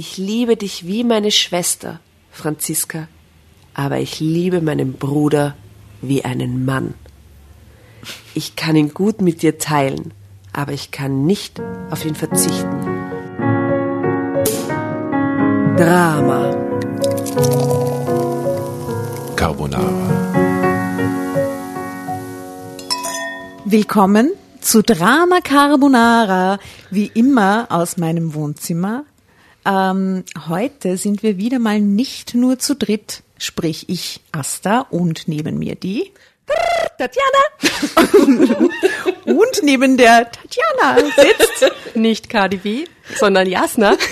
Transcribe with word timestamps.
Ich 0.00 0.16
liebe 0.16 0.54
dich 0.56 0.86
wie 0.86 1.02
meine 1.02 1.32
Schwester, 1.32 1.98
Franziska, 2.30 3.08
aber 3.74 3.98
ich 3.98 4.20
liebe 4.20 4.60
meinen 4.60 4.92
Bruder 4.92 5.56
wie 6.02 6.24
einen 6.24 6.64
Mann. 6.64 6.94
Ich 8.32 8.54
kann 8.54 8.76
ihn 8.76 8.94
gut 8.94 9.20
mit 9.20 9.42
dir 9.42 9.58
teilen, 9.58 10.14
aber 10.52 10.70
ich 10.70 10.92
kann 10.92 11.26
nicht 11.26 11.60
auf 11.90 12.04
ihn 12.04 12.14
verzichten. 12.14 12.78
Drama. 15.76 16.54
Carbonara. 19.34 20.62
Willkommen 23.64 24.30
zu 24.60 24.84
Drama 24.84 25.40
Carbonara, 25.42 26.60
wie 26.92 27.10
immer 27.14 27.66
aus 27.70 27.96
meinem 27.96 28.34
Wohnzimmer. 28.34 29.04
Ähm, 29.66 30.24
heute 30.48 30.96
sind 30.96 31.22
wir 31.22 31.36
wieder 31.36 31.58
mal 31.58 31.80
nicht 31.80 32.34
nur 32.34 32.58
zu 32.58 32.74
dritt, 32.74 33.22
sprich 33.38 33.88
ich, 33.88 34.20
Asta, 34.32 34.80
und 34.90 35.28
neben 35.28 35.58
mir 35.58 35.74
die 35.74 36.12
Tatjana. 36.98 37.42
und 39.24 39.62
neben 39.62 39.96
der 39.96 40.30
Tatjana 40.30 40.96
sitzt 41.16 41.96
Nicht 41.96 42.28
Cardi 42.28 42.56
B, 42.56 42.84
sondern 43.18 43.48
Jasna. 43.48 43.96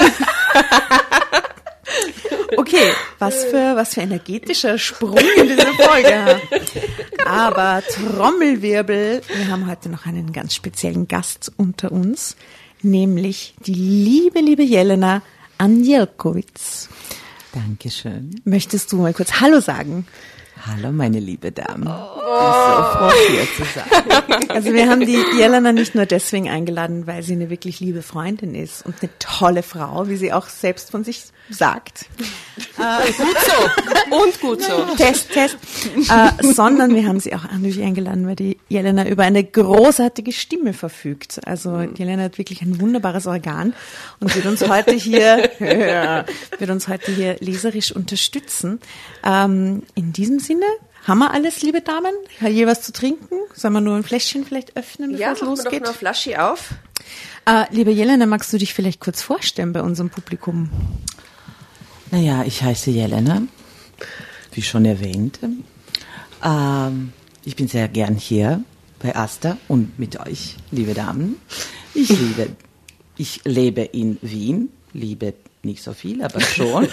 Okay, 2.57 2.93
was 3.19 3.45
für, 3.45 3.77
was 3.77 3.95
für 3.95 4.01
energetischer 4.01 4.79
Sprung 4.79 5.19
in 5.37 5.49
dieser 5.49 5.73
Folge. 5.73 6.41
Aber 7.27 7.83
Trommelwirbel, 7.83 9.23
wir 9.27 9.49
haben 9.49 9.69
heute 9.69 9.89
noch 9.89 10.07
einen 10.07 10.33
ganz 10.33 10.55
speziellen 10.55 11.09
Gast 11.09 11.53
unter 11.57 11.93
uns, 11.93 12.37
nämlich 12.83 13.55
die 13.61 13.75
liebe, 13.75 14.41
liebe 14.41 14.63
Jelena 14.63 15.23
Anjelkowitz. 15.59 16.89
Dankeschön. 17.53 18.41
Möchtest 18.45 18.93
du 18.93 18.99
mal 18.99 19.15
kurz 19.15 19.41
Hallo 19.41 19.61
sagen? 19.61 20.07
Hallo, 20.67 20.91
meine 20.91 21.21
liebe 21.21 21.53
Dame. 21.53 21.85
Ich 21.85 22.23
bin 22.23 22.53
so 22.67 22.83
froh, 22.93 23.11
hier 23.29 23.47
zu 23.57 23.65
sein. 23.75 24.51
Also 24.51 24.73
wir 24.73 24.89
haben 24.89 25.05
die 25.05 25.23
Jelena 25.39 25.73
nicht 25.73 25.95
nur 25.95 26.07
deswegen 26.07 26.49
eingeladen, 26.49 27.07
weil 27.07 27.23
sie 27.23 27.35
eine 27.35 27.51
wirklich 27.51 27.79
liebe 27.81 28.03
Freundin 28.03 28.55
ist 28.55 28.85
und 28.85 28.97
eine 29.01 29.11
tolle 29.19 29.63
Frau, 29.63 30.09
wie 30.09 30.17
sie 30.17 30.33
auch 30.33 30.49
selbst 30.49 30.91
von 30.91 31.05
sich 31.05 31.27
sagt. 31.51 32.07
Gut 32.77 33.17
so. 33.17 34.17
Und 34.17 34.41
gut 34.41 34.63
so. 34.63 34.85
Test, 34.97 35.31
Test. 35.31 35.57
Äh, 36.09 36.53
sondern 36.53 36.95
wir 36.95 37.07
haben 37.07 37.21
sie 37.21 37.35
auch 37.35 37.45
natürlich 37.45 37.83
eingeladen, 37.83 38.27
weil 38.27 38.37
die 38.37 38.59
Jelena 38.69 39.07
über 39.07 39.23
eine 39.23 39.45
großartige 39.45 40.33
Stimme 40.33 40.73
verfügt. 40.73 41.41
Also 41.47 41.83
die 41.83 42.03
Jelena 42.03 42.25
hat 42.25 42.39
wirklich 42.39 42.63
ein 42.63 42.81
wunderbares 42.81 43.27
Organ 43.27 43.75
und 44.21 44.35
wird 44.35 44.47
uns 44.47 44.67
heute 44.69 44.93
hier, 44.93 45.51
ja, 45.61 46.25
wird 46.59 46.71
uns 46.71 46.89
heute 46.89 47.13
hier 47.13 47.37
leserisch 47.41 47.93
unterstützen. 47.93 48.81
Ähm, 49.25 49.83
in 49.95 50.13
diesem 50.13 50.39
Sinne, 50.39 50.67
haben 51.07 51.19
wir 51.19 51.33
alles, 51.33 51.63
liebe 51.63 51.83
Damen? 51.83 52.13
Hat 52.41 52.51
je 52.51 52.67
was 52.67 52.83
zu 52.83 52.93
trinken? 52.93 53.37
Sollen 53.55 53.75
wir 53.75 53.81
nur 53.81 53.95
ein 53.97 54.03
Fläschchen 54.03 54.45
vielleicht 54.45 54.77
öffnen, 54.77 55.13
bevor 55.13 55.25
Ja, 55.25 55.33
es 55.33 55.41
machen 55.41 55.51
wir 55.51 55.57
doch 55.57 55.65
losgeht? 55.65 55.83
noch 55.83 55.89
eine 55.91 55.99
Flasche 55.99 56.43
auf. 56.43 56.71
Äh, 57.47 57.65
liebe 57.71 57.93
Jelena, 57.93 58.27
magst 58.27 58.53
du 58.53 58.59
dich 58.59 58.75
vielleicht 58.75 59.01
kurz 59.01 59.23
vorstellen 59.23 59.73
bei 59.73 59.83
unserem 59.83 60.11
Publikum? 60.11 60.69
Naja, 62.11 62.45
ich 62.45 62.63
heiße 62.63 62.91
Jelena, 62.91 63.43
wie 64.53 64.63
schon 64.63 64.85
erwähnt. 64.85 65.41
Ähm, 66.43 67.13
ich 67.45 67.57
bin 67.57 67.69
sehr 67.69 67.89
gern 67.89 68.15
hier 68.15 68.63
bei 69.01 69.15
Asta 69.17 69.57
und 69.69 69.99
mit 69.99 70.19
euch, 70.21 70.57
liebe 70.71 70.95
Damen. 70.95 71.37
Ich 71.95 72.09
liebe, 72.09 72.49
ich 73.17 73.41
lebe 73.45 73.83
in 73.83 74.19
Wien, 74.23 74.71
liebe 74.93 75.35
nicht 75.63 75.83
so 75.83 75.93
viel, 75.93 76.23
aber 76.23 76.41
schon. 76.41 76.85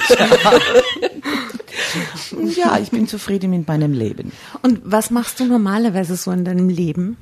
ja, 2.56 2.80
ich 2.80 2.90
bin 2.90 3.08
zufrieden 3.08 3.52
mit 3.52 3.68
meinem 3.68 3.94
Leben. 3.94 4.32
Und 4.62 4.82
was 4.84 5.12
machst 5.12 5.40
du 5.40 5.46
normalerweise 5.46 6.16
so 6.16 6.32
in 6.32 6.44
deinem 6.44 6.70
Leben? 6.70 7.18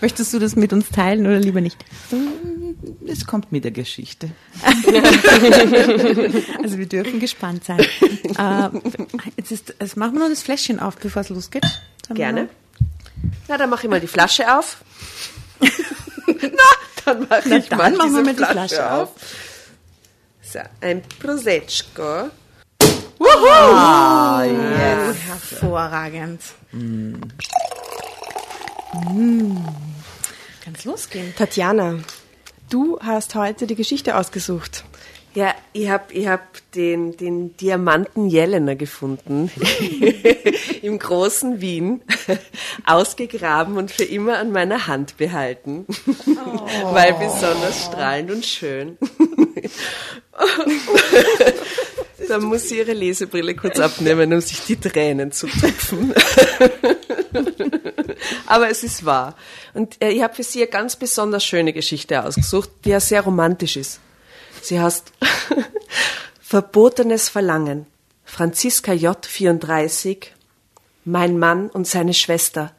Möchtest 0.00 0.32
du 0.34 0.38
das 0.38 0.56
mit 0.56 0.72
uns 0.72 0.88
teilen 0.88 1.26
oder 1.26 1.38
lieber 1.38 1.60
nicht? 1.60 1.84
Es 3.06 3.26
kommt 3.26 3.52
mit 3.52 3.64
der 3.64 3.70
Geschichte. 3.72 4.30
Also 6.62 6.78
wir 6.78 6.86
dürfen 6.86 7.18
gespannt 7.20 7.64
sein. 7.64 7.80
äh, 7.80 8.68
jetzt, 9.36 9.50
ist, 9.52 9.74
jetzt 9.80 9.96
machen 9.96 10.14
wir 10.14 10.20
noch 10.20 10.28
das 10.28 10.42
Fläschchen 10.42 10.78
auf, 10.80 10.96
bevor 10.96 11.22
es 11.22 11.28
losgeht. 11.28 11.64
Dann 12.08 12.16
Gerne. 12.16 12.48
Na, 13.48 13.56
dann 13.58 13.68
mache 13.70 13.86
ich 13.86 13.90
mal 13.90 14.00
die 14.00 14.06
Flasche 14.06 14.56
auf. 14.58 14.78
Na, 15.60 16.68
dann 17.04 17.20
mache 17.28 17.42
Na, 17.48 17.56
ich 17.56 17.68
dann 17.68 17.78
mal 17.78 17.90
machen 17.92 18.14
wir 18.14 18.22
mal 18.22 18.34
die 18.34 18.44
Flasche 18.44 18.90
auf. 18.92 19.10
So, 20.42 20.60
ein 20.80 21.02
Prosecco. 21.18 22.30
Ah, 23.20 24.42
Oh, 24.42 24.42
yes. 24.44 25.16
hervorragend. 25.26 26.40
Mm. 26.72 27.14
Kann 30.64 30.74
es 30.76 30.84
losgehen? 30.84 31.34
Tatjana, 31.36 31.98
du 32.72 32.98
hast 33.00 33.34
heute 33.34 33.66
die 33.66 33.74
Geschichte 33.74 34.16
ausgesucht. 34.16 34.84
Ja, 35.34 35.54
ich 35.72 35.88
hab, 35.88 36.12
ich 36.12 36.26
hab 36.26 36.42
den, 36.72 37.16
den 37.16 37.56
Diamanten 37.56 38.28
Jelena 38.28 38.74
gefunden 38.74 39.50
im 40.82 40.98
großen 40.98 41.62
Wien, 41.62 42.02
ausgegraben 42.84 43.78
und 43.78 43.90
für 43.90 44.04
immer 44.04 44.38
an 44.38 44.52
meiner 44.52 44.86
Hand 44.86 45.16
behalten, 45.16 45.86
weil 46.92 47.14
besonders 47.14 47.86
strahlend 47.86 48.30
und 48.30 48.44
schön. 48.44 48.98
Da 52.28 52.38
muss 52.38 52.68
sie 52.68 52.78
ihre 52.78 52.92
Lesebrille 52.92 53.54
kurz 53.54 53.80
abnehmen, 53.80 54.32
um 54.32 54.40
sich 54.40 54.60
die 54.60 54.76
Tränen 54.76 55.32
zu 55.32 55.48
tupfen. 55.48 56.14
Aber 58.46 58.70
es 58.70 58.82
ist 58.82 59.04
wahr. 59.04 59.36
Und 59.74 60.02
äh, 60.02 60.10
ich 60.10 60.22
habe 60.22 60.34
für 60.34 60.42
sie 60.42 60.62
eine 60.62 60.70
ganz 60.70 60.96
besonders 60.96 61.44
schöne 61.44 61.72
Geschichte 61.72 62.24
ausgesucht, 62.24 62.70
die 62.84 62.90
ja 62.90 63.00
sehr 63.00 63.22
romantisch 63.22 63.76
ist. 63.76 64.00
Sie 64.62 64.80
heißt 64.80 65.12
Verbotenes 66.40 67.28
Verlangen. 67.28 67.86
Franziska 68.24 68.92
J. 68.92 69.24
34. 69.24 70.32
Mein 71.04 71.38
Mann 71.38 71.68
und 71.68 71.86
seine 71.86 72.14
Schwester. 72.14 72.72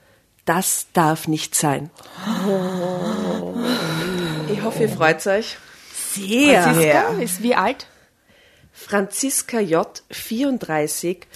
Das 0.45 0.87
darf 0.93 1.27
nicht 1.27 1.55
sein. 1.55 1.89
Ich 4.51 4.61
hoffe, 4.61 4.83
ihr 4.83 4.89
freut 4.89 5.25
euch. 5.27 5.57
Sehr. 6.13 6.63
Franziska 6.63 7.07
ist 7.21 7.43
wie 7.43 7.55
alt? 7.55 7.87
Franziska 8.71 9.59
J. 9.59 10.03
34 10.11 11.27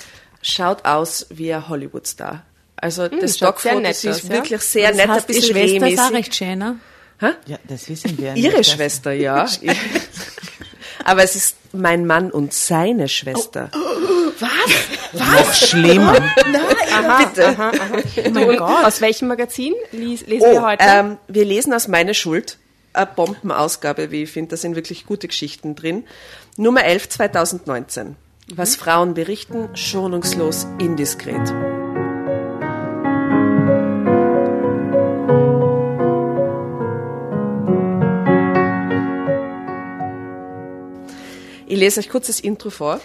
schaut 0.41 0.85
aus 0.85 1.27
wie 1.29 1.53
ein 1.53 1.69
Hollywood-Star. 1.69 2.43
Also 2.79 3.07
das 3.07 3.37
schaut 3.37 3.59
sehr 3.59 3.71
Stockfoto 3.73 3.89
ist 3.89 4.07
aus, 4.07 4.23
ja. 4.23 4.29
wirklich 4.29 4.61
sehr 4.61 4.89
Das 4.89 4.97
nett, 4.97 5.09
ein 5.09 5.15
heißt, 5.15 5.29
die 5.29 5.33
bisschen 5.33 5.55
Schwester 5.55 5.87
ist 5.89 5.99
auch 5.99 6.11
recht 6.11 6.35
schön, 6.35 6.59
ne? 6.59 6.75
Ja, 7.47 7.57
das 7.67 7.89
wissen 7.89 8.17
wir. 8.17 8.35
Ihre 8.35 8.57
nicht. 8.57 8.71
Schwester, 8.71 9.11
ja. 9.11 9.47
Aber 11.03 11.23
es 11.23 11.35
ist 11.35 11.55
mein 11.73 12.05
Mann 12.05 12.31
und 12.31 12.53
seine 12.53 13.07
Schwester. 13.07 13.71
Noch 15.13 15.53
schlimmer. 15.53 16.13
Bitte. 16.13 17.55
Oh 18.25 18.29
mein 18.31 18.57
Gott. 18.57 18.85
Aus 18.85 19.01
welchem 19.01 19.27
Magazin 19.27 19.73
lies, 19.91 20.27
lesen 20.27 20.45
Oh, 20.49 20.53
wir 20.53 20.61
heute? 20.61 20.83
ähm, 20.87 21.17
wir 21.27 21.45
lesen 21.45 21.73
aus 21.73 21.87
Meine 21.87 22.13
Schuld. 22.13 22.57
Eine 22.93 23.07
Bombenausgabe, 23.07 24.11
wie 24.11 24.23
ich 24.23 24.31
finde. 24.31 24.51
Da 24.51 24.57
sind 24.57 24.75
wirklich 24.75 25.05
gute 25.05 25.27
Geschichten 25.27 25.75
drin. 25.75 26.03
Nummer 26.57 26.83
11 26.83 27.09
2019. 27.09 28.15
Was 28.53 28.75
Frauen 28.75 29.13
berichten, 29.13 29.69
schonungslos 29.75 30.67
indiskret. 30.79 31.53
Ich 41.77 41.81
lese 41.81 41.99
euch 41.99 42.09
kurz 42.09 42.25
das 42.25 42.39
Intro 42.39 42.71
vor. 42.71 42.99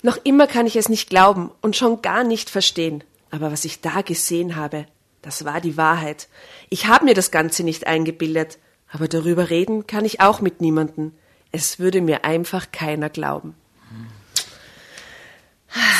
Noch 0.00 0.16
immer 0.24 0.46
kann 0.46 0.66
ich 0.66 0.76
es 0.76 0.88
nicht 0.88 1.10
glauben 1.10 1.50
und 1.60 1.76
schon 1.76 2.00
gar 2.00 2.24
nicht 2.24 2.48
verstehen. 2.48 3.04
Aber 3.30 3.52
was 3.52 3.66
ich 3.66 3.82
da 3.82 4.00
gesehen 4.00 4.56
habe, 4.56 4.86
das 5.20 5.44
war 5.44 5.60
die 5.60 5.76
Wahrheit. 5.76 6.28
Ich 6.70 6.86
habe 6.86 7.04
mir 7.04 7.12
das 7.12 7.30
Ganze 7.30 7.64
nicht 7.64 7.86
eingebildet, 7.86 8.56
aber 8.90 9.08
darüber 9.08 9.50
reden 9.50 9.86
kann 9.86 10.06
ich 10.06 10.22
auch 10.22 10.40
mit 10.40 10.62
niemandem. 10.62 11.12
Es 11.52 11.80
würde 11.80 12.00
mir 12.00 12.24
einfach 12.24 12.72
keiner 12.72 13.10
glauben. 13.10 13.54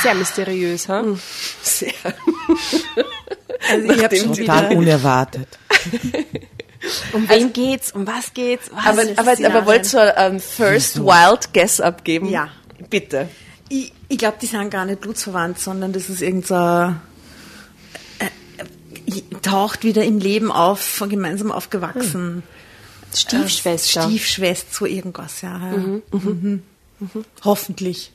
Sehr 0.02 0.14
mysteriös, 0.14 0.88
ha? 0.88 1.04
Sehr. 1.60 1.92
Also 3.68 3.92
ich 3.92 4.02
habe 4.02 4.16
schon 4.16 4.32
Total 4.32 4.70
wieder... 4.70 4.78
unerwartet. 4.78 5.58
Um 7.12 7.28
wen 7.28 7.52
geht's? 7.52 7.92
Um 7.92 8.06
was 8.06 8.32
geht's? 8.34 8.70
Was 8.72 8.86
Aber, 8.86 9.02
aber, 9.16 9.46
aber 9.46 9.66
wollt 9.66 9.92
ihr 9.92 10.16
einen 10.16 10.40
First 10.40 11.00
Wild 11.00 11.52
Guess 11.52 11.80
abgeben? 11.80 12.28
Ja. 12.28 12.48
Bitte. 12.90 13.28
Ich, 13.68 13.92
ich 14.08 14.18
glaube, 14.18 14.38
die 14.40 14.46
sind 14.46 14.70
gar 14.70 14.84
nicht 14.84 15.00
blutsverwandt, 15.00 15.58
sondern 15.58 15.92
das 15.92 16.08
ist 16.08 16.22
irgend 16.22 16.46
so 16.46 16.54
ein, 16.54 17.00
äh, 18.18 18.24
äh, 19.06 19.40
taucht 19.42 19.84
wieder 19.84 20.04
im 20.04 20.18
Leben 20.18 20.52
auf, 20.52 20.80
von 20.80 21.08
gemeinsam 21.08 21.50
aufgewachsen. 21.50 22.42
Stiefschwester. 23.14 24.02
Stiefschwester, 24.02 24.68
so 24.70 24.86
irgendwas, 24.86 25.42
ja. 25.42 25.72
ja. 25.72 26.58
Hoffentlich. 27.44 28.12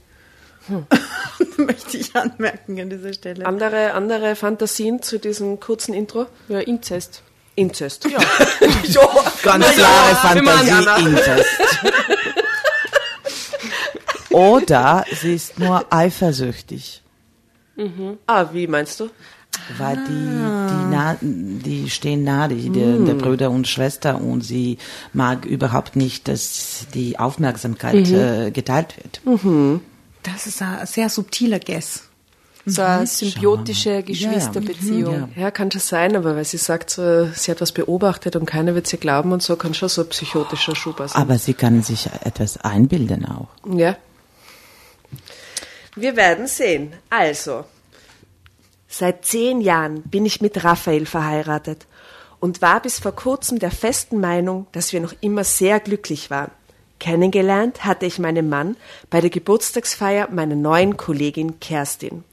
Möchte 1.57 1.97
ich 1.97 2.15
anmerken 2.15 2.79
an 2.79 2.89
dieser 2.89 3.13
Stelle. 3.13 3.45
Andere, 3.45 3.93
andere 3.93 4.35
Fantasien 4.35 5.01
zu 5.01 5.19
diesem 5.19 5.59
kurzen 5.59 5.93
Intro? 5.93 6.27
Ja, 6.47 6.59
Inzest. 6.59 7.21
Inzest. 7.55 8.05
Ja. 8.05 8.19
Ganz 9.43 9.65
klare 9.73 10.15
Fantasie, 10.15 11.05
Inzest. 11.05 11.47
Oder 14.31 15.05
sie 15.11 15.35
ist 15.35 15.59
nur 15.59 15.85
eifersüchtig. 15.91 17.01
ah, 18.27 18.45
wie 18.51 18.67
meinst 18.67 18.99
du? 18.99 19.09
Weil 19.77 19.97
die, 19.97 20.09
die, 20.09 20.91
nah, 20.95 21.15
die 21.21 21.89
stehen 21.89 22.23
nahe, 22.23 22.49
die, 22.49 22.69
der, 22.71 22.97
der 22.97 23.13
Brüder 23.13 23.51
und 23.51 23.67
Schwester, 23.67 24.19
und 24.19 24.41
sie 24.41 24.79
mag 25.13 25.45
überhaupt 25.45 25.95
nicht, 25.95 26.27
dass 26.27 26.87
die 26.93 27.19
Aufmerksamkeit 27.19 28.07
äh, 28.11 28.51
geteilt 28.51 28.95
wird. 28.97 29.21
Das 30.23 30.47
ist 30.47 30.61
ein 30.61 30.85
sehr 30.87 31.09
subtiler 31.09 31.59
Guess. 31.59 32.09
So 32.65 32.81
eine 32.81 33.05
symbiotische 33.05 33.89
Ja, 33.95 34.01
Geschwisterbeziehung. 34.01 35.29
ja. 35.35 35.43
Ja, 35.43 35.51
kann 35.51 35.69
schon 35.69 35.81
sein, 35.81 36.15
aber 36.15 36.35
weil 36.37 36.45
sie 36.45 36.57
sagt, 36.57 36.89
so, 36.91 37.25
sie 37.33 37.51
hat 37.51 37.59
was 37.59 37.73
beobachtet 37.73 38.37
und 38.37 38.45
keiner 38.45 38.73
wird 38.73 38.87
sie 38.87 38.97
glauben 38.97 39.33
und 39.33 39.43
so, 39.43 39.57
kann 39.57 39.73
schon 39.73 39.89
so 39.89 40.03
ein 40.03 40.09
psychotischer 40.09 40.73
Schuber 40.75 41.07
sein. 41.09 41.21
Aber 41.21 41.37
sie 41.37 41.53
kann 41.53 41.83
sich 41.83 42.07
etwas 42.23 42.57
einbilden 42.57 43.25
auch. 43.25 43.49
Ja. 43.69 43.97
Wir 45.95 46.15
werden 46.15 46.47
sehen. 46.47 46.93
Also, 47.09 47.65
seit 48.87 49.25
zehn 49.25 49.59
Jahren 49.59 50.01
bin 50.03 50.25
ich 50.25 50.39
mit 50.39 50.63
Raphael 50.63 51.05
verheiratet 51.05 51.85
und 52.39 52.61
war 52.61 52.81
bis 52.81 52.99
vor 52.99 53.11
kurzem 53.13 53.59
der 53.59 53.71
festen 53.71 54.19
Meinung, 54.21 54.67
dass 54.71 54.93
wir 54.93 55.01
noch 55.01 55.13
immer 55.19 55.43
sehr 55.43 55.79
glücklich 55.81 56.29
waren. 56.29 56.51
Kennengelernt 56.99 57.83
hatte 57.83 58.05
ich 58.05 58.19
meinen 58.19 58.47
Mann 58.47 58.77
bei 59.09 59.19
der 59.19 59.29
Geburtstagsfeier 59.29 60.29
meiner 60.31 60.55
neuen 60.55 60.95
Kollegin 60.95 61.59
Kerstin. 61.59 62.23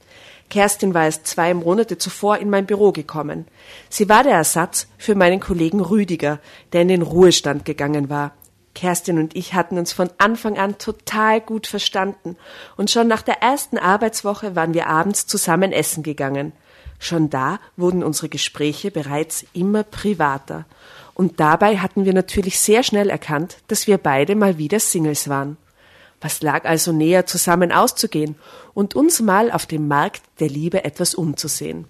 Kerstin 0.51 0.93
war 0.93 1.05
erst 1.05 1.25
zwei 1.25 1.53
Monate 1.55 1.97
zuvor 1.97 2.37
in 2.37 2.49
mein 2.49 2.67
Büro 2.67 2.91
gekommen. 2.91 3.47
Sie 3.89 4.09
war 4.09 4.23
der 4.23 4.33
Ersatz 4.33 4.85
für 4.97 5.15
meinen 5.15 5.39
Kollegen 5.39 5.79
Rüdiger, 5.79 6.39
der 6.73 6.81
in 6.83 6.89
den 6.89 7.01
Ruhestand 7.01 7.65
gegangen 7.65 8.09
war. 8.09 8.33
Kerstin 8.75 9.17
und 9.17 9.35
ich 9.35 9.53
hatten 9.53 9.77
uns 9.77 9.93
von 9.93 10.09
Anfang 10.17 10.57
an 10.57 10.77
total 10.77 11.41
gut 11.41 11.67
verstanden 11.67 12.37
und 12.77 12.91
schon 12.91 13.07
nach 13.07 13.21
der 13.21 13.41
ersten 13.41 13.77
Arbeitswoche 13.77 14.55
waren 14.55 14.73
wir 14.73 14.87
abends 14.87 15.25
zusammen 15.25 15.71
essen 15.71 16.03
gegangen. 16.03 16.51
Schon 16.99 17.29
da 17.29 17.59
wurden 17.77 18.03
unsere 18.03 18.29
Gespräche 18.29 18.91
bereits 18.91 19.45
immer 19.53 19.83
privater. 19.83 20.65
Und 21.13 21.39
dabei 21.39 21.77
hatten 21.77 22.05
wir 22.05 22.13
natürlich 22.13 22.59
sehr 22.59 22.83
schnell 22.83 23.09
erkannt, 23.09 23.57
dass 23.67 23.87
wir 23.87 23.97
beide 23.97 24.35
mal 24.35 24.57
wieder 24.57 24.79
Singles 24.79 25.27
waren. 25.27 25.57
Was 26.21 26.41
lag 26.41 26.65
also 26.65 26.91
näher, 26.91 27.25
zusammen 27.25 27.71
auszugehen 27.71 28.35
und 28.73 28.95
uns 28.95 29.19
mal 29.21 29.51
auf 29.51 29.65
dem 29.65 29.87
Markt 29.87 30.21
der 30.39 30.49
Liebe 30.49 30.85
etwas 30.85 31.15
umzusehen? 31.15 31.85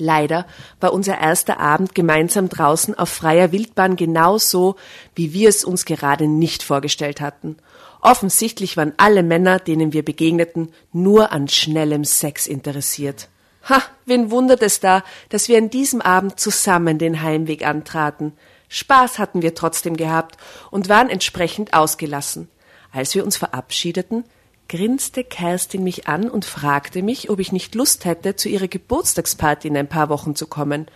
Leider 0.00 0.46
war 0.80 0.94
unser 0.94 1.18
erster 1.18 1.60
Abend 1.60 1.94
gemeinsam 1.94 2.48
draußen 2.48 2.98
auf 2.98 3.10
freier 3.10 3.52
Wildbahn 3.52 3.96
genau 3.96 4.38
so, 4.38 4.76
wie 5.14 5.34
wir 5.34 5.48
es 5.50 5.62
uns 5.62 5.84
gerade 5.84 6.26
nicht 6.26 6.62
vorgestellt 6.62 7.20
hatten. 7.20 7.56
Offensichtlich 8.00 8.78
waren 8.78 8.94
alle 8.96 9.22
Männer, 9.22 9.58
denen 9.58 9.92
wir 9.92 10.02
begegneten, 10.02 10.72
nur 10.92 11.32
an 11.32 11.48
schnellem 11.48 12.04
Sex 12.04 12.46
interessiert. 12.46 13.28
Ha, 13.68 13.82
wen 14.06 14.30
wundert 14.30 14.62
es 14.62 14.80
da, 14.80 15.04
dass 15.28 15.48
wir 15.48 15.58
an 15.58 15.68
diesem 15.68 16.00
Abend 16.00 16.40
zusammen 16.40 16.96
den 16.96 17.20
Heimweg 17.20 17.66
antraten. 17.66 18.32
Spaß 18.70 19.18
hatten 19.18 19.42
wir 19.42 19.54
trotzdem 19.54 19.98
gehabt 19.98 20.38
und 20.70 20.88
waren 20.88 21.10
entsprechend 21.10 21.74
ausgelassen. 21.74 22.48
Als 22.92 23.14
wir 23.14 23.24
uns 23.24 23.36
verabschiedeten, 23.36 24.24
grinste 24.68 25.24
Kerstin 25.24 25.84
mich 25.84 26.08
an 26.08 26.30
und 26.30 26.44
fragte 26.44 27.02
mich, 27.02 27.30
ob 27.30 27.40
ich 27.40 27.52
nicht 27.52 27.74
Lust 27.74 28.04
hätte, 28.04 28.36
zu 28.36 28.48
ihrer 28.48 28.68
Geburtstagsparty 28.68 29.68
in 29.68 29.76
ein 29.76 29.88
paar 29.88 30.08
Wochen 30.08 30.36
zu 30.36 30.46
kommen. 30.46 30.86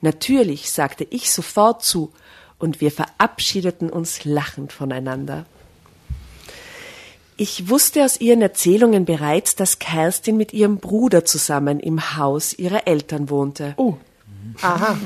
Natürlich, 0.00 0.70
sagte 0.70 1.06
ich 1.10 1.30
sofort 1.30 1.82
zu, 1.82 2.12
und 2.58 2.80
wir 2.80 2.90
verabschiedeten 2.90 3.90
uns 3.90 4.24
lachend 4.24 4.72
voneinander. 4.72 5.46
Ich 7.36 7.70
wusste 7.70 8.04
aus 8.04 8.20
ihren 8.20 8.42
Erzählungen 8.42 9.06
bereits, 9.06 9.56
dass 9.56 9.78
Kerstin 9.78 10.36
mit 10.36 10.52
ihrem 10.52 10.76
Bruder 10.76 11.24
zusammen 11.24 11.80
im 11.80 12.16
Haus 12.16 12.52
ihrer 12.52 12.86
Eltern 12.86 13.30
wohnte. 13.30 13.72
Oh. 13.78 13.96
Aha. 14.60 14.96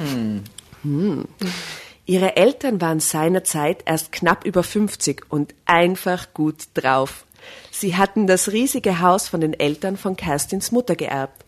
Hm. 0.82 1.26
Ihre 2.06 2.36
Eltern 2.36 2.82
waren 2.82 3.00
seinerzeit 3.00 3.82
erst 3.86 4.12
knapp 4.12 4.44
über 4.44 4.62
50 4.62 5.24
und 5.30 5.54
einfach 5.64 6.34
gut 6.34 6.64
drauf. 6.74 7.24
Sie 7.70 7.96
hatten 7.96 8.26
das 8.26 8.52
riesige 8.52 9.00
Haus 9.00 9.28
von 9.28 9.40
den 9.40 9.58
Eltern 9.58 9.96
von 9.96 10.16
Kerstins 10.16 10.70
Mutter 10.70 10.96
geerbt. 10.96 11.44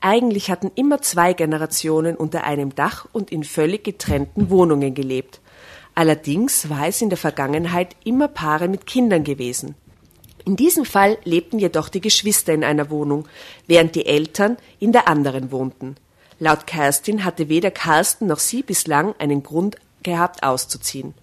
Eigentlich 0.00 0.50
hatten 0.50 0.72
immer 0.74 1.00
zwei 1.02 1.32
Generationen 1.32 2.16
unter 2.16 2.44
einem 2.44 2.74
Dach 2.74 3.06
und 3.12 3.30
in 3.30 3.44
völlig 3.44 3.84
getrennten 3.84 4.50
Wohnungen 4.50 4.94
gelebt. 4.94 5.40
Allerdings 5.94 6.68
war 6.70 6.88
es 6.88 7.02
in 7.02 7.10
der 7.10 7.18
Vergangenheit 7.18 7.94
immer 8.04 8.26
Paare 8.26 8.66
mit 8.66 8.86
Kindern 8.86 9.22
gewesen. 9.22 9.76
In 10.44 10.56
diesem 10.56 10.86
Fall 10.86 11.18
lebten 11.24 11.58
jedoch 11.58 11.88
die 11.88 12.00
Geschwister 12.00 12.52
in 12.52 12.64
einer 12.64 12.90
Wohnung, 12.90 13.28
während 13.66 13.94
die 13.94 14.06
Eltern 14.06 14.56
in 14.80 14.90
der 14.90 15.06
anderen 15.06 15.52
wohnten. 15.52 15.96
Laut 16.38 16.66
Kerstin 16.66 17.24
hatte 17.24 17.48
weder 17.48 17.70
Carsten 17.70 18.26
noch 18.26 18.38
sie 18.38 18.62
bislang 18.62 19.14
einen 19.18 19.42
Grund 19.42 19.76
gehabt, 20.02 20.42
auszuziehen. 20.42 21.14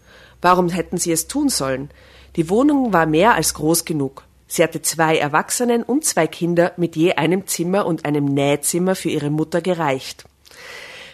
Warum 0.42 0.70
hätten 0.70 0.98
sie 0.98 1.12
es 1.12 1.28
tun 1.28 1.50
sollen? 1.50 1.90
Die 2.36 2.50
Wohnung 2.50 2.94
war 2.94 3.06
mehr 3.06 3.34
als 3.34 3.54
groß 3.54 3.86
genug. 3.86 4.24
Sie 4.48 4.64
hatte 4.64 4.82
zwei 4.82 5.18
Erwachsenen 5.18 5.84
und 5.84 6.06
zwei 6.06 6.28
Kinder 6.28 6.72
mit 6.78 6.96
je 6.96 7.14
einem 7.14 7.48
Zimmer 7.48 7.86
und 7.86 8.06
einem 8.06 8.26
Nähzimmer 8.26 8.96
für 8.96 9.10
ihre 9.10 9.30
Mutter 9.30 9.62
gereicht. 9.62 10.26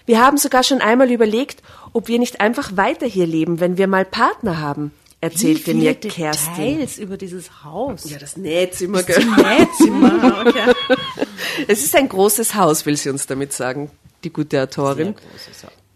Wir 0.05 0.21
haben 0.21 0.37
sogar 0.37 0.63
schon 0.63 0.81
einmal 0.81 1.11
überlegt, 1.11 1.63
ob 1.93 2.07
wir 2.07 2.19
nicht 2.19 2.41
einfach 2.41 2.75
weiter 2.75 3.07
hier 3.07 3.25
leben, 3.25 3.59
wenn 3.59 3.77
wir 3.77 3.87
mal 3.87 4.05
Partner 4.05 4.59
haben, 4.59 4.91
erzählte 5.21 5.71
Wie 5.73 5.75
mir 5.75 5.95
viele 5.95 6.13
Kerstin. 6.13 6.77
Details 6.77 6.97
über 6.97 7.17
dieses 7.17 7.63
Haus. 7.63 8.09
Ja, 8.09 8.17
das 8.17 8.35
Nähzimmer, 8.35 9.01
gell? 9.03 9.23
Nähzimmer, 9.25 10.45
okay. 10.45 10.73
Es 11.67 11.83
ist 11.83 11.95
ein 11.95 12.09
großes 12.09 12.55
Haus, 12.55 12.85
will 12.85 12.97
sie 12.97 13.09
uns 13.09 13.25
damit 13.27 13.53
sagen, 13.53 13.89
die 14.23 14.31
gute 14.31 14.61
Autorin. 14.61 15.15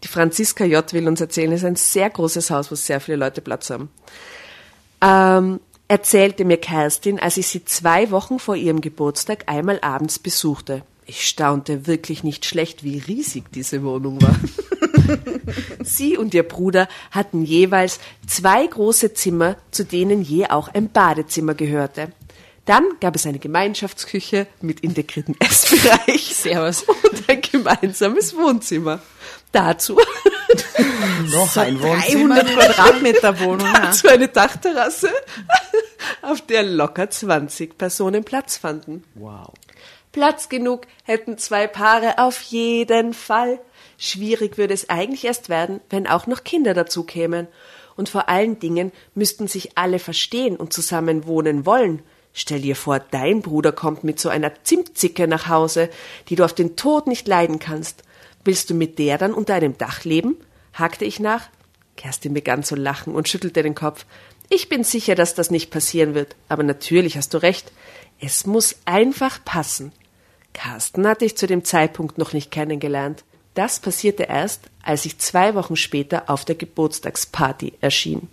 Die 0.04 0.08
Franziska 0.08 0.64
J. 0.64 0.92
will 0.92 1.08
uns 1.08 1.20
erzählen, 1.20 1.52
es 1.52 1.60
ist 1.60 1.66
ein 1.66 1.76
sehr 1.76 2.08
großes 2.10 2.50
Haus, 2.50 2.70
wo 2.70 2.74
sehr 2.74 3.00
viele 3.00 3.18
Leute 3.18 3.40
Platz 3.40 3.70
haben. 3.70 3.90
Ähm, 5.00 5.60
erzählte 5.88 6.44
mir 6.44 6.58
Kerstin, 6.58 7.18
als 7.18 7.36
ich 7.36 7.48
sie 7.48 7.64
zwei 7.64 8.10
Wochen 8.10 8.38
vor 8.38 8.56
ihrem 8.56 8.80
Geburtstag 8.80 9.44
einmal 9.46 9.80
abends 9.80 10.18
besuchte. 10.18 10.82
Ich 11.06 11.26
staunte 11.26 11.86
wirklich 11.86 12.22
nicht 12.22 12.44
schlecht, 12.44 12.84
wie 12.84 12.98
riesig 12.98 13.50
diese 13.52 13.82
Wohnung 13.82 14.20
war. 14.20 14.36
Sie 15.82 16.18
und 16.18 16.34
ihr 16.34 16.42
Bruder 16.42 16.86
hatten 17.10 17.42
jeweils 17.42 17.98
zwei 18.26 18.66
große 18.66 19.14
Zimmer, 19.14 19.56
zu 19.70 19.84
denen 19.84 20.20
je 20.20 20.48
auch 20.48 20.68
ein 20.68 20.90
Badezimmer 20.90 21.54
gehörte. 21.54 22.12
Dann 22.66 22.84
gab 23.00 23.16
es 23.16 23.24
eine 23.24 23.38
Gemeinschaftsküche 23.38 24.46
mit 24.60 24.80
integriertem 24.80 25.34
Essbereich 25.38 26.34
Servus. 26.36 26.82
und 26.86 27.26
ein 27.26 27.40
gemeinsames 27.40 28.36
Wohnzimmer. 28.36 29.00
Dazu, 29.52 29.98
Noch 31.32 31.56
ein 31.56 31.80
Wohnzimmer. 31.82 32.36
300 32.42 32.46
Quadratmeter 32.46 33.40
Wohnung. 33.40 33.68
Dazu 33.74 34.08
eine 34.08 34.28
Dachterrasse, 34.28 35.10
auf 36.22 36.40
der 36.42 36.62
locker 36.62 37.10
20 37.10 37.76
Personen 37.76 38.24
Platz 38.24 38.56
fanden. 38.56 39.04
Wow. 39.14 39.52
Platz 40.12 40.48
genug 40.48 40.86
hätten 41.04 41.38
zwei 41.38 41.66
Paare 41.66 42.18
auf 42.18 42.40
jeden 42.42 43.14
Fall. 43.14 43.60
Schwierig 43.98 44.58
würde 44.58 44.74
es 44.74 44.88
eigentlich 44.88 45.24
erst 45.24 45.48
werden, 45.48 45.80
wenn 45.90 46.06
auch 46.06 46.26
noch 46.26 46.44
Kinder 46.44 46.74
dazu 46.74 47.04
kämen. 47.04 47.46
Und 47.96 48.08
vor 48.08 48.28
allen 48.28 48.58
Dingen 48.58 48.92
müssten 49.14 49.48
sich 49.48 49.76
alle 49.76 49.98
verstehen 49.98 50.56
und 50.56 50.72
zusammen 50.72 51.26
wohnen 51.26 51.66
wollen. 51.66 52.02
Stell 52.32 52.60
dir 52.60 52.76
vor, 52.76 53.00
dein 53.00 53.42
Bruder 53.42 53.72
kommt 53.72 54.04
mit 54.04 54.20
so 54.20 54.28
einer 54.28 54.52
Zimtzicke 54.62 55.26
nach 55.26 55.48
Hause, 55.48 55.90
die 56.28 56.36
du 56.36 56.44
auf 56.44 56.52
den 56.52 56.76
Tod 56.76 57.08
nicht 57.08 57.26
leiden 57.26 57.58
kannst. 57.58 58.04
Willst 58.48 58.70
du 58.70 58.74
mit 58.74 58.98
der 58.98 59.18
dann 59.18 59.34
unter 59.34 59.52
einem 59.52 59.76
Dach 59.76 60.04
leben? 60.04 60.34
hakte 60.72 61.04
ich 61.04 61.20
nach. 61.20 61.50
Kerstin 61.96 62.32
begann 62.32 62.62
zu 62.62 62.76
lachen 62.76 63.14
und 63.14 63.28
schüttelte 63.28 63.62
den 63.62 63.74
Kopf. 63.74 64.06
Ich 64.48 64.70
bin 64.70 64.84
sicher, 64.84 65.14
dass 65.14 65.34
das 65.34 65.50
nicht 65.50 65.70
passieren 65.70 66.14
wird, 66.14 66.34
aber 66.48 66.62
natürlich 66.62 67.18
hast 67.18 67.34
du 67.34 67.42
recht. 67.42 67.70
Es 68.18 68.46
muss 68.46 68.76
einfach 68.86 69.44
passen. 69.44 69.92
Carsten 70.54 71.06
hatte 71.06 71.26
ich 71.26 71.36
zu 71.36 71.46
dem 71.46 71.62
Zeitpunkt 71.62 72.16
noch 72.16 72.32
nicht 72.32 72.50
kennengelernt. 72.50 73.22
Das 73.52 73.80
passierte 73.80 74.22
erst, 74.22 74.70
als 74.82 75.04
ich 75.04 75.18
zwei 75.18 75.54
Wochen 75.54 75.76
später 75.76 76.30
auf 76.30 76.46
der 76.46 76.54
Geburtstagsparty 76.54 77.74
erschien. 77.82 78.30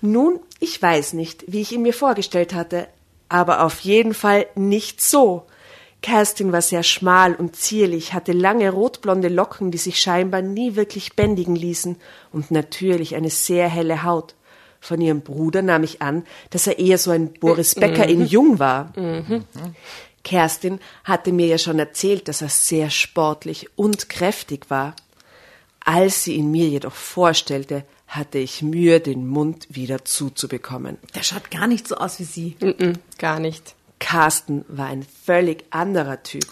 Nun, 0.00 0.40
ich 0.58 0.80
weiß 0.80 1.12
nicht, 1.12 1.44
wie 1.48 1.60
ich 1.60 1.72
ihn 1.72 1.82
mir 1.82 1.92
vorgestellt 1.92 2.54
hatte, 2.54 2.88
aber 3.28 3.62
auf 3.62 3.80
jeden 3.80 4.14
Fall 4.14 4.46
nicht 4.54 5.02
so. 5.02 5.44
Kerstin 6.04 6.52
war 6.52 6.60
sehr 6.60 6.82
schmal 6.82 7.34
und 7.34 7.56
zierlich, 7.56 8.12
hatte 8.12 8.32
lange 8.32 8.68
rotblonde 8.68 9.28
Locken, 9.28 9.70
die 9.70 9.78
sich 9.78 10.00
scheinbar 10.00 10.42
nie 10.42 10.76
wirklich 10.76 11.16
bändigen 11.16 11.56
ließen, 11.56 11.96
und 12.30 12.50
natürlich 12.50 13.14
eine 13.14 13.30
sehr 13.30 13.68
helle 13.70 14.02
Haut. 14.02 14.34
Von 14.80 15.00
ihrem 15.00 15.22
Bruder 15.22 15.62
nahm 15.62 15.82
ich 15.82 16.02
an, 16.02 16.26
dass 16.50 16.66
er 16.66 16.78
eher 16.78 16.98
so 16.98 17.10
ein 17.10 17.32
Boris 17.32 17.74
Becker 17.74 18.06
in 18.06 18.26
Jung 18.26 18.58
war. 18.58 18.92
Kerstin 20.24 20.78
hatte 21.04 21.32
mir 21.32 21.46
ja 21.46 21.56
schon 21.56 21.78
erzählt, 21.78 22.28
dass 22.28 22.42
er 22.42 22.50
sehr 22.50 22.90
sportlich 22.90 23.70
und 23.74 24.10
kräftig 24.10 24.68
war. 24.68 24.94
Als 25.86 26.24
sie 26.24 26.34
ihn 26.34 26.50
mir 26.50 26.68
jedoch 26.68 26.92
vorstellte, 26.92 27.82
hatte 28.08 28.36
ich 28.36 28.60
Mühe, 28.60 29.00
den 29.00 29.26
Mund 29.26 29.68
wieder 29.70 30.04
zuzubekommen. 30.04 30.98
Der 31.14 31.22
schaut 31.22 31.50
gar 31.50 31.66
nicht 31.66 31.88
so 31.88 31.94
aus 31.94 32.18
wie 32.18 32.24
sie. 32.24 32.56
Mhm, 32.60 32.98
gar 33.16 33.40
nicht. 33.40 33.74
Carsten 33.98 34.64
war 34.68 34.86
ein 34.86 35.06
völlig 35.24 35.64
anderer 35.70 36.22
Typ. 36.22 36.46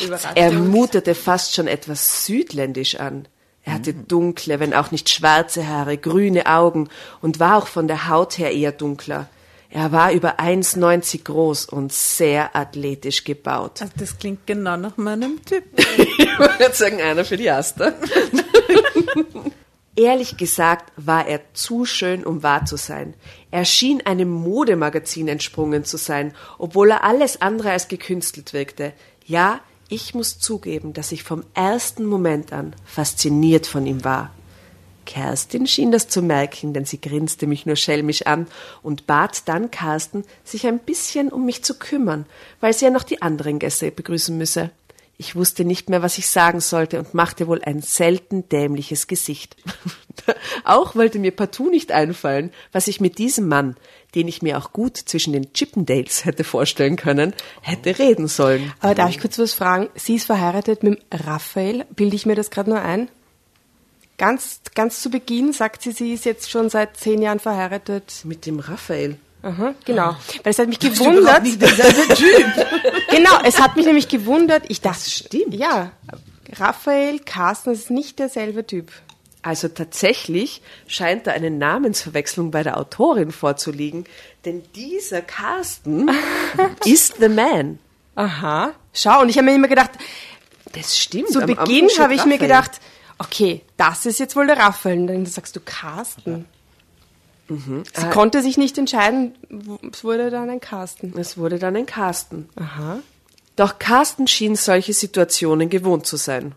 Überraschung. 0.00 0.30
Er 0.34 0.52
mutete 0.52 1.14
fast 1.14 1.54
schon 1.54 1.66
etwas 1.66 2.26
südländisch 2.26 2.96
an. 2.96 3.26
Er 3.64 3.74
hatte 3.74 3.94
dunkle, 3.94 4.58
wenn 4.58 4.74
auch 4.74 4.90
nicht 4.90 5.08
schwarze 5.08 5.68
Haare, 5.68 5.96
grüne 5.96 6.46
Augen 6.46 6.88
und 7.20 7.38
war 7.38 7.58
auch 7.58 7.68
von 7.68 7.86
der 7.86 8.08
Haut 8.08 8.38
her 8.38 8.52
eher 8.52 8.72
dunkler. 8.72 9.28
Er 9.70 9.90
war 9.90 10.12
über 10.12 10.38
1,90 10.38 11.24
groß 11.24 11.66
und 11.66 11.92
sehr 11.92 12.54
athletisch 12.54 13.24
gebaut. 13.24 13.80
Also 13.80 13.92
das 13.96 14.18
klingt 14.18 14.46
genau 14.46 14.76
nach 14.76 14.96
meinem 14.96 15.42
Typ. 15.44 15.64
Ich 16.18 16.38
wollte 16.38 16.62
jetzt 16.64 16.78
sagen, 16.78 17.00
einer 17.00 17.24
für 17.24 17.36
die 17.36 17.50
Aster. 17.50 17.94
Ehrlich 19.94 20.38
gesagt 20.38 20.90
war 20.96 21.26
er 21.26 21.40
zu 21.52 21.84
schön, 21.84 22.24
um 22.24 22.42
wahr 22.42 22.64
zu 22.64 22.76
sein. 22.76 23.12
Er 23.50 23.66
schien 23.66 24.00
einem 24.06 24.30
Modemagazin 24.30 25.28
entsprungen 25.28 25.84
zu 25.84 25.98
sein, 25.98 26.32
obwohl 26.56 26.90
er 26.90 27.04
alles 27.04 27.42
andere 27.42 27.72
als 27.72 27.88
gekünstelt 27.88 28.54
wirkte. 28.54 28.94
Ja, 29.26 29.60
ich 29.90 30.14
muss 30.14 30.38
zugeben, 30.38 30.94
dass 30.94 31.12
ich 31.12 31.22
vom 31.22 31.44
ersten 31.52 32.06
Moment 32.06 32.54
an 32.54 32.74
fasziniert 32.86 33.66
von 33.66 33.86
ihm 33.86 34.02
war. 34.02 34.30
Kerstin 35.04 35.66
schien 35.66 35.92
das 35.92 36.08
zu 36.08 36.22
merken, 36.22 36.72
denn 36.72 36.86
sie 36.86 37.00
grinste 37.00 37.46
mich 37.46 37.66
nur 37.66 37.76
schelmisch 37.76 38.22
an 38.22 38.46
und 38.82 39.06
bat 39.06 39.46
dann 39.48 39.70
Carsten, 39.70 40.24
sich 40.44 40.66
ein 40.66 40.78
bisschen 40.78 41.28
um 41.28 41.44
mich 41.44 41.64
zu 41.64 41.78
kümmern, 41.78 42.24
weil 42.60 42.72
sie 42.72 42.86
ja 42.86 42.90
noch 42.90 43.02
die 43.02 43.20
anderen 43.20 43.58
Gäste 43.58 43.90
begrüßen 43.90 44.38
müsse. 44.38 44.70
Ich 45.22 45.36
wusste 45.36 45.64
nicht 45.64 45.88
mehr, 45.88 46.02
was 46.02 46.18
ich 46.18 46.26
sagen 46.26 46.58
sollte 46.58 46.98
und 46.98 47.14
machte 47.14 47.46
wohl 47.46 47.62
ein 47.62 47.80
selten 47.80 48.48
dämliches 48.48 49.06
Gesicht. 49.06 49.54
auch 50.64 50.96
wollte 50.96 51.20
mir 51.20 51.30
partout 51.30 51.70
nicht 51.70 51.92
einfallen, 51.92 52.50
was 52.72 52.88
ich 52.88 53.00
mit 53.00 53.18
diesem 53.18 53.46
Mann, 53.46 53.76
den 54.16 54.26
ich 54.26 54.42
mir 54.42 54.58
auch 54.58 54.72
gut 54.72 54.96
zwischen 54.96 55.32
den 55.32 55.52
Chippendales 55.52 56.24
hätte 56.24 56.42
vorstellen 56.42 56.96
können, 56.96 57.34
hätte 57.60 58.00
reden 58.00 58.26
sollen. 58.26 58.72
Aber 58.80 58.96
darf 58.96 59.10
ich 59.10 59.20
kurz 59.20 59.38
was 59.38 59.54
fragen? 59.54 59.90
Sie 59.94 60.16
ist 60.16 60.24
verheiratet 60.24 60.82
mit 60.82 60.98
dem 60.98 61.20
Raphael. 61.24 61.86
Bilde 61.94 62.16
ich 62.16 62.26
mir 62.26 62.34
das 62.34 62.50
gerade 62.50 62.70
nur 62.70 62.82
ein? 62.82 63.08
Ganz, 64.18 64.60
ganz 64.74 65.02
zu 65.02 65.08
Beginn 65.08 65.52
sagt 65.52 65.82
sie, 65.82 65.92
sie 65.92 66.14
ist 66.14 66.24
jetzt 66.24 66.50
schon 66.50 66.68
seit 66.68 66.96
zehn 66.96 67.22
Jahren 67.22 67.38
verheiratet. 67.38 68.22
Mit 68.24 68.44
dem 68.44 68.58
Raphael. 68.58 69.18
Aha, 69.42 69.74
genau. 69.84 70.16
Weil 70.44 70.50
es 70.52 70.58
hat 70.58 70.68
mich 70.68 70.78
gewundert. 70.78 71.42
genau, 73.10 73.38
es 73.44 73.60
hat 73.60 73.76
mich 73.76 73.86
nämlich 73.86 74.08
gewundert. 74.08 74.64
Ich 74.68 74.80
dachte, 74.80 75.10
stimmt. 75.10 75.54
Ja, 75.54 75.90
Raphael 76.58 77.18
Carsten 77.18 77.70
ist 77.72 77.90
nicht 77.90 78.18
derselbe 78.18 78.66
Typ. 78.66 78.92
Also 79.42 79.66
tatsächlich 79.66 80.62
scheint 80.86 81.26
da 81.26 81.32
eine 81.32 81.50
Namensverwechslung 81.50 82.52
bei 82.52 82.62
der 82.62 82.78
Autorin 82.78 83.32
vorzuliegen, 83.32 84.04
denn 84.44 84.62
dieser 84.76 85.20
Carsten 85.22 86.08
ist 86.84 87.16
the 87.18 87.28
man. 87.28 87.80
Aha. 88.14 88.72
Schau, 88.92 89.22
und 89.22 89.28
ich 89.30 89.38
habe 89.38 89.46
mir 89.46 89.54
immer 89.56 89.66
gedacht, 89.68 89.90
Das 90.72 90.96
stimmt. 90.96 91.30
zu 91.30 91.40
Beginn 91.40 91.88
habe 91.98 92.14
ich 92.14 92.24
mir 92.24 92.34
Raphael. 92.34 92.38
gedacht, 92.38 92.70
okay, 93.18 93.62
das 93.76 94.06
ist 94.06 94.20
jetzt 94.20 94.36
wohl 94.36 94.46
der 94.46 94.58
Raphael. 94.58 95.00
Und 95.00 95.06
dann 95.08 95.26
sagst 95.26 95.56
du 95.56 95.60
Carsten. 95.60 96.46
Sie 97.48 98.10
konnte 98.10 98.42
sich 98.42 98.56
nicht 98.56 98.78
entscheiden, 98.78 99.34
es 99.92 100.04
wurde 100.04 100.30
dann 100.30 100.48
ein 100.48 100.60
Carsten. 100.60 101.12
Es 101.16 101.36
wurde 101.36 101.58
dann 101.58 101.76
ein 101.76 101.86
Carsten. 101.86 102.48
Aha. 102.56 103.00
Doch 103.56 103.78
Carsten 103.78 104.26
schien 104.26 104.56
solche 104.56 104.94
Situationen 104.94 105.68
gewohnt 105.68 106.06
zu 106.06 106.16
sein. 106.16 106.54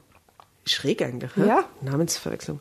Schräg 0.66 1.02
eigentlich, 1.02 1.36
ne? 1.36 1.48
Ja. 1.48 1.66
Namensverwechslung. 1.82 2.60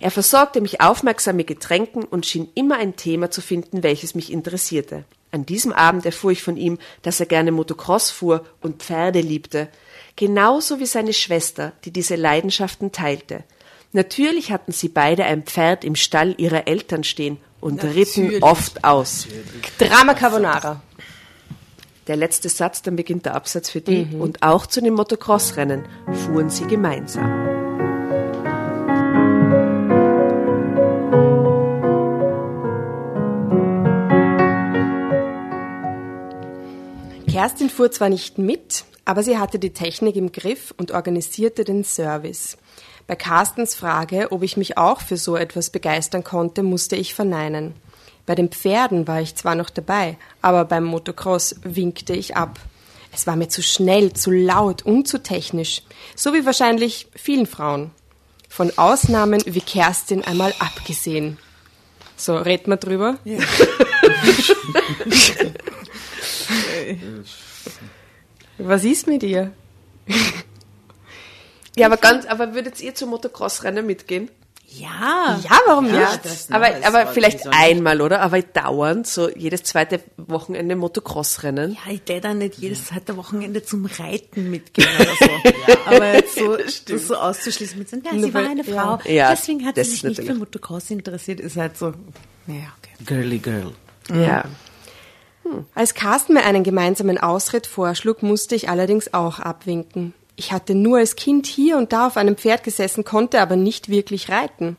Er 0.00 0.10
versorgte 0.10 0.60
mich 0.60 0.80
aufmerksam 0.80 1.36
mit 1.36 1.46
Getränken 1.46 2.04
und 2.04 2.26
schien 2.26 2.48
immer 2.54 2.76
ein 2.76 2.96
Thema 2.96 3.30
zu 3.30 3.40
finden, 3.40 3.82
welches 3.82 4.14
mich 4.14 4.32
interessierte. 4.32 5.04
An 5.30 5.46
diesem 5.46 5.72
Abend 5.72 6.04
erfuhr 6.04 6.32
ich 6.32 6.42
von 6.42 6.56
ihm, 6.56 6.78
dass 7.02 7.20
er 7.20 7.26
gerne 7.26 7.52
Motocross 7.52 8.10
fuhr 8.10 8.44
und 8.60 8.82
Pferde 8.82 9.20
liebte. 9.20 9.68
Genauso 10.16 10.78
wie 10.78 10.86
seine 10.86 11.14
Schwester, 11.14 11.72
die 11.84 11.90
diese 11.90 12.16
Leidenschaften 12.16 12.92
teilte. 12.92 13.44
Natürlich 13.92 14.52
hatten 14.52 14.72
sie 14.72 14.88
beide 14.88 15.24
ein 15.24 15.44
Pferd 15.44 15.84
im 15.84 15.96
Stall 15.96 16.34
ihrer 16.36 16.66
Eltern 16.66 17.04
stehen 17.04 17.38
und 17.62 17.82
ritten 17.84 18.42
oft 18.42 18.84
aus. 18.84 19.28
Drama 19.78 20.14
Carbonara. 20.14 20.82
Der 22.08 22.16
letzte 22.16 22.48
Satz, 22.48 22.82
dann 22.82 22.96
beginnt 22.96 23.24
der 23.24 23.34
Absatz 23.34 23.70
für 23.70 23.80
die. 23.80 24.08
Und 24.18 24.42
auch 24.42 24.66
zu 24.66 24.82
den 24.82 24.92
Motocross-Rennen 24.94 25.86
fuhren 26.26 26.50
sie 26.50 26.66
gemeinsam. 26.66 27.30
Kerstin 37.30 37.70
fuhr 37.70 37.90
zwar 37.92 38.08
nicht 38.08 38.36
mit, 38.36 38.84
aber 39.04 39.22
sie 39.22 39.38
hatte 39.38 39.60
die 39.60 39.72
Technik 39.72 40.16
im 40.16 40.32
Griff 40.32 40.74
und 40.76 40.90
organisierte 40.90 41.62
den 41.62 41.84
Service. 41.84 42.58
Bei 43.06 43.16
Carstens 43.16 43.74
Frage, 43.74 44.30
ob 44.30 44.42
ich 44.42 44.56
mich 44.56 44.78
auch 44.78 45.00
für 45.00 45.16
so 45.16 45.36
etwas 45.36 45.70
begeistern 45.70 46.24
konnte, 46.24 46.62
musste 46.62 46.96
ich 46.96 47.14
verneinen. 47.14 47.74
Bei 48.26 48.34
den 48.34 48.50
Pferden 48.50 49.08
war 49.08 49.20
ich 49.20 49.34
zwar 49.34 49.54
noch 49.54 49.70
dabei, 49.70 50.16
aber 50.40 50.64
beim 50.64 50.84
Motocross 50.84 51.56
winkte 51.62 52.14
ich 52.14 52.36
ab. 52.36 52.58
Es 53.12 53.26
war 53.26 53.36
mir 53.36 53.48
zu 53.48 53.62
schnell, 53.62 54.12
zu 54.12 54.30
laut 54.30 54.82
und 54.82 55.08
zu 55.08 55.22
technisch, 55.22 55.82
so 56.16 56.32
wie 56.32 56.46
wahrscheinlich 56.46 57.08
vielen 57.14 57.46
Frauen. 57.46 57.90
Von 58.48 58.72
Ausnahmen 58.78 59.42
wie 59.44 59.60
Kerstin 59.60 60.24
einmal 60.24 60.54
abgesehen. 60.58 61.38
So, 62.16 62.36
red 62.36 62.68
mal 62.68 62.76
drüber. 62.76 63.18
Was 68.58 68.84
ist 68.84 69.06
mit 69.06 69.22
ihr? 69.22 69.52
Ja, 71.76 71.86
aber 71.86 71.96
ganz, 71.96 72.26
aber 72.26 72.54
würdet 72.54 72.80
ihr 72.80 72.94
zum 72.94 73.10
Motocross-Rennen 73.10 73.86
mitgehen? 73.86 74.30
Ja. 74.74 75.38
Ja, 75.42 75.60
warum 75.66 75.84
nicht? 75.86 76.24
das 76.24 76.50
aber, 76.50 76.74
es 76.76 76.84
aber 76.84 77.06
vielleicht 77.08 77.46
einmal, 77.48 78.00
oder? 78.00 78.20
Aber 78.20 78.40
dauernd, 78.40 79.06
so 79.06 79.28
jedes 79.28 79.64
zweite 79.64 80.00
Wochenende 80.16 80.76
Motocross-Rennen. 80.76 81.72
Ja, 81.72 81.92
ich 81.92 82.02
täte 82.02 82.22
dann 82.22 82.38
nicht 82.38 82.56
jedes 82.58 82.86
zweite 82.86 83.16
Wochenende 83.16 83.62
zum 83.62 83.84
Reiten 83.84 84.50
mitgehen 84.50 84.88
oder 84.98 85.14
so. 85.18 85.72
Aber 85.86 86.14
jetzt 86.14 86.36
so, 86.36 86.56
das 86.92 87.06
so 87.06 87.16
auszuschließen 87.16 87.78
mit 87.78 87.90
so, 87.90 87.96
ja, 87.96 88.18
sie 88.18 88.32
war 88.32 88.48
eine 88.48 88.64
ja. 88.64 88.98
Frau, 88.98 89.10
Ja, 89.10 89.30
deswegen 89.30 89.66
hat 89.66 89.74
sie 89.74 89.82
das 89.82 89.90
sich 89.90 90.04
nicht 90.04 90.24
für 90.24 90.34
Motocross 90.34 90.90
interessiert, 90.90 91.40
ist 91.40 91.56
halt 91.56 91.76
so, 91.76 91.92
naja, 92.46 92.72
okay. 92.78 93.04
Girly 93.04 93.38
girl. 93.38 93.72
Ja. 94.10 94.44
Als 95.74 95.94
Carsten 95.94 96.34
mir 96.34 96.44
einen 96.44 96.64
gemeinsamen 96.64 97.18
Ausritt 97.18 97.66
vorschlug, 97.66 98.22
musste 98.22 98.54
ich 98.54 98.68
allerdings 98.68 99.12
auch 99.12 99.38
abwinken. 99.38 100.14
Ich 100.36 100.52
hatte 100.52 100.74
nur 100.74 100.98
als 100.98 101.16
Kind 101.16 101.46
hier 101.46 101.76
und 101.76 101.92
da 101.92 102.06
auf 102.06 102.16
einem 102.16 102.36
Pferd 102.36 102.64
gesessen, 102.64 103.04
konnte 103.04 103.40
aber 103.40 103.56
nicht 103.56 103.88
wirklich 103.88 104.28
reiten. 104.28 104.76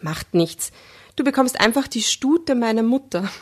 Macht 0.00 0.34
nichts. 0.34 0.72
Du 1.16 1.24
bekommst 1.24 1.60
einfach 1.60 1.88
die 1.88 2.02
Stute 2.02 2.54
meiner 2.54 2.82
Mutter. 2.82 3.28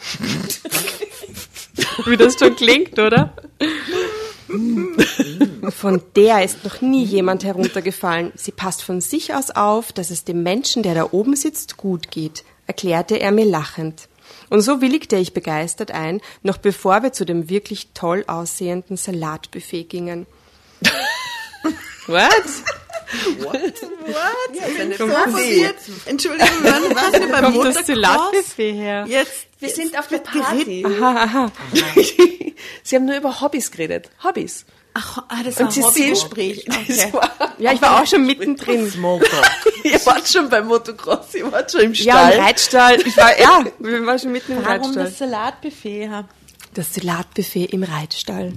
Wie 2.07 2.17
das 2.17 2.39
schon 2.39 2.57
klingt, 2.57 2.99
oder? 2.99 3.35
Von 5.71 6.03
der 6.17 6.45
ist 6.45 6.65
noch 6.65 6.81
nie 6.81 7.05
jemand 7.05 7.45
heruntergefallen. 7.45 8.33
Sie 8.35 8.53
passt 8.53 8.83
von 8.83 9.01
sich 9.01 9.35
aus 9.35 9.51
auf, 9.51 9.93
dass 9.93 10.11
es 10.11 10.25
dem 10.25 10.43
Menschen, 10.43 10.83
der 10.83 10.95
da 10.95 11.09
oben 11.13 11.37
sitzt, 11.37 11.77
gut 11.77 12.11
geht, 12.11 12.45
erklärte 12.67 13.19
er 13.19 13.33
mir 13.33 13.47
lachend. 13.47 14.09
Und 14.51 14.61
so 14.61 14.81
willigte 14.81 15.17
ich 15.17 15.33
begeistert 15.33 15.93
ein, 15.93 16.21
noch 16.43 16.59
bevor 16.59 17.03
wir 17.03 17.13
zu 17.13 17.25
dem 17.25 17.49
wirklich 17.49 17.89
toll 17.95 18.25
aussehenden 18.27 18.97
Salatbuffet 18.97 19.85
gingen. 19.85 20.27
What? 22.07 22.31
Entschuldigung, 26.07 26.49
wann 26.63 26.95
warst 26.97 27.15
du 27.17 27.29
beim 27.29 27.45
Kommt 27.55 27.77
das? 27.77 27.87
Salatbuffet 27.87 28.73
her? 28.75 29.05
Jetzt, 29.09 29.47
Wir 29.59 29.69
jetzt 29.69 29.77
sind 29.77 29.99
auf 29.99 30.09
der 30.09 30.19
Party. 30.19 30.85
Aha, 30.87 31.23
aha. 31.25 31.53
Sie 32.83 32.97
haben 32.97 33.05
nur 33.05 33.17
über 33.17 33.41
Hobbys 33.41 33.71
geredet. 33.71 34.11
Hobbys. 34.23 34.65
Ach, 34.95 35.23
ah, 35.29 35.43
das 35.45 35.59
war 35.59 35.67
Und 35.67 35.73
Sie 35.73 35.83
ein 35.83 35.91
sehen- 35.93 36.15
Hobbygespräch. 36.17 36.67
Okay. 36.69 37.13
War- 37.13 37.55
Ja, 37.59 37.73
ich 37.73 37.81
war 37.83 38.03
auch 38.03 38.07
schon 38.07 38.27
mittendrin. 38.27 38.91
Smoker. 38.91 39.27
Ihr 39.85 40.05
wart 40.07 40.29
schon 40.29 40.49
beim 40.49 40.67
Motocross, 40.67 41.35
ihr 41.35 41.51
wart 41.51 41.71
schon 41.73 41.81
im 41.83 41.95
Ja, 41.95 42.15
Stall. 42.15 42.33
im 42.35 42.41
Reitstall. 42.43 43.01
Ich 43.07 43.17
war, 43.17 43.39
ja, 43.41 43.65
wir 43.79 44.07
waren 44.07 44.19
schon 44.19 44.33
mitten 44.33 44.53
im 44.53 44.59
Warum 44.65 44.69
Reitstall. 44.83 45.05
das 45.05 45.19
Salatbuffet? 45.19 46.05
Ja. 46.05 46.29
Das 46.75 46.95
Salatbuffet 46.95 47.67
im 47.73 47.83
Reitstall. 47.85 48.53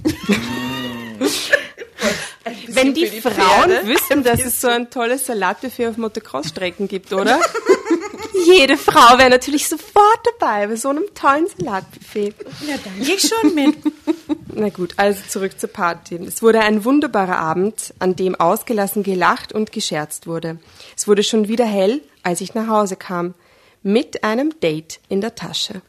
Wenn 2.68 2.94
die, 2.94 3.08
die 3.08 3.20
Frauen 3.20 3.34
Pferde. 3.34 3.86
wüssten, 3.86 4.22
dass 4.22 4.44
es 4.44 4.60
so 4.60 4.68
ein 4.68 4.90
tolles 4.90 5.26
Salatbuffet 5.26 5.88
auf 5.88 5.96
Motocross-Strecken 5.96 6.88
gibt, 6.88 7.12
oder? 7.12 7.40
jede 8.46 8.76
Frau 8.76 9.18
wäre 9.18 9.30
natürlich 9.30 9.68
sofort 9.68 10.20
dabei 10.38 10.66
bei 10.66 10.76
so 10.76 10.90
einem 10.90 11.04
tollen 11.14 11.46
Salatbuffet. 11.46 12.34
Ja, 12.66 12.76
dann 12.82 13.04
gehe 13.04 13.16
ich 13.16 13.28
schon 13.28 13.54
mit. 13.54 13.76
Na 14.54 14.68
gut, 14.68 14.94
also 14.96 15.20
zurück 15.28 15.58
zur 15.58 15.70
Party. 15.70 16.16
Es 16.16 16.42
wurde 16.42 16.60
ein 16.60 16.84
wunderbarer 16.84 17.38
Abend, 17.38 17.94
an 17.98 18.16
dem 18.16 18.34
ausgelassen 18.34 19.02
gelacht 19.02 19.52
und 19.52 19.72
gescherzt 19.72 20.26
wurde. 20.26 20.58
Es 20.96 21.08
wurde 21.08 21.22
schon 21.22 21.48
wieder 21.48 21.66
hell, 21.66 22.00
als 22.22 22.40
ich 22.40 22.54
nach 22.54 22.68
Hause 22.68 22.96
kam, 22.96 23.34
mit 23.82 24.24
einem 24.24 24.58
Date 24.60 25.00
in 25.08 25.20
der 25.20 25.34
Tasche. 25.34 25.82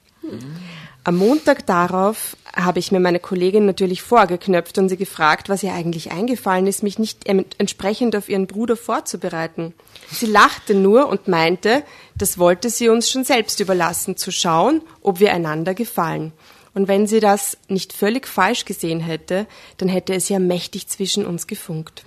Am 1.04 1.16
Montag 1.16 1.66
darauf 1.66 2.36
habe 2.58 2.80
ich 2.80 2.92
mir 2.92 3.00
meine 3.00 3.20
Kollegin 3.20 3.66
natürlich 3.66 4.02
vorgeknöpft 4.02 4.78
und 4.78 4.90
sie 4.90 4.98
gefragt, 4.98 5.48
was 5.48 5.64
ihr 5.64 5.74
eigentlich 5.74 6.12
eingefallen 6.12 6.66
ist, 6.66 6.82
mich 6.82 6.98
nicht 6.98 7.28
entsprechend 7.28 8.16
auf 8.16 8.30
ihren 8.30 8.48
Bruder 8.48 8.76
vorzubereiten. 8.76 9.74
Sie 10.12 10.26
lachte 10.26 10.74
nur 10.74 11.08
und 11.08 11.28
meinte, 11.28 11.84
das 12.16 12.38
wollte 12.38 12.70
sie 12.70 12.90
uns 12.90 13.10
schon 13.12 13.24
selbst 13.24 13.60
überlassen, 13.60 14.18
zu 14.18 14.32
schauen, 14.32 14.82
ob 15.02 15.20
wir 15.20 15.34
einander 15.34 15.74
gefallen. 15.76 16.34
Und 16.74 16.88
wenn 16.88 17.08
sie 17.08 17.20
das 17.20 17.58
nicht 17.68 17.94
völlig 17.94 18.28
falsch 18.28 18.66
gesehen 18.66 19.00
hätte, 19.00 19.48
dann 19.78 19.90
hätte 19.90 20.14
es 20.14 20.30
ja 20.30 20.40
mächtig 20.40 20.88
zwischen 20.88 21.26
uns 21.26 21.48
gefunkt. 21.48 22.04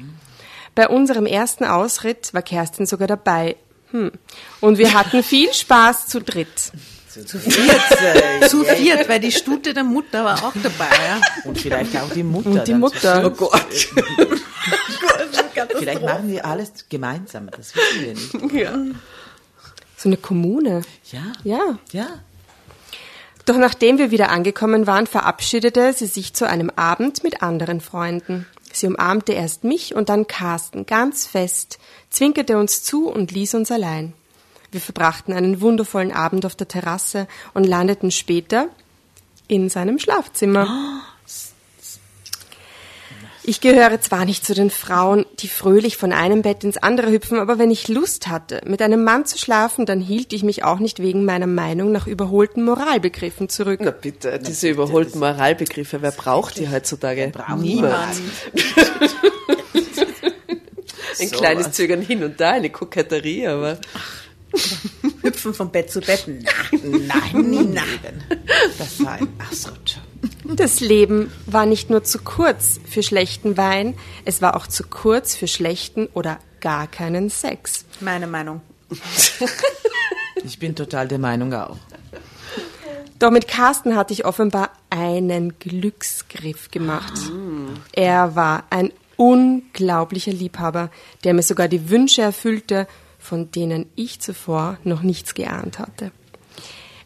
Bei 0.75 0.89
unserem 0.89 1.27
ersten 1.27 1.65
Ausritt 1.65 2.33
war 2.35 2.43
Kerstin 2.43 2.87
sogar 2.87 3.09
dabei. 3.09 3.57
Hm. 3.91 4.13
Und 4.61 4.79
wir 4.79 4.95
hatten 4.95 5.23
viel 5.23 5.53
Spaß 5.53 6.07
zu 6.07 6.21
dritt. 6.21 6.73
Zu 7.11 7.39
viert. 7.41 8.49
Zu 8.51 8.65
viert, 8.65 9.09
weil 9.09 9.19
die 9.19 9.33
Stute 9.33 9.75
der 9.75 9.83
Mutter 9.83 10.25
war 10.25 10.45
auch 10.45 10.53
dabei. 10.63 10.89
Ja. 11.07 11.21
Und 11.45 11.59
vielleicht 11.59 11.97
auch 11.97 12.11
die 12.11 12.23
Mutter. 12.23 12.51
Und 12.51 12.69
die 12.69 12.75
Mutter. 12.75 13.27
Oh 13.27 13.31
Gott. 13.31 13.67
Vielleicht 15.79 16.03
machen 16.03 16.31
wir 16.31 16.45
alles 16.45 16.73
gemeinsam, 16.89 17.51
das 17.51 17.75
wissen 17.75 18.01
wir 18.41 18.71
nicht. 18.71 18.97
So 19.97 20.09
eine 20.09 20.17
Kommune. 20.17 20.83
Ja. 21.11 21.33
Ja. 21.45 21.79
Ja. 21.93 22.07
Doch 23.45 23.57
nachdem 23.57 23.99
wir 23.99 24.11
wieder 24.11 24.31
angekommen 24.31 24.87
waren, 24.87 25.07
verabschiedete 25.07 25.93
sie 25.93 26.07
sich 26.07 26.35
zu 26.35 26.47
einem 26.49 26.71
Abend 26.71 27.25
mit 27.25 27.43
anderen 27.43 27.81
Freunden. 27.81 28.47
Sie 28.73 28.87
umarmte 28.87 29.33
erst 29.33 29.65
mich 29.65 29.95
und 29.95 30.09
dann 30.09 30.29
Carsten 30.29 30.87
ganz 30.87 31.27
fest, 31.27 31.79
zwinkerte 32.11 32.57
uns 32.57 32.85
zu 32.85 33.09
und 33.09 33.33
ließ 33.33 33.55
uns 33.55 33.73
allein. 33.73 34.13
Wir 34.73 34.81
verbrachten 34.81 35.35
einen 35.35 35.61
wundervollen 35.61 36.13
Abend 36.13 36.47
auf 36.47 36.55
der 36.55 36.69
Terrasse 36.69 37.27
und 37.55 37.65
landeten 37.65 38.11
später 38.11 38.69
in 39.49 39.69
seinem 39.69 39.99
Schlafzimmer. 39.99 41.03
Ich 43.43 43.61
gehöre 43.61 44.01
zwar 44.01 44.27
nicht 44.27 44.47
zu 44.47 44.55
den 44.55 44.71
Frauen, 44.71 45.27
die 45.41 45.49
fröhlich 45.49 45.97
von 45.97 46.13
einem 46.13 46.43
Bett 46.43 46.63
ins 46.63 46.77
andere 46.77 47.11
hüpfen, 47.11 47.39
aber 47.39 47.59
wenn 47.59 47.71
ich 47.71 47.89
Lust 47.89 48.29
hatte, 48.29 48.61
mit 48.65 48.81
einem 48.81 49.03
Mann 49.03 49.25
zu 49.25 49.39
schlafen, 49.39 49.87
dann 49.87 50.01
hielt 50.01 50.33
ich 50.33 50.45
mich 50.45 50.63
auch 50.63 50.79
nicht 50.79 51.03
wegen 51.03 51.25
meiner 51.25 51.49
Meinung 51.49 51.91
nach 51.91 52.07
überholten 52.07 52.65
Moralbegriffen 52.65 53.49
zurück. 53.49 53.81
Na 53.83 53.91
bitte, 53.91 54.39
diese 54.39 54.69
überholten 54.69 55.19
Moralbegriffe, 55.19 56.03
wer 56.03 56.13
braucht 56.13 56.59
die 56.59 56.69
heutzutage? 56.69 57.33
Niemand. 57.57 58.21
Ein 61.19 61.29
So 61.29 61.37
kleines 61.37 61.67
was. 61.67 61.73
Zögern 61.73 62.03
hin 62.03 62.23
und 62.23 62.41
da, 62.41 62.51
eine 62.51 62.71
Koketterie, 62.71 63.49
aber 63.49 63.79
Hüpfen 65.23 65.55
von 65.55 65.71
Bett 65.71 65.91
zu 65.91 66.01
Bett. 66.01 66.27
Nein, 66.27 67.09
Nein, 67.33 67.73
nein. 67.73 68.25
Das 68.79 69.03
war 69.05 69.13
ein 69.13 69.29
Asrutsch. 69.51 69.97
Das 70.45 70.81
Leben 70.81 71.31
war 71.47 71.67
nicht 71.67 71.91
nur 71.91 72.03
zu 72.05 72.19
kurz 72.19 72.81
für 72.89 73.03
schlechten 73.03 73.57
Wein, 73.57 73.95
es 74.25 74.43
war 74.43 74.57
auch 74.57 74.67
zu 74.67 74.85
kurz 74.85 75.35
für 75.35 75.47
schlechten 75.47 76.07
oder 76.13 76.39
gar 76.61 76.87
keinen 76.87 77.31
Sex. 77.31 77.85
meine 78.01 78.27
Meinung. 78.27 78.61
Ich 80.43 80.59
bin 80.59 80.75
total 80.75 81.07
der 81.07 81.19
Meinung 81.19 81.53
auch. 81.53 81.77
Doch 83.19 83.31
mit 83.31 83.47
Carsten 83.47 83.95
hatte 83.97 84.15
ich 84.15 84.25
offenbar 84.25 84.71
einen 84.89 85.59
Glücksgriff 85.59 86.71
gemacht. 86.71 87.13
Er 87.93 88.37
war 88.37 88.65
ein 88.71 88.91
unglaublicher 89.17 90.33
Liebhaber, 90.33 90.91
der 91.25 91.35
mir 91.35 91.43
sogar 91.43 91.69
die 91.69 91.91
Wünsche 91.91 92.23
erfüllte, 92.23 92.87
von 93.21 93.51
denen 93.53 93.87
ich 93.95 94.21
zuvor 94.21 94.79
noch 94.85 95.03
nichts 95.03 95.35
geahnt 95.35 95.79
hatte. 95.79 96.11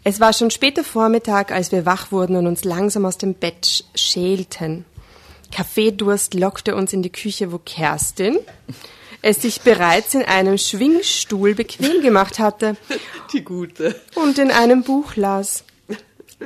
Es 0.05 0.21
war 0.21 0.33
schon 0.33 0.51
später 0.51 0.85
Vormittag, 0.85 1.51
als 1.51 1.73
wir 1.73 1.87
wach 1.87 2.13
wurden 2.13 2.37
und 2.37 2.47
uns 2.47 2.65
langsam 2.65 3.05
aus 3.07 3.19
dem 3.19 3.35
Bett 3.35 3.65
sch- 3.67 3.85
schälten. 3.95 4.85
Kaffeedurst 5.51 6.35
lockte 6.35 6.75
uns 6.75 6.93
in 6.93 7.03
die 7.03 7.13
Küche, 7.13 7.53
wo 7.53 7.59
Kerstin 7.59 8.39
es 9.23 9.41
sich 9.41 9.63
bereits 9.63 10.13
in 10.15 10.23
einem 10.23 10.59
Schwingstuhl 10.59 11.55
bequem 11.55 12.03
gemacht 12.03 12.39
hatte 12.39 12.77
die 13.33 13.43
gute. 13.43 13.99
und 14.15 14.39
in 14.39 14.51
einem 14.51 14.83
Buch 14.83 15.17
las. 15.17 15.65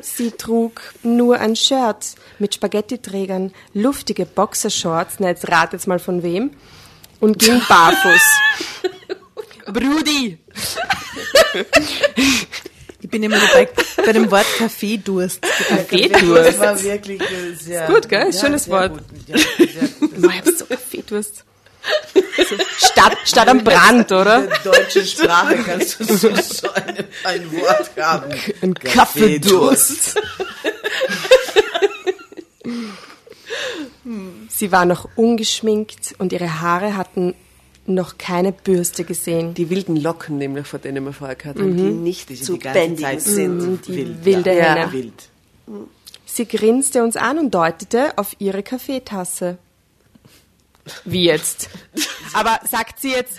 Sie 0.00 0.30
trug 0.30 0.80
nur 1.02 1.40
ein 1.40 1.56
Shirt 1.56 2.14
mit 2.38 2.54
Spaghettiträgern, 2.54 3.52
luftige 3.74 4.26
Boxershorts, 4.26 5.16
na 5.18 5.28
jetzt 5.28 5.48
rat 5.50 5.72
jetzt 5.72 5.88
mal 5.88 5.98
von 5.98 6.22
wem, 6.22 6.52
und 7.18 7.40
ging 7.40 7.60
barfuß. 7.68 8.22
Brudi! 9.72 10.38
Ich 13.00 13.08
bin 13.08 13.22
immer 13.22 13.38
nur 13.38 13.48
bei, 13.54 13.68
bei 14.04 14.12
dem 14.12 14.30
Wort 14.30 14.44
Kaffeedurst. 14.58 15.40
Kaffeedurst. 15.40 16.48
Das 16.48 16.58
war 16.58 16.82
wirklich 16.82 17.22
sehr 17.56 17.86
gut, 17.86 18.08
gell? 18.08 18.32
Schönes 18.32 18.64
sehr 18.64 18.72
Wort. 18.74 18.92
gut. 18.92 19.04
Ja, 19.28 19.38
sehr 19.38 19.66
ich 19.66 19.76
hab 19.80 20.46
so 20.46 20.66
Kaffeedurst. 20.66 21.44
So, 22.36 22.56
statt, 22.76 23.16
statt 23.24 23.48
am 23.48 23.64
Brand, 23.64 24.12
oder? 24.12 24.44
In 24.44 24.50
der 24.50 24.58
deutschen 24.72 25.06
Sprache 25.06 25.56
kannst 25.64 26.00
du 26.00 26.04
so, 26.04 26.34
so 26.34 26.70
eine, 26.72 27.06
ein 27.24 27.52
Wort 27.52 27.90
haben. 27.98 28.32
Ein 28.60 28.74
Kaffeedurst. 28.74 30.20
Sie 34.48 34.72
war 34.72 34.84
noch 34.84 35.08
ungeschminkt 35.16 36.14
und 36.18 36.32
ihre 36.32 36.60
Haare 36.60 36.96
hatten 36.96 37.34
noch 37.88 38.18
keine 38.18 38.52
Bürste 38.52 39.04
gesehen. 39.04 39.54
Die 39.54 39.70
wilden 39.70 39.96
Locken, 39.96 40.38
nämlich, 40.38 40.66
von 40.66 40.80
denen 40.80 41.04
wir 41.04 41.12
vorher 41.12 41.36
gehört 41.36 41.58
haben, 41.58 41.76
die 41.76 41.82
nicht 41.82 42.28
Die 42.28 42.36
sind 42.36 42.46
zu 42.46 42.52
die 42.54 42.58
ganze 42.60 42.80
bändigen 42.80 43.10
Zeit 43.10 43.20
sind. 43.22 43.86
die 43.86 43.96
wild, 43.96 44.24
wilde 44.24 44.56
ja. 44.56 44.74
Henne. 44.74 44.92
Wild. 44.92 45.28
Sie 46.26 46.46
grinste 46.46 47.02
uns 47.02 47.16
an 47.16 47.38
und 47.38 47.54
deutete 47.54 48.16
auf 48.16 48.36
ihre 48.38 48.62
Kaffeetasse. 48.62 49.58
Wie 51.04 51.24
jetzt? 51.24 51.68
Aber 52.32 52.60
sagt 52.68 53.00
sie 53.00 53.10
jetzt, 53.10 53.38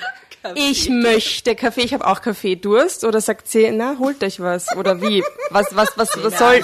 ich 0.56 0.90
möchte 0.90 1.56
Kaffee, 1.56 1.82
ich 1.82 1.94
habe 1.94 2.08
auch 2.08 2.22
Kaffeedurst? 2.22 3.04
Oder 3.04 3.22
sagt 3.22 3.48
sie, 3.48 3.72
na, 3.72 3.98
holt 4.00 4.24
euch 4.24 4.40
was? 4.40 4.76
Oder 4.78 5.02
wie? 5.02 5.24
Was, 5.50 5.68
was, 5.72 5.98
was, 5.98 6.10
was 6.24 6.38
soll... 6.38 6.62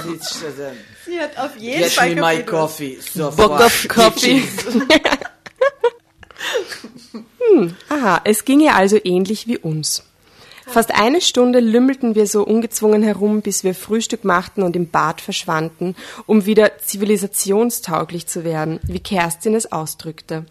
Sie 1.05 1.19
hat 1.19 1.37
auf 1.37 1.57
jeden 1.57 1.83
Get 1.83 2.15
me 2.15 2.21
my 2.21 2.43
coffee. 2.43 2.95
Bock 2.95 3.33
Sofort. 3.37 3.61
auf 3.63 3.87
Coffee. 3.87 4.43
hm, 7.11 7.75
aha, 7.89 8.21
es 8.23 8.45
ging 8.45 8.59
ihr 8.59 8.75
also 8.75 8.97
ähnlich 9.03 9.47
wie 9.47 9.57
uns. 9.57 10.03
Fast 10.67 10.93
eine 10.95 11.21
Stunde 11.21 11.59
lümmelten 11.59 12.15
wir 12.15 12.25
so 12.25 12.43
ungezwungen 12.43 13.03
herum, 13.03 13.41
bis 13.41 13.63
wir 13.63 13.75
Frühstück 13.75 14.23
machten 14.23 14.63
und 14.63 14.75
im 14.75 14.89
Bad 14.89 15.21
verschwanden, 15.21 15.95
um 16.25 16.45
wieder 16.45 16.79
zivilisationstauglich 16.79 18.25
zu 18.27 18.43
werden, 18.43 18.79
wie 18.83 18.99
Kerstin 18.99 19.53
es 19.53 19.71
ausdrückte. 19.71 20.45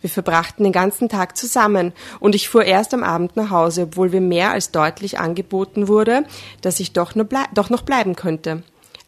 Wir 0.00 0.10
verbrachten 0.10 0.64
den 0.64 0.72
ganzen 0.72 1.08
Tag 1.08 1.36
zusammen 1.36 1.92
und 2.20 2.34
ich 2.34 2.48
fuhr 2.48 2.64
erst 2.64 2.94
am 2.94 3.04
Abend 3.04 3.36
nach 3.36 3.50
Hause, 3.50 3.82
obwohl 3.82 4.08
mir 4.08 4.20
mehr 4.20 4.50
als 4.50 4.70
deutlich 4.70 5.18
angeboten 5.18 5.88
wurde, 5.88 6.24
dass 6.60 6.80
ich 6.80 6.92
doch, 6.92 7.14
nur 7.14 7.28
doch 7.54 7.70
noch 7.70 7.82
bleiben 7.82 8.16
könnte. 8.16 8.62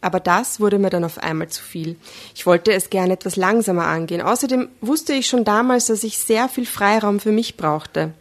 Aber 0.06 0.20
das 0.20 0.60
wurde 0.60 0.78
mir 0.78 0.88
dann 0.88 1.02
auf 1.02 1.18
einmal 1.18 1.48
zu 1.48 1.60
viel. 1.60 1.96
Ich 2.32 2.46
wollte 2.46 2.72
es 2.72 2.90
gerne 2.90 3.14
etwas 3.14 3.34
langsamer 3.34 3.86
angehen. 3.86 4.22
Außerdem 4.22 4.68
wusste 4.80 5.14
ich 5.14 5.26
schon 5.26 5.42
damals, 5.42 5.86
dass 5.86 6.04
ich 6.04 6.16
sehr 6.16 6.48
viel 6.48 6.64
Freiraum 6.64 7.18
für 7.18 7.32
mich 7.32 7.56
brauchte. 7.56 8.14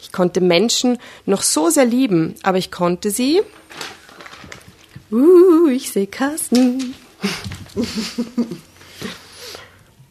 Ich 0.00 0.12
konnte 0.12 0.40
Menschen 0.40 0.96
noch 1.26 1.42
so 1.42 1.68
sehr 1.68 1.84
lieben, 1.84 2.36
aber 2.42 2.56
ich 2.56 2.70
konnte 2.70 3.10
sie. 3.10 3.42
Uh, 5.12 5.68
ich 5.68 5.92
sehe 5.92 6.06
Carsten. 6.06 6.94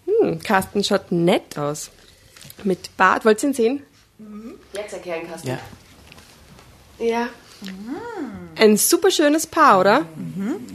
hm, 0.05 0.39
Carsten 0.43 0.83
schaut 0.83 1.11
nett 1.11 1.57
aus. 1.57 1.89
Mit 2.63 2.95
Bart. 2.97 3.25
Wollt 3.25 3.41
ihr 3.41 3.49
ihn 3.49 3.55
sehen? 3.55 3.81
Jetzt 4.73 4.93
erklären, 4.93 5.27
Carsten. 5.27 5.47
Ja. 5.47 5.57
Ja. 6.99 7.29
Ein 8.55 8.77
super 8.77 9.11
schönes 9.11 9.47
Paar, 9.47 9.79
oder? 9.79 10.05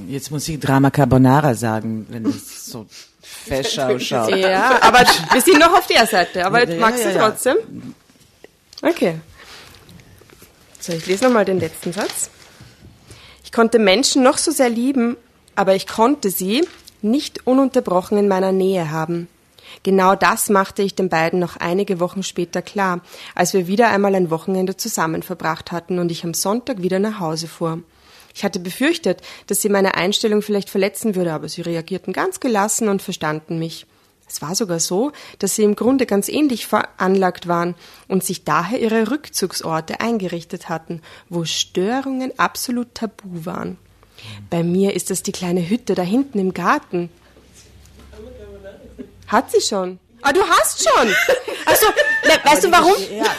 Jetzt 0.06 0.30
muss 0.30 0.48
ich 0.48 0.60
Drama 0.60 0.90
Carbonara 0.90 1.54
sagen, 1.54 2.06
wenn 2.10 2.26
es 2.26 2.66
so 2.66 2.86
fesch 3.22 3.78
ausschaut. 3.78 4.36
Ja, 4.36 4.82
aber 4.82 5.00
wir 5.32 5.40
sind 5.40 5.58
noch 5.58 5.72
auf 5.72 5.86
der 5.86 6.06
Seite. 6.06 6.44
Aber 6.44 6.68
Ja, 6.68 6.78
magst 6.78 7.04
ja, 7.04 7.12
du 7.12 7.18
trotzdem? 7.18 7.56
Okay. 8.82 9.16
So, 10.78 10.92
ich 10.92 11.06
lese 11.06 11.24
nochmal 11.24 11.44
den 11.44 11.60
letzten 11.60 11.92
Satz. 11.92 12.30
Ich 13.44 13.52
konnte 13.52 13.78
Menschen 13.78 14.22
noch 14.22 14.38
so 14.38 14.50
sehr 14.50 14.70
lieben, 14.70 15.16
aber 15.54 15.74
ich 15.74 15.86
konnte 15.86 16.30
sie 16.30 16.66
nicht 17.02 17.46
ununterbrochen 17.46 18.16
in 18.18 18.28
meiner 18.28 18.52
Nähe 18.52 18.90
haben. 18.90 19.28
Genau 19.83 20.14
das 20.14 20.48
machte 20.50 20.83
ich 20.83 20.94
den 20.94 21.09
beiden 21.09 21.38
noch 21.38 21.56
einige 21.56 22.00
Wochen 22.00 22.22
später 22.22 22.62
klar, 22.62 23.00
als 23.35 23.54
wir 23.54 23.66
wieder 23.66 23.88
einmal 23.88 24.14
ein 24.14 24.30
Wochenende 24.30 24.76
zusammen 24.76 25.22
verbracht 25.22 25.72
hatten 25.72 25.98
und 25.98 26.11
ich 26.11 26.24
am 26.24 26.35
Sonntag 26.35 26.83
wieder 26.83 26.98
nach 26.98 27.20
Hause 27.20 27.48
fuhr. 27.48 27.83
Ich 28.35 28.44
hatte 28.44 28.61
befürchtet, 28.61 29.22
dass 29.48 29.61
sie 29.61 29.68
meine 29.68 29.94
Einstellung 29.94 30.42
vielleicht 30.42 30.70
verletzen 30.70 31.14
würde, 31.14 31.33
aber 31.33 31.48
sie 31.48 31.62
reagierten 31.62 32.12
ganz 32.12 32.40
gelassen 32.40 32.88
und 32.88 33.02
verstanden 33.02 33.59
mich. 33.59 33.87
Es 34.28 34.40
war 34.40 34.54
sogar 34.54 34.78
so, 34.78 35.11
dass 35.40 35.56
sie 35.56 35.64
im 35.64 35.74
Grunde 35.74 36.06
ganz 36.06 36.28
ähnlich 36.28 36.68
veranlagt 36.68 37.48
waren 37.48 37.74
und 38.06 38.22
sich 38.22 38.44
daher 38.44 38.78
ihre 38.80 39.11
Rückzugsorte 39.11 40.00
eingerichtet 40.00 40.68
hatten, 40.68 41.02
wo 41.28 41.44
Störungen 41.44 42.38
absolut 42.38 42.94
tabu 42.94 43.44
waren. 43.44 43.76
Bei 44.48 44.62
mir 44.62 44.94
ist 44.94 45.11
das 45.11 45.24
die 45.24 45.33
kleine 45.33 45.68
Hütte 45.68 45.96
da 45.96 46.02
hinten 46.02 46.38
im 46.38 46.54
Garten. 46.54 47.11
Hat 49.30 49.50
sie 49.52 49.60
schon. 49.60 49.98
Ah, 50.22 50.32
du 50.32 50.40
hast 50.42 50.82
schon. 50.82 51.08
Achso, 51.64 51.86
weißt 52.44 52.64
du 52.64 52.72
warum? 52.72 52.92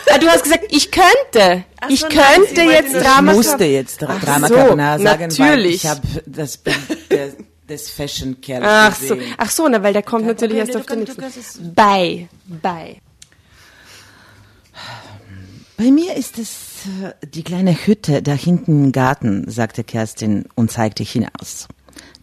Ah, 0.09 0.17
du 0.17 0.27
hast 0.27 0.43
gesagt, 0.43 0.65
ich 0.69 0.89
könnte. 0.89 1.65
Ich 1.89 2.01
könnte 2.01 2.61
jetzt 2.61 2.95
Drama. 2.95 3.31
Ich 3.31 3.37
musste 3.37 3.65
jetzt 3.65 4.01
Dra 4.01 4.15
Ach 4.17 4.23
Drama 4.23 4.47
so, 4.47 4.55
Carbonara 4.55 4.99
sagen, 4.99 5.37
weil 5.37 5.47
natürlich. 5.49 5.75
ich 5.75 5.85
habe 5.85 6.01
das 6.25 6.57
Bild 6.57 6.77
des 7.69 7.89
Fashion 7.89 8.39
Kerls 8.41 8.65
Ach 8.65 8.95
so, 8.95 9.15
gesehen. 9.15 9.33
ach 9.37 9.51
so, 9.51 9.67
na, 9.67 9.83
weil 9.83 9.93
der 9.93 10.03
kommt 10.03 10.25
natürlich 10.25 10.57
Problem, 10.57 10.75
erst 10.75 10.89
auf 10.89 11.17
den 11.17 11.31
nächsten. 11.33 11.73
Bei, 11.75 12.27
bei. 12.45 13.01
Bei 15.77 15.91
mir 15.91 16.15
ist 16.15 16.37
es 16.37 16.85
äh, 17.03 17.13
die 17.27 17.43
kleine 17.43 17.73
Hütte 17.73 18.21
da 18.21 18.33
hinten 18.33 18.85
im 18.85 18.91
Garten, 18.91 19.49
sagte 19.49 19.83
Kerstin 19.83 20.45
und 20.55 20.71
zeigte 20.71 21.03
hinaus. 21.03 21.67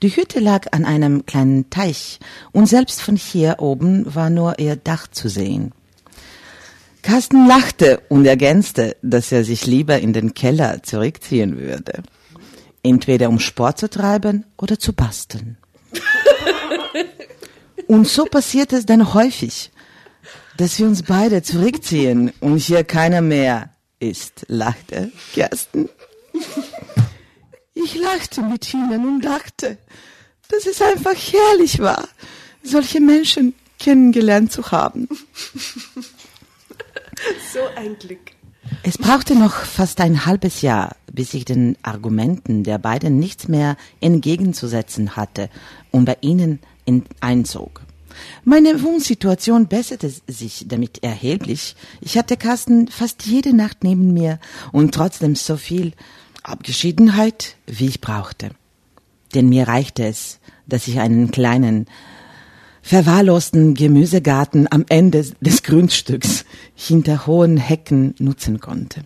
Die 0.02 0.14
Hütte 0.14 0.38
lag 0.38 0.66
an 0.72 0.84
einem 0.84 1.26
kleinen 1.26 1.70
Teich 1.70 2.20
und 2.52 2.66
selbst 2.66 3.02
von 3.02 3.16
hier 3.16 3.56
oben 3.58 4.14
war 4.14 4.30
nur 4.30 4.58
ihr 4.58 4.76
Dach 4.76 5.08
zu 5.08 5.28
sehen. 5.28 5.72
Carsten 7.02 7.48
lachte 7.48 8.00
und 8.08 8.26
ergänzte, 8.26 8.96
dass 9.02 9.32
er 9.32 9.44
sich 9.44 9.66
lieber 9.66 9.98
in 9.98 10.12
den 10.12 10.34
Keller 10.34 10.82
zurückziehen 10.82 11.58
würde. 11.58 12.02
Entweder 12.82 13.28
um 13.28 13.40
Sport 13.40 13.78
zu 13.78 13.90
treiben 13.90 14.44
oder 14.56 14.78
zu 14.78 14.92
basteln. 14.92 15.56
Und 17.86 18.06
so 18.06 18.26
passiert 18.26 18.74
es 18.74 18.84
dann 18.84 19.14
häufig, 19.14 19.70
dass 20.58 20.78
wir 20.78 20.86
uns 20.86 21.02
beide 21.02 21.42
zurückziehen 21.42 22.32
und 22.40 22.58
hier 22.58 22.84
keiner 22.84 23.22
mehr 23.22 23.70
ist, 23.98 24.44
lachte 24.48 25.10
Kersten. 25.32 25.88
Ich 27.84 27.94
lachte 27.96 28.42
mit 28.42 28.72
ihnen 28.74 29.06
und 29.06 29.20
dachte, 29.24 29.78
dass 30.48 30.66
es 30.66 30.80
einfach 30.82 31.14
herrlich 31.14 31.78
war, 31.78 32.08
solche 32.62 33.00
Menschen 33.00 33.54
kennengelernt 33.78 34.52
zu 34.52 34.70
haben. 34.70 35.08
So 37.52 37.58
ein 37.76 37.98
Glück. 37.98 38.20
Es 38.84 38.96
brauchte 38.96 39.34
noch 39.34 39.52
fast 39.54 40.00
ein 40.00 40.24
halbes 40.24 40.62
Jahr, 40.62 40.94
bis 41.10 41.34
ich 41.34 41.44
den 41.44 41.76
Argumenten 41.82 42.62
der 42.62 42.78
beiden 42.78 43.18
nichts 43.18 43.48
mehr 43.48 43.76
entgegenzusetzen 44.00 45.16
hatte 45.16 45.50
und 45.90 46.04
bei 46.04 46.16
ihnen 46.20 46.60
in- 46.84 47.04
einzog. 47.20 47.80
Meine 48.44 48.82
Wohnsituation 48.82 49.66
besserte 49.66 50.12
sich 50.28 50.66
damit 50.68 51.02
erheblich. 51.02 51.74
Ich 52.00 52.16
hatte 52.16 52.36
Carsten 52.36 52.86
fast 52.88 53.24
jede 53.24 53.52
Nacht 53.52 53.82
neben 53.82 54.12
mir 54.12 54.38
und 54.70 54.94
trotzdem 54.94 55.34
so 55.34 55.56
viel 55.56 55.92
Abgeschiedenheit, 56.42 57.56
wie 57.66 57.86
ich 57.86 58.00
brauchte. 58.00 58.50
Denn 59.34 59.48
mir 59.48 59.68
reichte 59.68 60.06
es, 60.06 60.38
dass 60.66 60.88
ich 60.88 61.00
einen 61.00 61.30
kleinen, 61.30 61.86
verwahrlosten 62.82 63.74
Gemüsegarten 63.74 64.66
am 64.70 64.86
Ende 64.88 65.26
des 65.40 65.62
Grundstücks 65.62 66.44
hinter 66.74 67.26
hohen 67.26 67.58
Hecken 67.58 68.14
nutzen 68.18 68.60
konnte. 68.60 69.02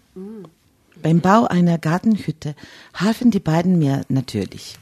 Beim 1.03 1.21
Bau 1.21 1.47
einer 1.47 1.79
Gartenhütte 1.79 2.55
halfen 2.95 3.33
die 3.33 3.41
beiden 3.41 3.79
mir 3.79 4.03
natürlich. 4.09 4.79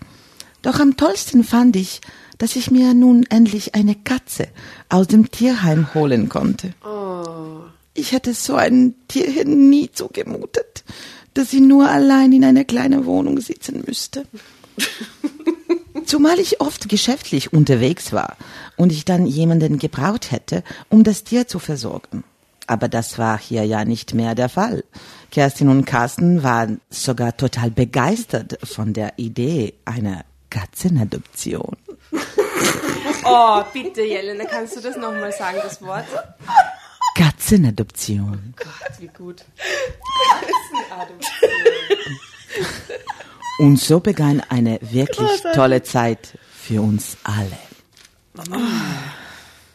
Doch 0.61 0.79
am 0.81 0.99
tollsten 0.99 1.45
fand 1.45 1.77
ich, 1.77 2.03
dass 2.37 2.57
ich 2.57 2.71
mir 2.71 2.93
nun 2.93 3.25
endlich 3.31 3.75
eine 3.75 3.95
Katze 3.95 4.49
aus 4.91 5.07
dem 5.07 5.31
Tierheim 5.31 5.95
holen 5.95 6.29
konnte. 6.29 6.75
Ich 7.95 8.13
hätte 8.13 8.35
so 8.35 8.55
ein 8.55 8.95
Tierchen 9.09 9.71
nie 9.71 9.91
zugemutet, 9.91 10.85
dass 11.35 11.51
sie 11.51 11.61
nur 11.61 11.89
allein 11.89 12.33
in 12.33 12.45
einer 12.45 12.65
kleinen 12.65 13.05
Wohnung 13.07 13.41
sitzen 13.41 13.83
müsste. 13.87 14.25
Zumal 16.07 16.39
ich 16.39 16.61
oft 16.61 16.89
geschäftlich 16.89 17.53
unterwegs 17.53 18.13
war 18.13 18.37
und 18.77 18.93
ich 18.93 19.05
dann 19.05 19.27
jemanden 19.27 19.79
gebraucht 19.79 20.33
hätte, 20.33 20.63
um 20.89 21.05
das 21.05 21.25
Tier 21.25 21.47
zu 21.47 21.59
versorgen. 21.59 22.25
Aber 22.67 22.89
das 22.89 23.19
war 23.19 23.39
hier 23.39 23.65
ja 23.65 23.85
nicht 23.85 24.15
mehr 24.15 24.35
der 24.35 24.49
Fall. 24.49 24.85
Kerstin 25.31 25.69
und 25.69 25.85
Carsten 25.85 26.43
waren 26.43 26.81
sogar 26.89 27.37
total 27.37 27.71
begeistert 27.71 28.59
von 28.65 28.93
der 28.93 29.15
Idee 29.17 29.75
einer 29.85 30.25
Katzenadoption. 30.51 31.77
Oh, 33.25 33.63
bitte, 33.73 34.03
Jelena, 34.03 34.45
kannst 34.45 34.77
du 34.77 34.81
das 34.81 34.97
nochmal 34.97 35.33
sagen, 35.33 35.59
das 35.63 35.83
Wort? 35.83 36.07
Katzenadoption. 37.15 38.55
Gott, 38.57 39.01
wie 39.01 39.09
gut. 39.09 39.45
Und 43.59 43.79
so 43.79 44.01
begann 44.01 44.41
eine 44.49 44.79
wirklich 44.81 45.43
tolle 45.55 45.83
Zeit 45.83 46.39
für 46.51 46.81
uns 46.81 47.17
alle. 47.25 47.59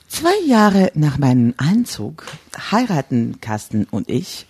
Zwei 0.07 0.37
Jahre 0.45 0.91
nach 0.95 1.17
meinem 1.17 1.53
Einzug 1.57 2.25
heiraten 2.71 3.39
Carsten 3.41 3.85
und 3.85 4.09
ich 4.09 4.47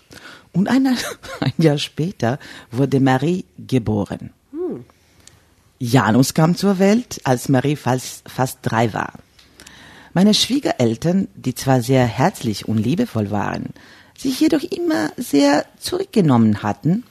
und 0.53 0.69
ein, 0.69 0.87
ein 1.41 1.53
Jahr 1.57 1.77
später 1.77 2.39
wurde 2.71 2.99
Marie 2.99 3.45
geboren. 3.57 4.31
Janus 5.79 6.33
kam 6.33 6.55
zur 6.55 6.79
Welt, 6.79 7.19
als 7.25 7.49
Marie 7.49 7.75
fast, 7.75 8.29
fast 8.29 8.59
drei 8.61 8.93
war. 8.93 9.13
Meine 10.15 10.34
Schwiegereltern, 10.34 11.28
die 11.36 11.56
zwar 11.56 11.82
sehr 11.82 12.06
herzlich 12.06 12.69
und 12.69 12.78
liebevoll 12.78 13.32
waren, 13.32 13.71
sich 14.17 14.39
jedoch 14.39 14.63
immer 14.63 15.12
sehr 15.17 15.65
zurückgenommen 15.78 16.63
hatten, 16.63 17.04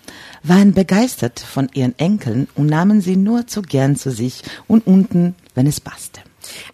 waren 0.43 0.73
begeistert 0.73 1.38
von 1.38 1.69
ihren 1.75 1.99
Enkeln 1.99 2.49
und 2.55 2.64
nahmen 2.64 3.03
sie 3.03 3.17
nur 3.17 3.47
zu 3.47 3.61
gern 3.61 3.97
zu 3.97 4.11
sich 4.11 4.43
und 4.69 4.87
unten, 4.87 5.35
wenn 5.55 5.67
es 5.67 5.83
passte. 5.83 6.23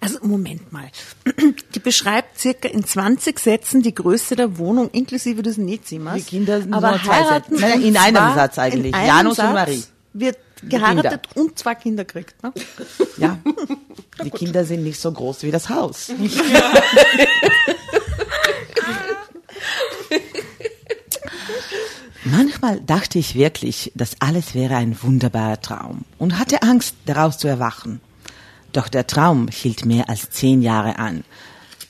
Also 0.01 0.21
Moment 0.23 0.73
mal. 0.73 0.89
Die 1.75 1.81
beschreibt 1.81 2.39
circa 2.39 2.69
in 2.69 2.85
20 2.85 3.37
Sätzen 3.41 3.83
die 3.83 3.95
Größe 3.95 4.37
der 4.37 4.57
Wohnung 4.57 4.89
inklusive 4.91 5.43
des 5.43 5.59
Nähzimmers. 5.59 6.15
Die 6.15 6.23
Kinder 6.23 6.61
sind 6.63 6.73
aber 6.73 6.93
nur 6.93 7.03
zwei 7.03 7.25
heiraten 7.25 7.57
Sätze. 7.57 7.69
Nein, 7.69 7.81
und 7.81 7.89
in 7.89 7.97
einem 7.97 8.35
Satz 8.37 8.57
eigentlich. 8.57 8.95
Janus 8.95 9.31
und 9.31 9.47
Satz 9.47 9.53
Marie. 9.53 9.83
Wird 10.13 10.39
geheiratet 10.63 11.29
und 11.35 11.59
zwei 11.59 11.75
Kinder 11.75 12.05
kriegt. 12.05 12.43
Ne? 12.43 12.53
Ja, 13.19 13.39
die 14.25 14.31
Kinder 14.31 14.65
sind 14.65 14.85
nicht 14.85 15.01
so 15.01 15.13
groß 15.13 15.43
wie 15.43 15.51
das 15.51 15.69
Haus. 15.69 16.13
Manchmal 22.25 22.81
dachte 22.81 23.19
ich 23.19 23.35
wirklich, 23.35 23.91
das 23.95 24.17
alles 24.21 24.55
wäre 24.55 24.77
ein 24.77 25.03
wunderbarer 25.03 25.61
Traum 25.61 26.05
und 26.19 26.39
hatte 26.39 26.63
Angst, 26.63 26.95
daraus 27.07 27.39
zu 27.39 27.49
erwachen. 27.49 28.01
Doch 28.73 28.89
der 28.89 29.07
Traum 29.07 29.49
hielt 29.49 29.85
mehr 29.85 30.09
als 30.09 30.31
zehn 30.31 30.63
Jahre 30.63 30.99
an, 30.99 31.25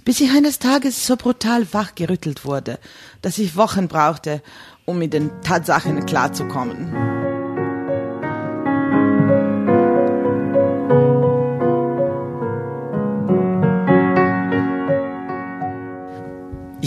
bis 0.05 0.21
ich 0.21 0.31
eines 0.31 0.59
Tages 0.59 1.07
so 1.07 1.17
brutal 1.17 1.73
wachgerüttelt 1.73 2.45
wurde, 2.45 2.79
dass 3.23 3.39
ich 3.39 3.57
Wochen 3.57 3.89
brauchte, 3.89 4.43
um 4.87 4.99
mit 4.99 5.13
den 5.13 5.31
Tatsachen 5.43 6.07
klarzukommen. 6.07 7.20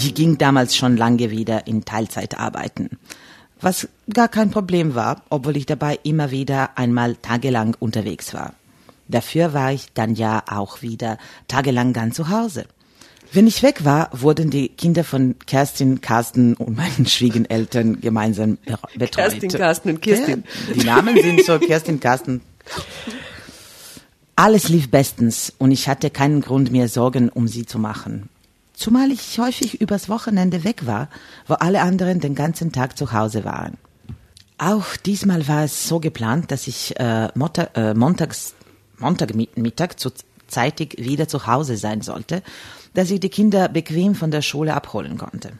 Ich 0.05 0.13
ging 0.15 0.37
damals 0.37 0.75
schon 0.75 0.97
lange 0.97 1.31
wieder 1.31 1.65
in 1.65 1.85
Teilzeit 1.85 2.37
arbeiten, 2.37 2.89
was 3.61 3.87
gar 4.13 4.27
kein 4.27 4.51
Problem 4.51 4.95
war, 4.95 5.21
obwohl 5.29 5.55
ich 5.55 5.65
dabei 5.65 5.97
immer 6.03 6.29
wieder 6.29 6.77
einmal 6.77 7.15
tagelang 7.15 7.73
unterwegs 7.79 8.33
war. 8.33 8.53
Dafür 9.07 9.53
war 9.53 9.71
ich 9.71 9.93
dann 9.93 10.15
ja 10.15 10.43
auch 10.49 10.81
wieder 10.81 11.17
tagelang 11.47 11.93
ganz 11.93 12.15
zu 12.15 12.27
Hause. 12.29 12.65
Wenn 13.31 13.47
ich 13.47 13.63
weg 13.63 13.85
war, 13.85 14.09
wurden 14.11 14.49
die 14.49 14.67
Kinder 14.69 15.05
von 15.05 15.35
Kerstin, 15.45 16.01
Carsten 16.01 16.55
und 16.55 16.75
meinen 16.75 17.05
Schwiegereltern 17.07 18.01
gemeinsam 18.01 18.57
be- 18.65 18.77
betreut. 18.97 19.29
Kerstin, 19.31 19.49
Carsten 19.51 19.89
und 19.91 20.01
Kirstin. 20.01 20.43
Ja, 20.67 20.73
die 20.73 20.83
Namen 20.85 21.21
sind 21.21 21.45
so 21.45 21.59
Kerstin, 21.59 21.99
Carsten. 22.01 22.41
Alles 24.35 24.67
lief 24.67 24.89
bestens 24.89 25.53
und 25.59 25.71
ich 25.71 25.87
hatte 25.87 26.09
keinen 26.09 26.41
Grund 26.41 26.71
mir 26.71 26.89
Sorgen 26.89 27.29
um 27.29 27.47
sie 27.47 27.65
zu 27.65 27.79
machen. 27.79 28.29
Zumal 28.73 29.11
ich 29.11 29.37
häufig 29.39 29.81
übers 29.81 30.09
Wochenende 30.09 30.63
weg 30.63 30.85
war, 30.85 31.09
wo 31.47 31.53
alle 31.55 31.81
anderen 31.81 32.19
den 32.19 32.35
ganzen 32.35 32.71
Tag 32.71 32.97
zu 32.97 33.11
Hause 33.13 33.45
waren. 33.45 33.77
Auch 34.57 34.95
diesmal 34.97 35.47
war 35.47 35.63
es 35.63 35.87
so 35.87 35.99
geplant, 35.99 36.51
dass 36.51 36.67
ich 36.67 36.97
äh, 36.99 37.29
Montag, 37.35 37.75
äh, 37.77 37.93
montags, 37.93 38.55
Montagmittag 38.97 39.95
zu, 39.97 40.11
zeitig 40.47 40.95
wieder 40.97 41.27
zu 41.27 41.47
Hause 41.47 41.77
sein 41.77 42.01
sollte, 42.01 42.41
dass 42.93 43.11
ich 43.11 43.19
die 43.19 43.29
Kinder 43.29 43.67
bequem 43.69 44.15
von 44.15 44.31
der 44.31 44.41
Schule 44.41 44.73
abholen 44.73 45.17
konnte. 45.17 45.51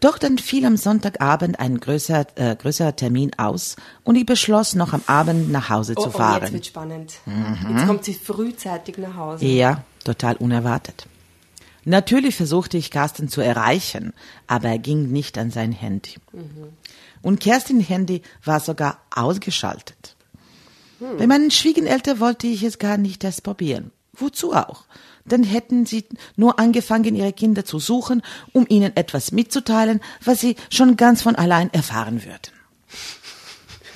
Doch 0.00 0.18
dann 0.18 0.38
fiel 0.38 0.66
am 0.66 0.76
Sonntagabend 0.76 1.58
ein 1.58 1.80
größer, 1.80 2.26
äh, 2.36 2.54
größerer 2.56 2.96
Termin 2.96 3.32
aus 3.38 3.76
und 4.04 4.16
ich 4.16 4.26
beschloss, 4.26 4.74
noch 4.74 4.92
am 4.92 5.02
Abend 5.06 5.50
nach 5.50 5.70
Hause 5.70 5.94
Oh, 5.96 6.02
zu 6.02 6.08
oh, 6.08 6.10
jetzt 6.10 6.16
fahren. 6.18 6.52
wird 6.52 6.66
spannend. 6.66 7.14
Jetzt 7.70 7.86
kommt 7.86 8.04
sie 8.04 8.14
frühzeitig 8.14 8.98
nach 8.98 9.16
Hause. 9.16 9.44
Ja, 9.46 9.84
total 10.04 10.36
unerwartet. 10.36 11.06
Natürlich 11.88 12.34
versuchte 12.34 12.76
ich 12.76 12.90
Carsten 12.90 13.28
zu 13.28 13.40
erreichen, 13.40 14.12
aber 14.48 14.70
er 14.70 14.78
ging 14.78 15.12
nicht 15.12 15.38
an 15.38 15.52
sein 15.52 15.70
Handy. 15.70 16.14
Und 17.22 17.38
Kerstins 17.38 17.88
Handy 17.88 18.22
war 18.44 18.58
sogar 18.58 19.00
ausgeschaltet. 19.14 20.16
Bei 20.98 21.28
meinen 21.28 21.52
Schwiegereltern 21.52 22.18
wollte 22.18 22.48
ich 22.48 22.64
es 22.64 22.80
gar 22.80 22.96
nicht 22.96 23.22
erst 23.22 23.44
probieren. 23.44 23.92
Wozu 24.14 24.52
auch? 24.52 24.84
Dann 25.24 25.44
hätten 25.44 25.86
sie 25.86 26.06
nur 26.34 26.58
angefangen, 26.58 27.14
ihre 27.14 27.32
Kinder 27.32 27.64
zu 27.64 27.78
suchen, 27.78 28.22
um 28.52 28.66
ihnen 28.68 28.96
etwas 28.96 29.30
mitzuteilen, 29.30 30.00
was 30.24 30.40
sie 30.40 30.56
schon 30.70 30.96
ganz 30.96 31.22
von 31.22 31.36
allein 31.36 31.72
erfahren 31.72 32.24
würden. 32.24 32.52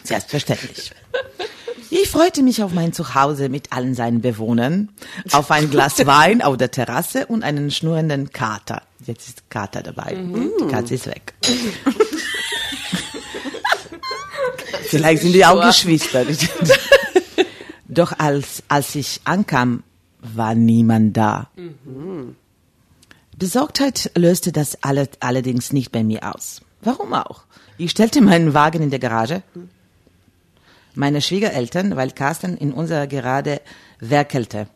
Selbstverständlich. 0.05 0.93
Ich 1.93 2.09
freute 2.09 2.45
mich 2.45 2.63
auf 2.63 2.73
mein 2.73 2.93
Zuhause 2.93 3.49
mit 3.49 3.73
allen 3.73 3.97
seinen 3.97 4.21
Bewohnern, 4.21 4.91
auf 5.33 5.51
ein 5.51 5.71
Glas 5.71 5.99
Wein 6.07 6.41
auf 6.41 6.57
der 6.57 6.71
Terrasse 6.71 7.27
und 7.27 7.43
einen 7.43 7.73
schnurrenden 7.73 8.31
Kater. 8.31 8.83
Jetzt 9.05 9.29
ist 9.29 9.51
Kater 9.51 9.83
dabei. 9.83 10.17
Die 10.17 10.67
Katze 10.69 10.95
ist 10.95 11.07
weg. 11.07 11.35
Vielleicht 14.83 15.23
sind 15.23 15.33
die 15.33 15.45
auch 15.45 15.61
Geschwister. 15.67 16.25
Doch 17.89 18.17
als, 18.19 18.63
als 18.69 18.95
ich 18.95 19.21
ankam, 19.25 19.83
war 20.21 20.55
niemand 20.55 21.17
da. 21.17 21.49
Besorgtheit 23.37 24.13
löste 24.17 24.53
das 24.53 24.79
alle, 24.83 25.09
allerdings 25.19 25.73
nicht 25.73 25.91
bei 25.91 26.05
mir 26.05 26.35
aus. 26.35 26.61
Warum 26.83 27.15
auch? 27.15 27.43
Ich 27.79 27.91
stellte 27.91 28.21
meinen 28.21 28.55
Wagen 28.55 28.83
in 28.83 28.91
der 28.91 28.99
Garage. 28.99 29.43
Meine 30.95 31.21
Schwiegereltern, 31.21 31.97
weil 31.97 32.11
Carsten 32.11 32.57
in 32.57 32.73
unserer 32.73 33.07
Gerade 33.07 33.61
werkelte 34.01 34.67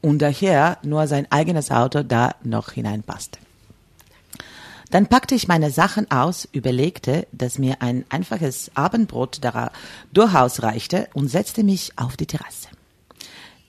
und 0.00 0.20
daher 0.20 0.78
nur 0.82 1.06
sein 1.06 1.26
eigenes 1.30 1.70
Auto 1.70 2.02
da 2.02 2.34
noch 2.42 2.72
hineinpasste. 2.72 3.38
Dann 4.90 5.06
packte 5.06 5.36
ich 5.36 5.46
meine 5.46 5.70
Sachen 5.70 6.10
aus, 6.10 6.48
überlegte, 6.50 7.28
dass 7.30 7.58
mir 7.58 7.80
ein 7.80 8.04
einfaches 8.08 8.72
Abendbrot 8.74 9.40
durchaus 10.12 10.62
reichte 10.62 11.08
und 11.14 11.28
setzte 11.28 11.62
mich 11.62 11.92
auf 11.96 12.16
die 12.16 12.26
Terrasse. 12.26 12.69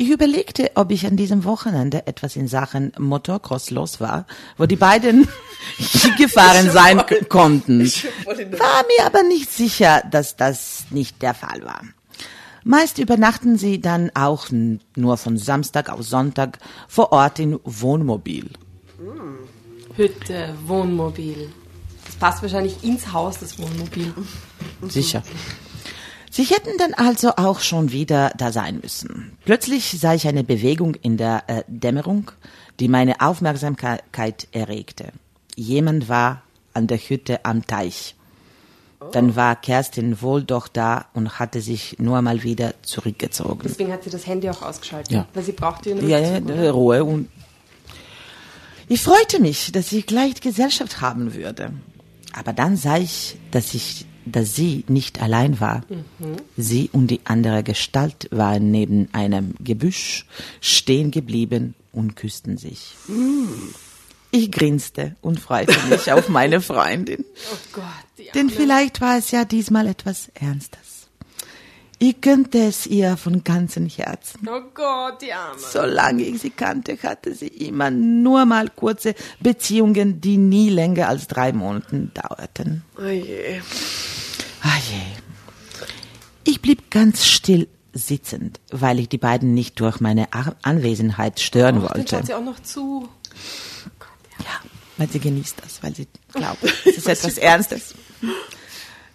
Ich 0.01 0.09
überlegte, 0.09 0.71
ob 0.73 0.89
ich 0.89 1.05
an 1.05 1.15
diesem 1.15 1.43
Wochenende 1.43 2.07
etwas 2.07 2.35
in 2.35 2.47
Sachen 2.47 2.91
Motocross 2.97 3.69
los 3.69 3.99
war, 4.01 4.25
wo 4.57 4.65
die 4.65 4.75
beiden 4.75 5.27
gefahren 6.17 6.71
sein 6.71 7.05
k- 7.05 7.23
konnten. 7.25 7.81
War 7.85 8.83
mir 8.97 9.05
aber 9.05 9.21
nicht 9.21 9.51
sicher, 9.51 10.01
dass 10.09 10.35
das 10.35 10.85
nicht 10.89 11.21
der 11.21 11.35
Fall 11.35 11.63
war. 11.63 11.81
Meist 12.63 12.97
übernachten 12.97 13.59
sie 13.59 13.79
dann 13.79 14.09
auch 14.15 14.47
nur 14.95 15.17
von 15.17 15.37
Samstag 15.37 15.89
auf 15.89 16.01
Sonntag 16.01 16.57
vor 16.87 17.11
Ort 17.11 17.37
in 17.37 17.59
Wohnmobil. 17.63 18.49
Hütte, 19.95 20.55
Wohnmobil. 20.65 21.47
Das 22.07 22.15
passt 22.15 22.41
wahrscheinlich 22.41 22.83
ins 22.83 23.13
Haus, 23.13 23.37
das 23.37 23.59
Wohnmobil. 23.59 24.11
Sicher. 24.89 25.21
Sie 26.31 26.45
hätten 26.45 26.77
dann 26.77 26.93
also 26.93 27.33
auch 27.35 27.59
schon 27.59 27.91
wieder 27.91 28.31
da 28.37 28.53
sein 28.53 28.79
müssen. 28.81 29.37
Plötzlich 29.43 29.99
sah 29.99 30.13
ich 30.13 30.27
eine 30.27 30.45
Bewegung 30.45 30.95
in 30.95 31.17
der 31.17 31.43
äh, 31.47 31.63
Dämmerung, 31.67 32.31
die 32.79 32.87
meine 32.87 33.19
Aufmerksamkeit 33.19 34.47
erregte. 34.53 35.11
Jemand 35.55 36.07
war 36.07 36.41
an 36.73 36.87
der 36.87 36.97
Hütte 36.97 37.43
am 37.43 37.67
Teich. 37.67 38.15
Dann 39.11 39.35
war 39.35 39.55
Kerstin 39.55 40.21
wohl 40.21 40.43
doch 40.43 40.67
da 40.67 41.05
und 41.13 41.39
hatte 41.39 41.59
sich 41.59 41.97
nur 41.99 42.21
mal 42.21 42.43
wieder 42.43 42.75
zurückgezogen. 42.83 43.61
Deswegen 43.63 43.91
hat 43.91 44.03
sie 44.03 44.11
das 44.11 44.27
Handy 44.27 44.49
auch 44.49 44.61
ausgeschaltet. 44.61 45.11
Ja. 45.11 45.27
Weil 45.33 45.43
sie 45.43 45.53
braucht 45.53 45.85
ihren 45.85 46.07
Ja, 46.07 46.19
ja, 46.19 46.37
oder? 46.37 46.71
Ruhe 46.71 47.03
und 47.03 47.27
ich 48.87 49.01
freute 49.01 49.41
mich, 49.41 49.71
dass 49.71 49.91
ich 49.91 50.05
gleich 50.05 50.39
Gesellschaft 50.39 51.01
haben 51.01 51.33
würde. 51.33 51.73
Aber 52.33 52.53
dann 52.53 52.77
sah 52.77 52.97
ich, 52.97 53.37
dass 53.49 53.73
ich, 53.73 54.05
dass 54.25 54.55
sie 54.55 54.83
nicht 54.87 55.21
allein 55.21 55.59
war. 55.59 55.83
Sie 56.57 56.89
und 56.91 57.07
die 57.07 57.21
andere 57.25 57.63
Gestalt 57.63 58.27
waren 58.31 58.71
neben 58.71 59.09
einem 59.13 59.55
Gebüsch 59.63 60.25
stehen 60.59 61.11
geblieben 61.11 61.75
und 61.91 62.15
küssten 62.15 62.57
sich. 62.57 62.95
Ich 64.31 64.51
grinste 64.51 65.15
und 65.21 65.39
freute 65.39 65.75
mich 65.89 66.11
auf 66.11 66.29
meine 66.29 66.61
Freundin. 66.61 67.25
Oh 67.53 67.57
Gott, 67.73 68.33
Denn 68.35 68.49
vielleicht 68.49 69.01
war 69.01 69.17
es 69.17 69.31
ja 69.31 69.45
diesmal 69.45 69.87
etwas 69.87 70.29
Ernstes. 70.35 70.90
Ich 72.03 72.19
gönnte 72.19 72.57
es 72.57 72.87
ihr 72.87 73.15
von 73.15 73.43
ganzem 73.43 73.87
Herzen. 73.87 74.49
Oh 74.49 74.61
Gott, 74.73 75.21
die 75.21 75.31
Arme. 75.31 75.59
Solange 75.59 76.23
ich 76.23 76.41
sie 76.41 76.49
kannte, 76.49 76.97
hatte 77.03 77.35
sie 77.35 77.45
immer 77.45 77.91
nur 77.91 78.45
mal 78.45 78.69
kurze 78.69 79.13
Beziehungen, 79.39 80.19
die 80.19 80.37
nie 80.37 80.71
länger 80.71 81.09
als 81.09 81.27
drei 81.27 81.53
Monate 81.53 82.09
dauerten. 82.11 82.83
Oh 82.97 83.05
je. 83.05 83.53
Je. 83.53 83.61
Ich 86.43 86.59
blieb 86.59 86.89
ganz 86.89 87.27
still 87.27 87.67
sitzend, 87.93 88.59
weil 88.71 88.97
ich 88.97 89.07
die 89.07 89.19
beiden 89.19 89.53
nicht 89.53 89.79
durch 89.79 89.99
meine 89.99 90.27
Anwesenheit 90.63 91.39
stören 91.39 91.81
Dann 91.81 91.83
wollte. 91.83 92.15
schaut 92.15 92.25
sie 92.25 92.33
auch 92.33 92.43
noch 92.43 92.59
zu. 92.61 93.07
Ja, 94.39 94.59
weil 94.97 95.07
sie 95.07 95.19
genießt 95.19 95.57
das, 95.63 95.83
weil 95.83 95.95
sie 95.95 96.07
glaubt, 96.33 96.63
es 96.85 96.97
ist 96.97 97.07
etwas 97.07 97.37
Ernstes. 97.37 97.93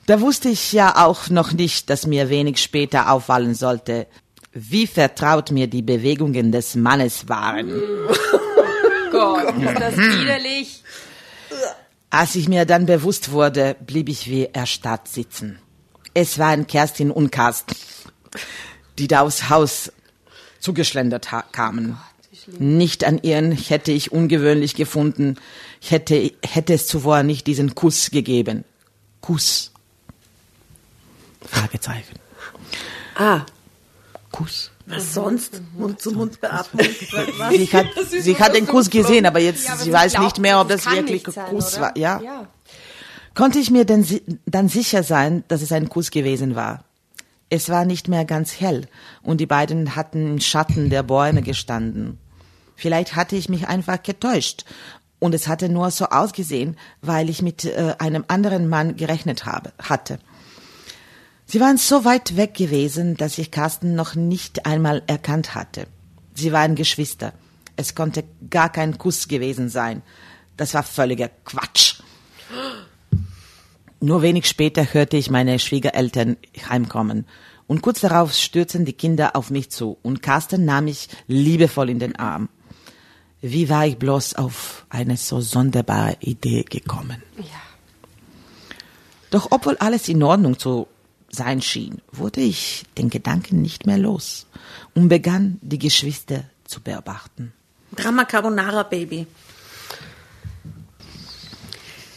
Da 0.07 0.21
wusste 0.21 0.49
ich 0.49 0.73
ja 0.73 1.05
auch 1.05 1.31
noch 1.31 1.53
nicht, 1.53 1.91
dass 1.91 2.07
mir 2.07 2.31
wenig 2.31 2.63
später 2.63 3.11
auffallen 3.11 3.55
sollte, 3.55 4.07
wie 4.53 4.87
vertraut 4.87 5.51
mir 5.51 5.67
die 5.67 5.83
Bewegungen 5.83 6.53
des 6.53 6.77
Mannes 6.77 7.29
waren. 7.29 7.69
Gott, 9.11 9.55
ist 9.57 9.81
das 9.81 9.97
widerlich. 9.97 10.83
Als 12.09 12.35
ich 12.37 12.49
mir 12.49 12.65
dann 12.65 12.87
bewusst 12.87 13.33
wurde, 13.33 13.77
blieb 13.85 14.09
ich 14.09 14.31
wie 14.31 14.47
erstarrt 14.47 15.09
sitzen. 15.09 15.59
Es 16.15 16.39
waren 16.39 16.67
Kerstin 16.67 17.11
und 17.11 17.31
Carsten, 17.31 17.77
die 18.99 19.09
da 19.09 19.21
aufs 19.21 19.51
Haus 19.51 19.93
zugeschlendert 20.61 21.29
kamen. 21.53 21.99
Nicht 22.59 23.05
an 23.05 23.21
ihren 23.23 23.53
hätte 23.53 23.93
ich 23.93 24.13
ungewöhnlich 24.13 24.75
gefunden, 24.75 25.37
hätte, 25.81 26.33
hätte 26.43 26.75
es 26.75 26.87
zuvor 26.87 27.23
nicht 27.23 27.47
diesen 27.47 27.75
Kuss 27.75 28.11
gegeben. 28.11 28.65
Kuss. 29.21 29.73
Fragezeichen. 31.47 32.17
Ah, 33.17 33.43
Kuss. 34.33 34.71
Was 34.87 35.15
sonst? 35.15 35.61
Mund-zu-Mund-Beatmung. 35.77 36.87
Was? 37.39 37.55
Sie 37.55 37.67
hat, 37.67 37.87
sie 38.09 38.39
hat 38.39 38.55
den 38.55 38.67
Kuss 38.67 38.89
gesehen, 38.89 39.27
aber 39.27 39.41
jetzt, 39.41 39.65
Ja, 39.65 39.71
aber 39.73 39.79
sie 39.79 39.85
sie 39.87 39.93
weiß 39.93 40.13
glaubt, 40.13 40.25
nicht 40.27 40.39
mehr, 40.41 40.61
ob 40.61 40.69
das 40.69 40.85
das 40.85 40.93
wirklich 40.95 41.25
sein, 41.29 41.47
Kuss 41.49 41.73
oder? 41.75 41.83
war. 41.83 41.99
Ja. 41.99 42.21
Ja. 42.23 42.47
Konnte 43.35 43.59
ich 43.59 43.71
mir 43.71 43.85
denn 43.85 44.03
si 44.05 44.23
dann 44.47 44.69
sicher 44.69 45.03
sein, 45.03 45.43
dass 45.49 45.61
es 45.63 45.73
ein 45.73 45.89
Kuss 45.89 46.11
gewesen 46.11 46.55
war? 46.55 46.85
Es 47.51 47.69
war 47.69 47.85
nicht 47.85 48.09
mehr 48.09 48.25
ganz 48.25 48.61
hell 48.61 48.87
und 49.23 49.41
die 49.41 49.47
beiden 49.47 49.97
hatten 49.97 50.33
im 50.35 50.41
Schatten 50.41 50.89
der 50.91 51.03
Bäume 51.03 51.43
gestanden. 51.43 52.19
Vielleicht 52.77 53.17
hatte 53.17 53.37
ich 53.37 53.49
mich 53.49 53.69
einfach 53.69 54.03
getäuscht 54.03 54.65
und 55.19 55.35
es 55.35 55.49
hatte 55.49 55.69
nur 55.69 55.91
so 55.91 56.07
ausgesehen, 56.07 56.77
weil 57.03 57.29
ich 57.31 57.43
mit 57.43 57.65
äh, 57.65 57.95
einem 57.99 58.25
anderen 58.29 58.69
Mann 58.69 58.97
gerechnet 58.97 59.47
habe, 59.47 59.73
hatte. 59.83 60.19
Sie 61.49 61.61
waren 61.61 61.79
so 61.79 62.05
weit 62.05 62.37
weg 62.37 62.55
gewesen, 62.55 63.17
dass 63.17 63.39
ich 63.39 63.53
Carsten 63.53 63.95
noch 63.95 64.17
nicht 64.17 64.67
einmal 64.67 65.03
erkannt 65.07 65.55
hatte. 65.55 65.87
Sie 66.35 66.53
waren 66.53 66.75
Geschwister. 66.75 67.33
Es 67.77 67.95
konnte 67.95 68.25
gar 68.51 68.71
kein 68.71 68.99
Kuss 68.99 69.29
gewesen 69.29 69.69
sein. 69.69 70.03
Das 70.57 70.75
war 70.75 70.83
völliger 70.83 71.31
Quatsch. 71.45 72.01
Nur 74.01 74.23
wenig 74.23 74.47
später 74.47 74.93
hörte 74.93 75.17
ich 75.17 75.31
meine 75.31 75.59
Schwiegereltern 75.59 76.37
heimkommen. 76.69 77.27
Und 77.69 77.81
kurz 77.81 78.01
darauf 78.01 78.33
stürzten 78.33 78.85
die 78.85 78.93
Kinder 78.93 79.37
auf 79.37 79.51
mich 79.51 79.71
zu 79.71 79.99
und 80.03 80.23
Carsten 80.23 80.65
nahm 80.65 80.85
mich 80.85 81.09
liebevoll 81.27 81.91
in 81.91 81.99
den 81.99 82.17
Arm. 82.17 82.49
Wie 83.41 83.69
war 83.69 83.87
ich 83.87 83.99
bloß 83.99 84.35
auf 84.35 84.87
eine 84.89 85.17
so 85.17 85.41
sonderbare 85.41 86.17
Idee 86.21 86.65
gekommen? 86.65 87.23
Ja. 87.37 87.45
Doch 89.31 89.49
obwohl 89.51 89.77
alles 89.79 90.09
in 90.09 90.23
Ordnung 90.23 90.59
zu 90.59 90.89
sein 91.37 91.63
schien, 91.63 92.01
wurde 92.11 92.41
ich 92.41 92.85
den 92.99 93.11
Gedanken 93.11 93.63
nicht 93.63 93.87
mehr 93.87 93.99
los 93.99 94.47
und 94.95 95.09
begann, 95.09 95.59
die 95.63 95.79
Geschwister 95.79 96.45
zu 96.65 96.81
beobachten. 96.81 97.53
Drama 97.95 98.25
Carbonara 98.25 98.83
Baby. 98.83 99.27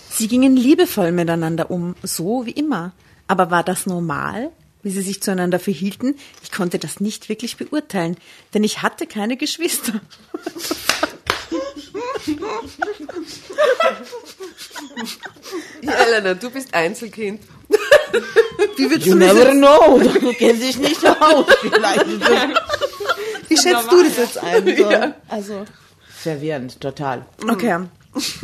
Sie 0.10 0.28
gingen 0.28 0.56
liebevoll 0.56 1.12
miteinander 1.12 1.70
um, 1.70 1.96
so 2.04 2.46
wie 2.46 2.52
immer. 2.52 2.94
Aber 3.28 3.52
war 3.52 3.64
das 3.64 3.86
normal? 3.86 4.52
wie 4.82 4.92
sie 4.92 5.02
sich 5.02 5.22
zueinander 5.22 5.60
verhielten, 5.60 6.16
ich 6.44 6.52
konnte 6.52 6.80
das 6.80 7.00
nicht 7.00 7.30
wirklich 7.30 7.58
beurteilen, 7.58 8.18
denn 8.54 8.64
ich 8.64 8.82
hatte 8.82 9.08
keine 9.08 9.38
Geschwister. 9.38 10.00
Elena, 15.82 16.34
du 16.34 16.50
bist 16.50 16.74
Einzelkind. 16.74 17.42
Wie, 18.80 18.90
würdest 18.90 19.06
You 19.08 19.14
du 19.14 19.20
das 19.20 19.34
never 19.34 19.52
know. 19.52 20.00
Du 20.20 20.34
kennst 20.34 20.62
dich 20.64 20.78
nicht 20.78 21.06
aus. 21.06 21.46
Vielleicht. 21.62 22.06
wie 23.48 23.58
schätzt 23.58 23.92
du 23.92 24.04
das 24.04 24.18
jetzt 24.18 24.38
ein? 24.38 24.78
So? 24.78 24.90
Also, 25.28 25.66
Verwirrend, 26.22 26.82
total. 26.82 27.26
okay. 27.48 27.80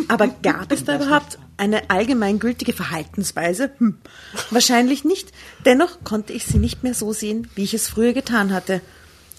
Aber 0.07 0.27
gab 0.27 0.71
es 0.71 0.83
da 0.83 0.95
überhaupt 0.95 1.39
eine 1.57 1.89
allgemeingültige 1.89 2.71
Verhaltensweise? 2.73 3.71
Hm. 3.79 3.97
Wahrscheinlich 4.51 5.03
nicht. 5.03 5.31
Dennoch 5.65 6.03
konnte 6.03 6.33
ich 6.33 6.45
sie 6.45 6.59
nicht 6.59 6.83
mehr 6.83 6.93
so 6.93 7.13
sehen, 7.13 7.49
wie 7.55 7.63
ich 7.63 7.73
es 7.73 7.89
früher 7.89 8.13
getan 8.13 8.53
hatte. 8.53 8.81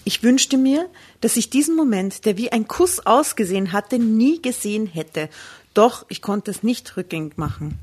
Ich 0.03 0.23
wünschte 0.23 0.57
mir, 0.57 0.89
dass 1.21 1.37
ich 1.37 1.49
diesen 1.49 1.75
Moment, 1.75 2.25
der 2.25 2.37
wie 2.37 2.51
ein 2.51 2.67
Kuss 2.67 3.05
ausgesehen 3.05 3.71
hatte, 3.71 3.99
nie 3.99 4.41
gesehen 4.41 4.87
hätte. 4.87 5.29
Doch 5.73 6.05
ich 6.09 6.21
konnte 6.21 6.51
es 6.51 6.63
nicht 6.63 6.95
rückgängig 6.97 7.37
machen. 7.37 7.79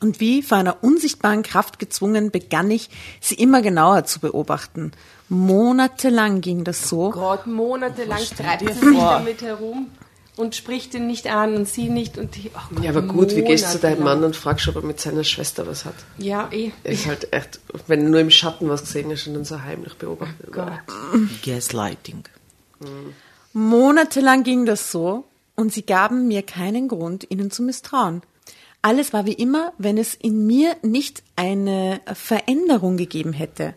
Und 0.00 0.18
wie 0.18 0.42
von 0.42 0.58
einer 0.58 0.82
unsichtbaren 0.82 1.42
Kraft 1.42 1.78
gezwungen, 1.78 2.30
begann 2.30 2.70
ich, 2.70 2.88
sie 3.20 3.34
immer 3.34 3.60
genauer 3.60 4.04
zu 4.04 4.20
beobachten. 4.20 4.92
Monatelang 5.28 6.40
ging 6.40 6.64
das 6.64 6.88
so. 6.88 7.10
Gott, 7.10 7.46
monatelang 7.46 8.22
treibt 8.36 8.66
sie 8.66 8.72
sich 8.72 8.98
vor? 8.98 9.10
damit 9.10 9.42
herum 9.42 9.88
und 10.36 10.56
spricht 10.56 10.94
ihn 10.94 11.06
nicht 11.06 11.26
an 11.26 11.54
und 11.54 11.68
sie 11.68 11.90
nicht. 11.90 12.16
Und 12.16 12.34
die, 12.34 12.50
ach 12.54 12.70
Gott, 12.70 12.82
Ja, 12.82 12.90
aber 12.90 13.02
gut, 13.02 13.36
wie 13.36 13.42
gehst 13.42 13.66
du 13.66 13.72
zu 13.72 13.78
deinem. 13.78 14.02
Mann 14.02 14.24
und 14.24 14.34
fragst, 14.36 14.66
ob 14.68 14.76
er 14.76 14.82
mit 14.82 14.98
seiner 14.98 15.22
Schwester 15.22 15.66
was 15.66 15.84
hat? 15.84 15.94
Ja, 16.16 16.48
eh. 16.50 16.72
Ist 16.82 17.06
halt 17.06 17.32
echt, 17.32 17.60
wenn 17.86 18.04
du 18.04 18.10
nur 18.10 18.20
im 18.20 18.30
Schatten 18.30 18.68
was 18.68 18.80
gesehen 18.80 19.10
hast 19.10 19.26
und 19.26 19.34
dann 19.34 19.44
so 19.44 19.60
heimlich 19.60 19.94
beobachtet. 19.94 20.50
Gott. 20.50 20.72
Gaslighting. 21.44 22.24
Monatelang 23.52 24.42
ging 24.44 24.64
das 24.64 24.90
so 24.90 25.24
und 25.56 25.72
sie 25.72 25.82
gaben 25.82 26.26
mir 26.26 26.42
keinen 26.42 26.88
Grund, 26.88 27.26
ihnen 27.30 27.50
zu 27.50 27.62
misstrauen. 27.62 28.22
Alles 28.82 29.12
war 29.12 29.26
wie 29.26 29.34
immer, 29.34 29.72
wenn 29.76 29.98
es 29.98 30.14
in 30.14 30.46
mir 30.46 30.76
nicht 30.82 31.22
eine 31.36 32.00
Veränderung 32.14 32.96
gegeben 32.96 33.32
hätte. 33.32 33.74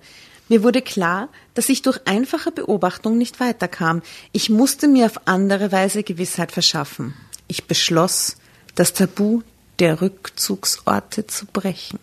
Mir 0.47 0.63
wurde 0.63 0.81
klar, 0.81 1.29
dass 1.55 1.69
ich 1.69 1.81
durch 1.81 1.99
einfache 2.05 2.51
Beobachtung 2.51 3.17
nicht 3.17 3.39
weiterkam. 3.39 4.01
Ich 4.31 4.49
musste 4.49 4.87
mir 4.87 5.05
auf 5.05 5.27
andere 5.27 5.71
Weise 5.71 6.03
Gewissheit 6.03 6.51
verschaffen. 6.51 7.13
Ich 7.47 7.65
beschloss, 7.65 8.37
das 8.75 8.93
Tabu 8.93 9.41
der 9.79 10.01
Rückzugsorte 10.01 11.27
zu 11.27 11.45
brechen. 11.47 11.99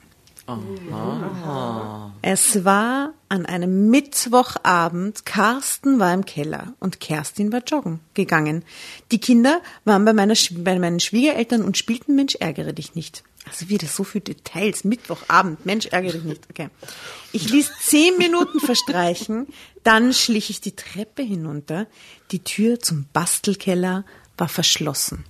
Es 2.23 2.65
war 2.65 3.15
an 3.29 3.47
einem 3.47 3.91
Mittwochabend. 3.91 5.25
Carsten 5.25 5.99
war 5.99 6.13
im 6.13 6.25
Keller 6.25 6.75
und 6.81 7.01
Kerstin 7.01 7.53
war 7.53 7.63
joggen 7.65 8.01
gegangen. 8.15 8.65
Die 9.11 9.21
Kinder 9.21 9.61
waren 9.85 10.05
bei, 10.05 10.13
meiner, 10.13 10.35
bei 10.59 10.79
meinen 10.79 11.01
Schwiegereltern 11.01 11.63
und 11.63 11.79
spielten 11.79 12.15
Mensch 12.15 12.35
ärgere 12.37 12.73
dich 12.73 12.95
nicht. 12.95 13.23
Also 13.47 13.69
wieder 13.69 13.87
so 13.87 14.05
viele 14.05 14.25
Details. 14.25 14.85
Mittwochabend, 14.85 15.65
Mensch 15.65 15.87
ärgere 15.87 16.13
dich 16.13 16.25
nicht. 16.25 16.43
Okay. 16.51 16.69
Ich 17.33 17.49
ließ 17.49 17.71
zehn 17.81 18.19
Minuten 18.19 18.61
verstreichen, 18.61 19.47
dann 19.83 20.13
schlich 20.13 20.51
ich 20.51 20.61
die 20.61 20.77
Treppe 20.77 21.23
hinunter. 21.23 21.87
Die 22.33 22.45
Tür 22.45 22.81
zum 22.81 23.07
Bastelkeller 23.13 24.05
war 24.37 24.49
verschlossen. 24.49 25.25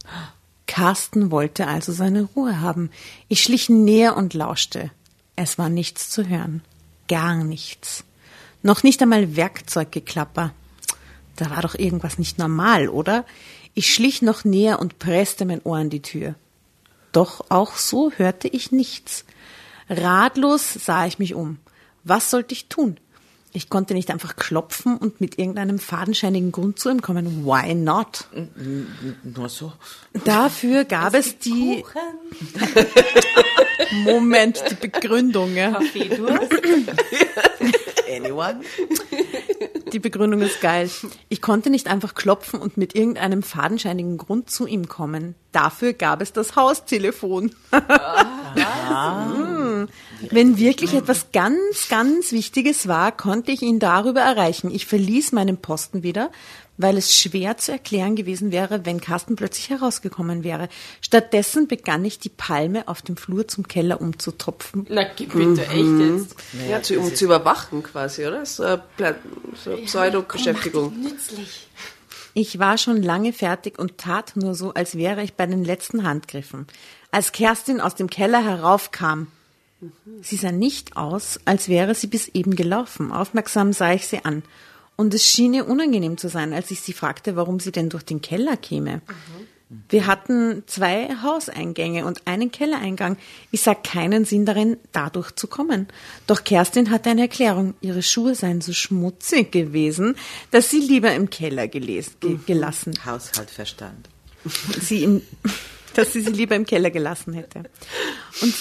Carsten 0.67 1.31
wollte 1.31 1.67
also 1.67 1.93
seine 1.93 2.23
Ruhe 2.23 2.61
haben. 2.61 2.91
Ich 3.29 3.43
schlich 3.43 3.69
näher 3.69 4.17
und 4.17 4.35
lauschte. 4.35 4.91
Es 5.43 5.57
war 5.57 5.71
nichts 5.71 6.11
zu 6.11 6.29
hören. 6.29 6.61
Gar 7.09 7.45
nichts. 7.45 8.05
Noch 8.63 8.83
nicht 8.83 9.01
einmal 9.01 9.37
Werkzeuggeklapper. 9.37 10.53
Da 11.37 11.49
war 11.49 11.63
doch 11.63 11.75
irgendwas 11.75 12.19
nicht 12.19 12.37
normal, 12.37 12.91
oder? 12.91 13.25
Ich 13.73 13.95
schlich 13.95 14.21
noch 14.21 14.45
näher 14.45 14.81
und 14.81 14.99
presste 14.99 15.47
mein 15.47 15.63
Ohr 15.63 15.79
an 15.79 15.89
die 15.89 16.03
Tür. 16.03 16.35
Doch 17.13 17.47
auch 17.49 17.77
so 17.77 18.13
hörte 18.13 18.49
ich 18.49 18.71
nichts. 18.71 19.25
Ratlos 19.89 20.75
sah 20.75 21.07
ich 21.07 21.19
mich 21.19 21.33
um. 21.33 21.57
Was 22.05 22.29
sollte 22.29 22.53
ich 22.53 22.69
tun? 22.69 22.99
Ich 23.53 23.69
konnte 23.69 23.95
nicht 23.95 24.11
einfach 24.11 24.37
klopfen 24.37 24.97
und 24.97 25.21
mit 25.21 25.39
irgendeinem 25.39 25.81
fadenscheinigen 25.81 26.53
Grund 26.53 26.79
zu 26.79 26.89
ihm 26.89 27.03
kommen. 27.03 27.45
Why 27.45 27.75
not? 27.75 28.29
Nur 29.25 29.49
so. 29.49 29.73
Dafür 30.25 30.85
gab 30.85 31.15
es 31.15 31.39
die. 31.39 31.85
Moment, 34.05 34.63
die 34.71 34.77
Begründung. 34.77 35.57
Ja. 35.57 35.81
Anyone? 38.09 38.61
Die 39.93 39.99
Begründung 39.99 40.43
ist 40.43 40.61
geil. 40.61 40.89
Ich 41.29 41.43
konnte 41.43 41.71
nicht 41.71 41.89
einfach 41.89 42.15
klopfen 42.15 42.61
und 42.61 42.77
mit 42.77 42.95
irgendeinem 42.95 43.43
fadenscheinigen 43.43 44.17
Grund 44.17 44.49
zu 44.51 44.67
ihm 44.67 44.89
kommen. 44.89 45.35
Dafür 45.51 45.93
gab 45.93 46.23
es 46.23 46.33
das 46.33 46.55
Haustelefon. 46.55 47.53
Hm. 49.89 50.29
Wenn 50.31 50.59
wirklich 50.59 50.95
etwas 50.95 51.33
ganz, 51.33 51.89
ganz 51.89 52.33
Wichtiges 52.33 52.89
war, 52.89 53.17
konnte 53.17 53.53
ich 53.53 53.63
ihn 53.63 53.79
darüber 53.79 54.21
erreichen. 54.21 54.71
Ich 54.71 54.87
verließ 54.87 55.33
meinen 55.33 55.57
Posten 55.57 56.03
wieder, 56.03 56.31
weil 56.77 56.97
es 56.97 57.15
schwer 57.15 57.59
zu 57.59 57.73
erklären 57.73 58.17
gewesen 58.17 58.53
wäre, 58.53 58.87
wenn 58.87 59.01
Carsten 59.01 59.37
plötzlich 59.37 59.69
herausgekommen 59.69 60.45
wäre. 60.45 60.69
Stattdessen 61.03 61.69
begann 61.69 62.05
ich 62.05 62.19
die 62.19 62.31
Palme 62.31 62.89
auf 62.89 63.03
dem 63.03 63.19
Flur 63.19 63.47
zum 63.47 63.69
Keller 63.69 64.01
umzutropfen. 64.01 64.87
Na, 64.89 65.05
gib 65.05 65.35
bitte, 65.35 65.63
echt 65.67 65.75
jetzt. 65.75 66.37
Ja, 66.71 66.83
zu, 66.83 66.99
um 66.99 67.15
zu 67.15 67.27
überwachen 67.27 67.83
quasi, 67.83 68.27
oder? 68.27 68.47
So 68.47 68.63
eine 68.63 68.83
Pla- 68.97 69.15
so 69.63 69.73
eine 69.73 69.83
Pseudo-Beschäftigung. 69.83 70.99
Nützlich. 71.01 71.69
Ich 72.33 72.59
war 72.61 72.79
schon 72.79 73.03
lange 73.03 73.33
fertig 73.33 73.79
und 73.79 73.99
tat 73.99 74.37
nur 74.37 74.55
so, 74.55 74.73
als 74.73 74.95
wäre 74.97 75.23
ich 75.23 75.35
bei 75.35 75.47
den 75.47 75.65
letzten 75.65 76.05
Handgriffen. 76.05 76.67
Als 77.11 77.33
Kerstin 77.33 77.81
aus 77.81 77.97
dem 77.97 78.09
Keller 78.09 78.43
heraufkam, 78.43 79.27
sie 80.23 80.37
sah 80.37 80.53
nicht 80.53 80.97
aus, 80.97 81.41
als 81.45 81.69
wäre 81.69 81.95
sie 81.95 82.07
bis 82.07 82.29
eben 82.29 82.57
gelaufen. 82.57 83.13
Aufmerksam 83.13 83.73
sah 83.73 83.93
ich 83.93 84.07
sie 84.07 84.25
an. 84.25 84.43
Und 84.97 85.15
es 85.15 85.25
schien 85.25 85.55
ihr 85.55 85.67
unangenehm 85.67 86.19
zu 86.19 86.29
sein, 86.29 86.53
als 86.53 86.71
ich 86.71 86.81
sie 86.81 86.93
fragte, 86.93 87.35
warum 87.35 87.59
sie 87.59 87.73
denn 87.73 87.89
durch 87.89 88.03
den 88.03 88.21
Keller 88.21 88.57
käme. 88.57 89.01
Wir 89.89 90.09
hatten 90.09 90.65
zwei 90.67 91.09
Hauseingänge 91.23 92.05
und 92.05 92.27
einen 92.27 92.51
Kellereingang. 92.51 93.17
Ich 93.53 93.63
sah 93.63 93.77
keinen 93.77 94.25
Sinn 94.25 94.45
darin, 94.45 94.79
dadurch 94.91 95.31
zu 95.37 95.47
kommen. 95.47 95.87
Doch 96.27 96.43
Kerstin 96.43 96.91
hatte 96.91 97.11
eine 97.11 97.23
Erklärung. 97.23 97.75
Ihre 97.81 98.03
Schuhe 98.03 98.35
seien 98.35 98.61
so 98.61 98.73
schmutzig 98.73 99.53
gewesen, 99.53 100.17
dass 100.51 100.71
sie 100.71 100.81
lieber 100.81 101.15
im 101.15 101.31
Keller 101.31 101.69
geles 101.69 102.19
ge 102.19 102.37
gelassen 102.47 103.05
Haushaltverstand. 103.05 104.09
sie 104.83 105.05
in, 105.05 105.23
dass 105.95 106.13
sie 106.13 106.23
sie 106.23 106.33
lieber 106.33 106.57
im 106.57 106.67
Keller 106.67 106.91
gelassen 106.91 107.33
hätte. 107.33 107.63
Und 108.43 108.55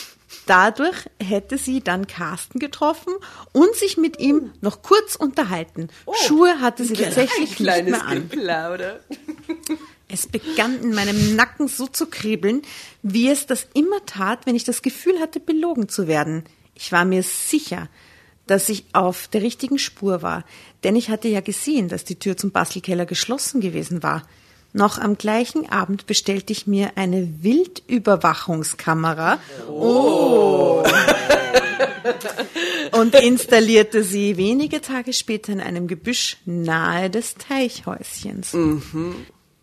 dadurch 0.49 1.09
hätte 1.21 1.57
sie 1.57 1.81
dann 1.81 2.07
Carsten 2.07 2.59
getroffen 2.59 3.13
und 3.53 3.75
sich 3.75 3.97
mit 3.97 4.19
ihm 4.19 4.51
noch 4.62 4.81
kurz 4.81 5.15
unterhalten. 5.15 5.89
Schuhe 6.25 6.59
hatte 6.59 6.85
sie 6.85 6.95
tatsächlich 6.95 7.59
nicht 7.59 7.85
mehr 7.85 8.05
an. 8.05 8.29
Geplauder. 8.29 8.99
Es 10.07 10.25
begann 10.25 10.81
in 10.81 10.95
meinem 10.95 11.35
Nacken 11.35 11.67
so 11.67 11.85
zu 11.85 12.07
kribbeln, 12.07 12.63
wie 13.03 13.29
es 13.29 13.45
das 13.45 13.67
immer 13.75 14.03
tat, 14.07 14.47
wenn 14.47 14.55
ich 14.55 14.63
das 14.63 14.81
Gefühl 14.81 15.19
hatte, 15.19 15.39
belogen 15.39 15.88
zu 15.88 16.07
werden. 16.07 16.45
Ich 16.73 16.91
war 16.91 17.05
mir 17.05 17.21
sicher, 17.21 17.88
dass 18.47 18.69
ich 18.69 18.85
auf 18.93 19.27
der 19.27 19.43
richtigen 19.43 19.77
Spur 19.77 20.23
war, 20.23 20.43
denn 20.83 20.95
ich 20.95 21.12
hatte 21.12 21.27
ja 21.27 21.41
gesehen, 21.41 21.89
dass 21.89 22.05
die 22.05 22.17
Tür 22.17 22.38
zum 22.38 22.49
Bastelkeller 22.49 23.05
geschlossen 23.05 23.62
gewesen 23.62 24.01
war. 24.01 24.23
Noch 24.73 24.99
am 24.99 25.17
gleichen 25.17 25.69
Abend 25.71 26.05
bestellte 26.05 26.53
ich 26.53 26.67
mir 26.67 26.91
eine 26.95 27.43
Wildüberwachungskamera. 27.43 29.39
Oh. 29.67 30.84
Und 32.91 33.15
installierte 33.15 34.03
sie 34.03 34.38
wenige 34.38 34.82
Tage 34.82 35.13
später 35.13 35.51
in 35.51 35.62
einem 35.62 35.88
Gebüsch 35.88 36.38
nahe 36.45 37.10
des 37.10 37.36
Teichhäuschens. 37.36 38.55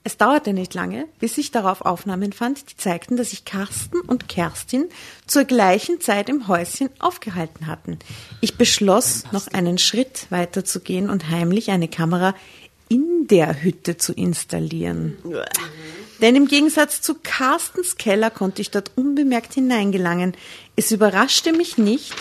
Es 0.07 0.17
dauerte 0.17 0.53
nicht 0.53 0.73
lange, 0.75 1.09
bis 1.19 1.37
ich 1.37 1.51
darauf 1.51 1.81
Aufnahmen 1.81 2.33
fand, 2.33 2.71
die 2.71 2.77
zeigten, 2.77 3.17
dass 3.17 3.31
sich 3.31 3.45
Carsten 3.45 3.99
und 4.01 4.29
Kerstin 4.29 4.89
zur 5.27 5.43
gleichen 5.43 6.01
Zeit 6.01 6.29
im 6.29 6.47
Häuschen 6.47 6.91
aufgehalten 7.01 7.67
hatten. 7.67 7.99
Ich 8.41 8.57
beschloss, 8.57 9.25
noch 9.33 9.49
einen 9.49 9.79
Schritt 9.79 10.27
weiter 10.31 10.65
zu 10.65 10.79
gehen 10.79 11.11
und 11.11 11.29
heimlich 11.29 11.73
eine 11.73 11.89
Kamera 11.89 12.37
in 12.89 13.27
der 13.29 13.63
Hütte 13.63 13.97
zu 13.97 14.13
installieren. 14.13 15.17
Denn 16.21 16.37
im 16.37 16.49
Gegensatz 16.49 17.03
zu 17.03 17.15
Carstens 17.23 17.97
Keller 17.97 18.31
konnte 18.31 18.63
ich 18.63 18.71
dort 18.71 18.93
unbemerkt 18.97 19.55
hineingelangen. 19.55 20.35
Es 20.75 20.91
überraschte 20.91 21.53
mich 21.53 21.77
nicht, 21.77 22.15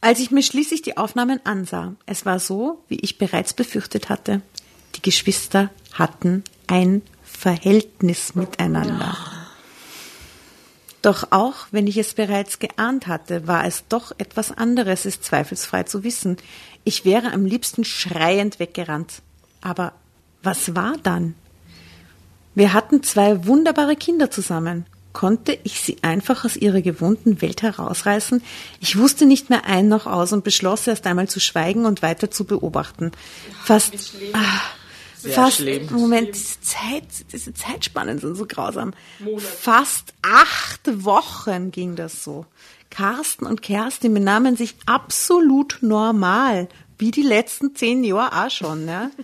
als 0.00 0.20
ich 0.20 0.30
mir 0.30 0.42
schließlich 0.42 0.82
die 0.82 0.96
Aufnahmen 0.96 1.40
ansah. 1.44 1.94
Es 2.04 2.26
war 2.26 2.38
so, 2.38 2.84
wie 2.88 3.00
ich 3.00 3.18
bereits 3.18 3.54
befürchtet 3.54 4.08
hatte. 4.08 4.42
Die 4.94 5.02
Geschwister 5.02 5.70
hatten 5.92 6.44
ein 6.66 7.02
Verhältnis 7.24 8.34
miteinander. 8.34 9.16
Doch 11.02 11.28
auch 11.30 11.66
wenn 11.70 11.86
ich 11.86 11.98
es 11.98 12.14
bereits 12.14 12.58
geahnt 12.58 13.06
hatte, 13.06 13.46
war 13.46 13.64
es 13.64 13.84
doch 13.88 14.12
etwas 14.18 14.50
anderes, 14.50 15.04
es 15.04 15.20
zweifelsfrei 15.20 15.84
zu 15.84 16.02
wissen. 16.02 16.36
Ich 16.86 17.04
wäre 17.04 17.32
am 17.32 17.44
liebsten 17.44 17.84
schreiend 17.84 18.60
weggerannt. 18.60 19.20
Aber 19.60 19.92
was 20.44 20.76
war 20.76 20.94
dann? 21.02 21.34
Wir 22.54 22.72
hatten 22.72 23.02
zwei 23.02 23.44
wunderbare 23.44 23.96
Kinder 23.96 24.30
zusammen. 24.30 24.86
Konnte 25.12 25.58
ich 25.64 25.80
sie 25.80 25.96
einfach 26.02 26.44
aus 26.44 26.56
ihrer 26.56 26.82
gewohnten 26.82 27.42
Welt 27.42 27.62
herausreißen? 27.62 28.40
Ich 28.80 28.96
wusste 28.96 29.26
nicht 29.26 29.50
mehr 29.50 29.64
ein 29.64 29.88
noch 29.88 30.06
aus 30.06 30.32
und 30.32 30.44
beschloss 30.44 30.86
erst 30.86 31.08
einmal 31.08 31.26
zu 31.26 31.40
schweigen 31.40 31.86
und 31.86 32.02
weiter 32.02 32.30
zu 32.30 32.44
beobachten. 32.44 33.10
Fast, 33.64 33.92
ah, 34.32 34.60
fast, 35.28 35.56
schlimm. 35.56 35.88
Moment, 35.90 36.36
diese 36.36 36.60
Zeit, 36.60 37.32
diese 37.32 37.52
Zeitspannen 37.52 38.20
sind 38.20 38.36
so 38.36 38.46
grausam. 38.46 38.94
Fast 39.38 40.14
acht 40.22 41.04
Wochen 41.04 41.72
ging 41.72 41.96
das 41.96 42.22
so. 42.22 42.46
Carsten 42.90 43.46
und 43.46 43.62
Kerstin 43.62 44.14
benahmen 44.14 44.56
sich 44.56 44.74
absolut 44.86 45.78
normal, 45.80 46.68
wie 46.98 47.10
die 47.10 47.22
letzten 47.22 47.74
zehn 47.74 48.04
Jahre 48.04 48.46
auch 48.46 48.50
schon, 48.50 48.84
ne? 48.84 49.10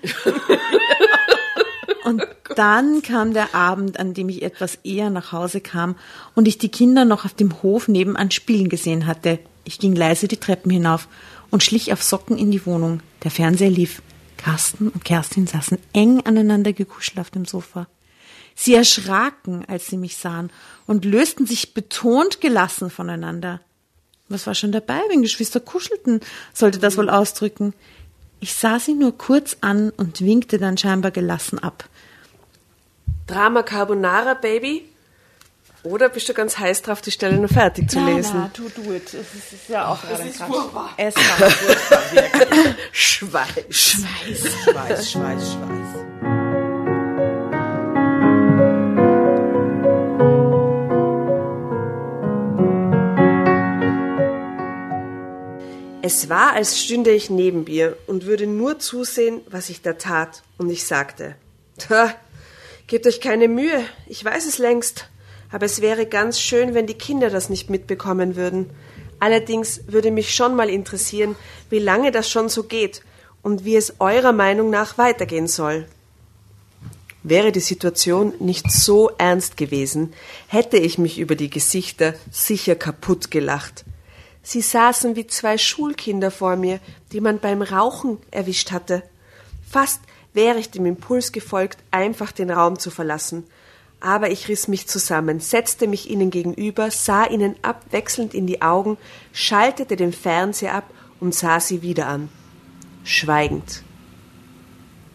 Und 2.04 2.26
dann 2.56 3.02
kam 3.02 3.32
der 3.32 3.54
Abend, 3.54 3.98
an 3.98 4.14
dem 4.14 4.28
ich 4.28 4.42
etwas 4.42 4.76
eher 4.82 5.10
nach 5.10 5.32
Hause 5.32 5.60
kam 5.60 5.96
und 6.34 6.48
ich 6.48 6.58
die 6.58 6.68
Kinder 6.68 7.04
noch 7.04 7.24
auf 7.24 7.34
dem 7.34 7.62
Hof 7.62 7.88
nebenan 7.88 8.30
spielen 8.30 8.68
gesehen 8.68 9.06
hatte. 9.06 9.38
Ich 9.64 9.78
ging 9.78 9.94
leise 9.94 10.28
die 10.28 10.36
Treppen 10.36 10.70
hinauf 10.70 11.08
und 11.50 11.62
schlich 11.62 11.92
auf 11.92 12.02
Socken 12.02 12.36
in 12.36 12.50
die 12.50 12.66
Wohnung. 12.66 13.00
Der 13.22 13.30
Fernseher 13.30 13.70
lief. 13.70 14.02
Carsten 14.36 14.88
und 14.88 15.04
Kerstin 15.04 15.46
saßen 15.46 15.78
eng 15.92 16.20
aneinander 16.26 16.72
gekuschelt 16.72 17.20
auf 17.20 17.30
dem 17.30 17.44
Sofa. 17.44 17.86
Sie 18.54 18.74
erschraken, 18.74 19.64
als 19.68 19.86
sie 19.86 19.96
mich 19.96 20.16
sahen 20.16 20.50
und 20.86 21.04
lösten 21.04 21.46
sich 21.46 21.74
betont 21.74 22.40
gelassen 22.40 22.90
voneinander. 22.90 23.60
Was 24.28 24.46
war 24.46 24.54
schon 24.54 24.72
dabei, 24.72 25.00
wenn 25.10 25.22
Geschwister 25.22 25.60
kuschelten, 25.60 26.20
sollte 26.52 26.78
das 26.78 26.96
wohl 26.96 27.10
ausdrücken. 27.10 27.74
Ich 28.40 28.54
sah 28.54 28.80
sie 28.80 28.94
nur 28.94 29.16
kurz 29.16 29.58
an 29.60 29.90
und 29.90 30.20
winkte 30.20 30.58
dann 30.58 30.78
scheinbar 30.78 31.10
gelassen 31.10 31.58
ab. 31.58 31.84
Drama 33.26 33.62
Carbonara, 33.62 34.34
Baby? 34.34 34.88
Oder 35.84 36.08
bist 36.08 36.28
du 36.28 36.34
ganz 36.34 36.58
heiß 36.58 36.82
drauf, 36.82 37.00
die 37.00 37.10
Stelle 37.10 37.38
noch 37.38 37.50
fertig 37.50 37.90
zu 37.90 38.04
lesen? 38.04 38.50
tu 38.54 38.68
do 38.68 38.92
it. 38.92 39.06
Es 39.06 39.14
ist, 39.14 39.52
ist 39.52 39.68
ja 39.68 39.88
auch 39.88 40.00
gerade 40.00 40.28
ist 40.28 40.40
furchtbar. 40.42 40.90
Es 40.96 41.14
war 41.16 41.50
Schweiß. 42.92 43.48
Schweiß, 43.68 44.62
Schweiß, 44.64 45.10
Schweiß, 45.10 45.52
Schweiß. 45.52 46.11
Es 56.04 56.28
war, 56.28 56.54
als 56.54 56.80
stünde 56.80 57.12
ich 57.12 57.30
neben 57.30 57.64
ihr 57.68 57.96
und 58.08 58.26
würde 58.26 58.48
nur 58.48 58.80
zusehen, 58.80 59.40
was 59.48 59.68
ich 59.68 59.82
da 59.82 59.92
tat, 59.92 60.42
und 60.58 60.68
ich 60.68 60.84
sagte, 60.84 61.36
Tja, 61.78 62.12
gebt 62.88 63.06
euch 63.06 63.20
keine 63.20 63.46
Mühe, 63.46 63.84
ich 64.08 64.24
weiß 64.24 64.46
es 64.46 64.58
längst, 64.58 65.08
aber 65.52 65.64
es 65.64 65.80
wäre 65.80 66.06
ganz 66.06 66.40
schön, 66.40 66.74
wenn 66.74 66.88
die 66.88 66.94
Kinder 66.94 67.30
das 67.30 67.48
nicht 67.48 67.70
mitbekommen 67.70 68.34
würden. 68.34 68.70
Allerdings 69.20 69.82
würde 69.86 70.10
mich 70.10 70.34
schon 70.34 70.56
mal 70.56 70.68
interessieren, 70.68 71.36
wie 71.70 71.78
lange 71.78 72.10
das 72.10 72.28
schon 72.28 72.48
so 72.48 72.64
geht 72.64 73.02
und 73.42 73.64
wie 73.64 73.76
es 73.76 74.00
eurer 74.00 74.32
Meinung 74.32 74.70
nach 74.70 74.98
weitergehen 74.98 75.46
soll. 75.46 75.86
Wäre 77.22 77.52
die 77.52 77.60
Situation 77.60 78.34
nicht 78.40 78.72
so 78.72 79.12
ernst 79.18 79.56
gewesen, 79.56 80.12
hätte 80.48 80.78
ich 80.78 80.98
mich 80.98 81.20
über 81.20 81.36
die 81.36 81.50
Gesichter 81.50 82.14
sicher 82.32 82.74
kaputt 82.74 83.30
gelacht. 83.30 83.84
Sie 84.42 84.60
saßen 84.60 85.14
wie 85.16 85.26
zwei 85.26 85.56
Schulkinder 85.56 86.30
vor 86.30 86.56
mir, 86.56 86.80
die 87.12 87.20
man 87.20 87.38
beim 87.38 87.62
Rauchen 87.62 88.18
erwischt 88.30 88.72
hatte. 88.72 89.02
Fast 89.68 90.00
wäre 90.34 90.58
ich 90.58 90.70
dem 90.70 90.86
Impuls 90.86 91.32
gefolgt, 91.32 91.78
einfach 91.90 92.32
den 92.32 92.50
Raum 92.50 92.78
zu 92.78 92.90
verlassen. 92.90 93.44
Aber 94.00 94.30
ich 94.30 94.48
riss 94.48 94.66
mich 94.66 94.88
zusammen, 94.88 95.38
setzte 95.38 95.86
mich 95.86 96.10
ihnen 96.10 96.30
gegenüber, 96.30 96.90
sah 96.90 97.24
ihnen 97.24 97.54
abwechselnd 97.62 98.34
in 98.34 98.48
die 98.48 98.60
Augen, 98.60 98.98
schaltete 99.32 99.94
den 99.94 100.12
Fernseher 100.12 100.74
ab 100.74 100.90
und 101.20 101.34
sah 101.34 101.60
sie 101.60 101.82
wieder 101.82 102.08
an. 102.08 102.28
Schweigend. 103.04 103.84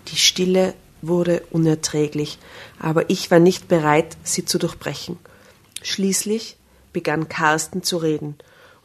Die 0.07 0.15
Stille 0.15 0.73
wurde 1.01 1.43
unerträglich, 1.51 2.39
aber 2.79 3.09
ich 3.09 3.29
war 3.29 3.39
nicht 3.39 3.67
bereit, 3.67 4.15
sie 4.23 4.45
zu 4.45 4.57
durchbrechen. 4.57 5.19
Schließlich 5.81 6.55
begann 6.93 7.27
Carsten 7.27 7.83
zu 7.83 7.97
reden, 7.97 8.35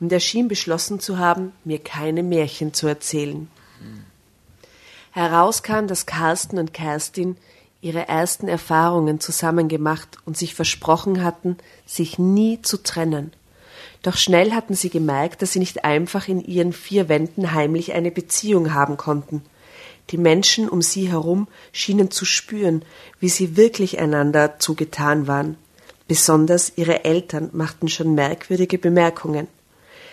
und 0.02 0.10
er 0.10 0.18
schien 0.18 0.48
beschlossen 0.48 0.98
zu 0.98 1.18
haben, 1.18 1.52
mir 1.64 1.78
keine 1.78 2.24
Märchen 2.24 2.74
zu 2.74 2.88
erzählen. 2.88 3.48
Heraus 5.12 5.62
kam, 5.62 5.86
dass 5.86 6.06
Carsten 6.06 6.58
und 6.58 6.74
Kerstin 6.74 7.36
ihre 7.80 8.08
ersten 8.08 8.48
Erfahrungen 8.48 9.20
zusammen 9.20 9.68
gemacht 9.68 10.18
und 10.24 10.36
sich 10.36 10.56
versprochen 10.56 11.22
hatten, 11.22 11.56
sich 11.86 12.18
nie 12.18 12.60
zu 12.62 12.82
trennen. 12.82 13.32
Doch 14.02 14.16
schnell 14.16 14.50
hatten 14.50 14.74
sie 14.74 14.90
gemerkt, 14.90 15.40
dass 15.40 15.52
sie 15.52 15.60
nicht 15.60 15.84
einfach 15.84 16.26
in 16.26 16.44
ihren 16.44 16.72
vier 16.72 17.08
Wänden 17.08 17.52
heimlich 17.52 17.92
eine 17.92 18.10
Beziehung 18.10 18.74
haben 18.74 18.96
konnten. 18.96 19.44
Die 20.10 20.18
Menschen 20.18 20.68
um 20.68 20.82
sie 20.82 21.12
herum 21.12 21.46
schienen 21.70 22.10
zu 22.10 22.24
spüren, 22.24 22.84
wie 23.20 23.28
sie 23.28 23.56
wirklich 23.56 24.00
einander 24.00 24.58
zugetan 24.58 25.28
waren. 25.28 25.56
Besonders 26.08 26.72
ihre 26.74 27.04
Eltern 27.04 27.50
machten 27.52 27.86
schon 27.86 28.16
merkwürdige 28.16 28.78
Bemerkungen. 28.78 29.46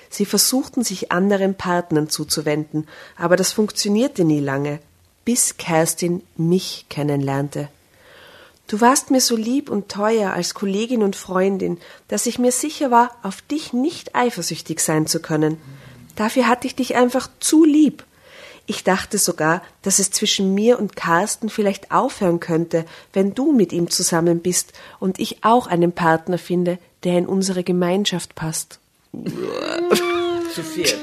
Sie 0.10 0.26
versuchten 0.26 0.84
sich 0.84 1.12
anderen 1.12 1.56
Partnern 1.56 2.10
zuzuwenden, 2.10 2.88
aber 3.16 3.36
das 3.36 3.52
funktionierte 3.52 4.24
nie 4.24 4.40
lange, 4.40 4.80
bis 5.26 5.58
Kerstin 5.58 6.24
mich 6.36 6.86
kennenlernte. 6.90 7.70
Du 8.68 8.82
warst 8.82 9.10
mir 9.10 9.22
so 9.22 9.36
lieb 9.36 9.70
und 9.70 9.90
teuer 9.90 10.32
als 10.34 10.54
Kollegin 10.54 11.02
und 11.02 11.16
Freundin, 11.16 11.80
dass 12.08 12.28
ich 12.28 12.38
mir 12.38 12.52
sicher 12.52 12.92
war, 12.92 13.16
auf 13.24 13.42
dich 13.42 13.74
nicht 13.74 14.16
eifersüchtig 14.16 14.80
sein 14.80 15.08
zu 15.08 15.22
können. 15.22 15.58
Dafür 16.16 16.48
hatte 16.48 16.68
ich 16.68 16.76
dich 16.76 16.96
einfach 16.96 17.30
zu 17.40 17.64
lieb. 17.64 18.04
Ich 18.68 18.84
dachte 18.84 19.18
sogar, 19.18 19.64
dass 19.82 19.98
es 19.98 20.12
zwischen 20.12 20.54
mir 20.54 20.78
und 20.80 20.96
Carsten 20.96 21.50
vielleicht 21.50 21.92
aufhören 21.92 22.40
könnte, 22.40 22.86
wenn 23.14 23.34
du 23.34 23.52
mit 23.52 23.74
ihm 23.74 23.90
zusammen 23.90 24.42
bist 24.42 24.74
und 25.00 25.18
ich 25.18 25.44
auch 25.44 25.66
einen 25.66 25.92
Partner 25.92 26.38
finde, 26.38 26.78
der 27.04 27.18
in 27.18 27.26
unsere 27.26 27.64
Gemeinschaft 27.64 28.36
passt. 28.36 28.79
Zu 30.54 30.64
viert. 30.64 30.98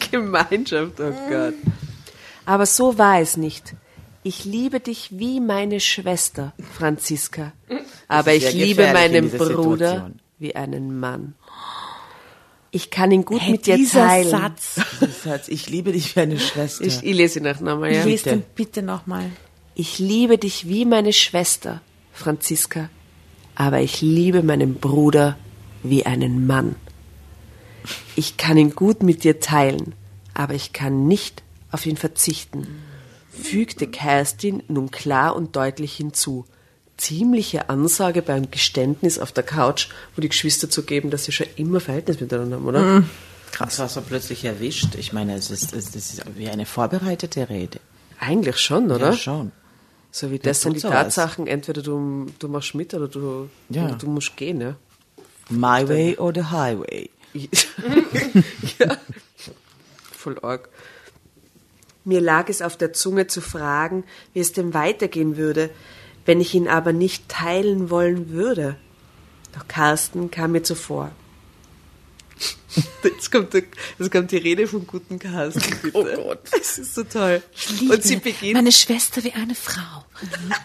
Gemeinschaft, 0.10 1.00
oh 1.00 1.12
Gott. 1.28 1.54
Aber 2.44 2.66
so 2.66 2.98
war 2.98 3.20
es 3.20 3.36
nicht. 3.36 3.74
Ich 4.24 4.44
liebe 4.44 4.80
dich 4.80 5.10
wie 5.18 5.40
meine 5.40 5.80
Schwester, 5.80 6.52
Franziska. 6.76 7.52
Aber 8.08 8.34
ich 8.34 8.52
liebe 8.52 8.92
meinen 8.92 9.30
Bruder 9.30 9.88
Situation. 9.88 10.20
wie 10.38 10.54
einen 10.54 10.98
Mann. 10.98 11.34
Ich 12.70 12.90
kann 12.90 13.10
ihn 13.10 13.24
gut 13.24 13.40
Hey, 13.42 13.52
mit 13.52 13.66
dir 13.66 13.76
dieser 13.76 14.06
teilen. 14.06 14.30
Satz. 14.30 14.80
Satz, 15.24 15.48
ich 15.48 15.68
liebe 15.68 15.92
dich 15.92 16.16
wie 16.16 16.20
eine 16.20 16.38
Schwester. 16.38 16.84
Ich, 16.84 17.02
ich 17.02 17.14
lese 17.14 17.40
ihn 17.40 17.44
nach 17.44 17.60
nochmal, 17.60 17.92
ja. 17.92 18.04
Lies 18.04 18.22
den 18.22 18.42
bitte 18.54 18.82
nochmal. 18.82 19.30
Ich 19.74 19.98
liebe 19.98 20.38
dich 20.38 20.68
wie 20.68 20.84
meine 20.84 21.12
Schwester, 21.12 21.80
Franziska. 22.12 22.88
Aber 23.54 23.80
ich 23.80 24.00
liebe 24.00 24.42
meinen 24.42 24.76
Bruder 24.76 25.36
wie 25.82 26.06
einen 26.06 26.46
Mann. 26.46 26.76
Ich 28.16 28.36
kann 28.36 28.56
ihn 28.56 28.74
gut 28.74 29.02
mit 29.02 29.24
dir 29.24 29.40
teilen, 29.40 29.94
aber 30.34 30.54
ich 30.54 30.72
kann 30.72 31.06
nicht 31.08 31.42
auf 31.70 31.86
ihn 31.86 31.96
verzichten, 31.96 32.66
fügte 33.30 33.86
Kerstin 33.86 34.62
nun 34.68 34.90
klar 34.90 35.34
und 35.34 35.56
deutlich 35.56 35.94
hinzu. 35.94 36.44
Ziemliche 36.98 37.68
Ansage 37.70 38.22
beim 38.22 38.50
Geständnis 38.50 39.18
auf 39.18 39.32
der 39.32 39.42
Couch, 39.42 39.88
wo 40.14 40.20
die 40.20 40.28
Geschwister 40.28 40.70
zugeben, 40.70 41.10
dass 41.10 41.24
sie 41.24 41.32
schon 41.32 41.46
immer 41.56 41.80
Verhältnis 41.80 42.20
miteinander 42.20 42.56
haben, 42.56 42.66
oder? 42.66 43.04
Krass. 43.50 43.70
Das 43.70 43.78
war 43.80 43.88
so 43.88 44.00
plötzlich 44.02 44.44
erwischt. 44.44 44.94
Ich 44.94 45.12
meine, 45.12 45.34
es 45.34 45.50
ist, 45.50 45.72
es 45.74 45.94
ist 45.96 46.22
wie 46.36 46.48
eine 46.48 46.64
vorbereitete 46.66 47.48
Rede. 47.48 47.80
Eigentlich 48.20 48.58
schon, 48.58 48.90
oder? 48.90 49.10
Ja, 49.10 49.16
schon. 49.16 49.52
So 50.12 50.30
wie 50.30 50.38
Der 50.38 50.50
das 50.52 50.60
sind 50.60 50.76
die. 50.76 50.80
Tatsachen, 50.80 51.46
entweder 51.46 51.82
du, 51.82 52.26
du 52.38 52.48
machst 52.48 52.74
mit 52.74 52.94
oder 52.94 53.08
du, 53.08 53.48
Ja. 53.70 53.88
du, 53.88 53.96
du 53.96 54.06
musst 54.10 54.36
gehen, 54.36 54.60
ja. 54.60 54.76
My 55.52 55.88
way 55.88 56.16
or 56.16 56.32
the 56.34 56.44
highway. 56.44 57.10
ja. 57.34 58.96
Voll 60.12 60.38
arg. 60.40 60.68
Mir 62.04 62.20
lag 62.20 62.48
es 62.48 62.62
auf 62.62 62.76
der 62.76 62.92
Zunge 62.92 63.26
zu 63.26 63.40
fragen, 63.40 64.04
wie 64.32 64.40
es 64.40 64.52
denn 64.52 64.74
weitergehen 64.74 65.36
würde, 65.36 65.70
wenn 66.26 66.40
ich 66.40 66.54
ihn 66.54 66.68
aber 66.68 66.92
nicht 66.92 67.28
teilen 67.28 67.90
wollen 67.90 68.30
würde. 68.30 68.76
Doch 69.54 69.68
Carsten 69.68 70.30
kam 70.30 70.52
mir 70.52 70.62
zuvor. 70.62 71.12
Jetzt 73.04 73.30
kommt, 73.30 73.52
der, 73.52 73.64
jetzt 73.98 74.10
kommt 74.10 74.30
die 74.30 74.38
Rede 74.38 74.66
vom 74.66 74.86
guten 74.86 75.18
Carsten. 75.18 75.62
Bitte. 75.82 75.98
Oh 75.98 76.04
Gott. 76.04 76.40
Das 76.50 76.78
ist 76.78 76.94
so 76.94 77.04
toll. 77.04 77.42
Und 77.88 78.02
sie 78.02 78.16
beginnt. 78.16 78.54
Meine 78.54 78.72
Schwester 78.72 79.22
wie 79.22 79.32
eine 79.32 79.54
Frau. 79.54 80.04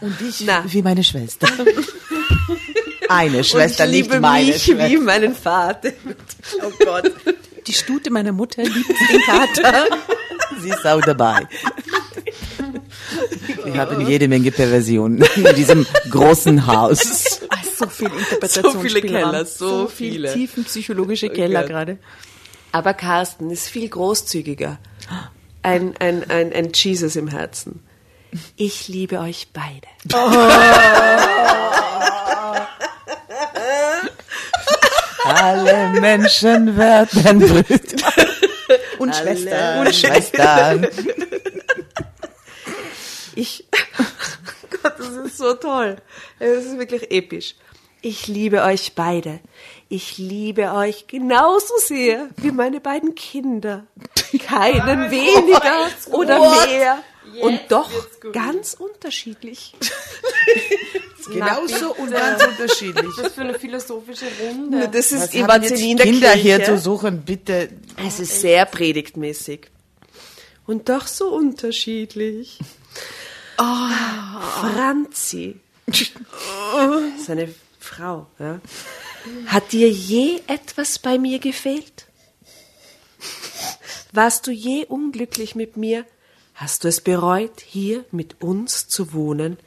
Und 0.01 0.21
ich 0.21 0.41
Na. 0.45 0.63
wie 0.71 0.81
meine 0.81 1.03
Schwester. 1.03 1.47
Eine 3.09 3.43
Schwester 3.43 3.83
und 3.85 3.89
ich 3.91 3.95
liebt 3.95 4.09
liebe 4.11 4.21
meine 4.21 4.47
mich 4.47 4.63
Schwester. 4.63 4.89
wie 4.89 4.97
meinen 4.97 5.35
Vater. 5.35 5.91
Oh 6.61 6.71
Gott. 6.83 7.11
Die 7.65 7.73
Stute 7.73 8.09
meiner 8.11 8.31
Mutter 8.31 8.63
liebt 8.63 8.89
den 8.89 9.21
Kater. 9.21 9.85
Sie 10.61 10.69
ist 10.69 10.85
auch 10.85 11.01
dabei. 11.01 11.47
Wir 13.63 13.75
haben 13.75 14.07
jede 14.07 14.27
Menge 14.27 14.51
Perversionen 14.51 15.23
in 15.35 15.55
diesem 15.55 15.85
großen 16.09 16.65
Haus. 16.67 17.39
So 17.77 17.87
viel 17.87 18.07
Interpretationsspielraum. 18.07 18.73
So 18.73 18.79
viele 18.79 19.01
Keller, 19.01 19.45
so 19.45 19.87
viel 19.87 20.11
viele. 20.13 20.33
tiefenpsychologische 20.33 21.29
Keller 21.29 21.61
Gott. 21.61 21.69
gerade. 21.69 21.97
Aber 22.71 22.93
Carsten 22.93 23.51
ist 23.51 23.67
viel 23.69 23.87
großzügiger. 23.87 24.79
Ein, 25.61 25.95
ein, 25.99 26.29
ein, 26.29 26.53
ein 26.53 26.71
Jesus 26.73 27.15
im 27.15 27.27
Herzen. 27.27 27.81
Ich 28.55 28.87
liebe 28.87 29.19
euch 29.19 29.49
beide. 29.53 29.87
Alle 35.35 35.99
Menschen 35.99 36.77
werden 36.77 37.39
Brüder 37.39 37.63
Und 38.99 39.15
Schwester. 39.15 39.79
und 39.79 39.93
Schwestern. 39.95 40.87
Ich, 43.35 43.65
Gott, 44.81 44.93
das 44.97 45.09
ist 45.09 45.37
so 45.37 45.53
toll. 45.53 45.97
Es 46.39 46.65
ist 46.65 46.79
wirklich 46.79 47.11
episch. 47.11 47.53
Ich 48.01 48.27
liebe 48.27 48.63
euch 48.63 48.93
beide. 48.95 49.41
Ich 49.89 50.17
liebe 50.17 50.71
euch 50.73 51.05
genauso 51.05 51.71
sehr 51.77 52.29
wie 52.37 52.49
meine 52.51 52.79
beiden 52.79 53.13
Kinder. 53.13 53.85
Keinen 54.43 55.11
weniger 55.11 55.87
oder 56.11 56.65
mehr. 56.65 57.03
Und 57.41 57.61
doch 57.69 57.91
ganz 58.33 58.73
unterschiedlich. 58.73 59.75
Genauso 61.31 61.93
und 61.95 62.11
ganz 62.11 62.43
unterschiedlich. 62.43 63.15
Das 63.17 63.33
für 63.33 63.41
eine 63.41 63.57
philosophische 63.57 64.25
Runde. 64.41 64.89
Das 64.89 65.11
ist 65.11 65.21
Was 65.21 65.29
die 65.31 65.43
haben 65.43 65.63
jetzt 65.63 65.73
Evangeline 65.73 65.91
in 65.91 65.97
der 65.97 66.05
Kinder 66.05 66.31
hier 66.31 66.57
Kirche. 66.57 66.75
zu 66.75 66.79
suchen, 66.79 67.21
bitte. 67.23 67.69
Es 68.05 68.19
ist 68.19 68.41
sehr 68.41 68.65
predigtmäßig. 68.65 69.67
Und 70.65 70.89
doch 70.89 71.07
so 71.07 71.29
unterschiedlich. 71.29 72.59
Oh, 73.57 73.89
Franzi. 74.61 75.55
Seine 77.25 77.53
Frau, 77.79 78.27
ja. 78.39 78.59
Hat 79.47 79.71
dir 79.71 79.89
je 79.89 80.41
etwas 80.47 80.99
bei 80.99 81.17
mir 81.17 81.39
gefehlt? 81.39 82.05
Warst 84.11 84.47
du 84.47 84.51
je 84.51 84.85
unglücklich 84.85 85.55
mit 85.55 85.77
mir? 85.77 86.05
Hast 86.53 86.83
du 86.83 86.87
es 86.87 87.01
bereut, 87.01 87.61
hier 87.61 88.03
mit 88.11 88.41
uns 88.41 88.87
zu 88.87 89.13
wohnen, 89.13 89.57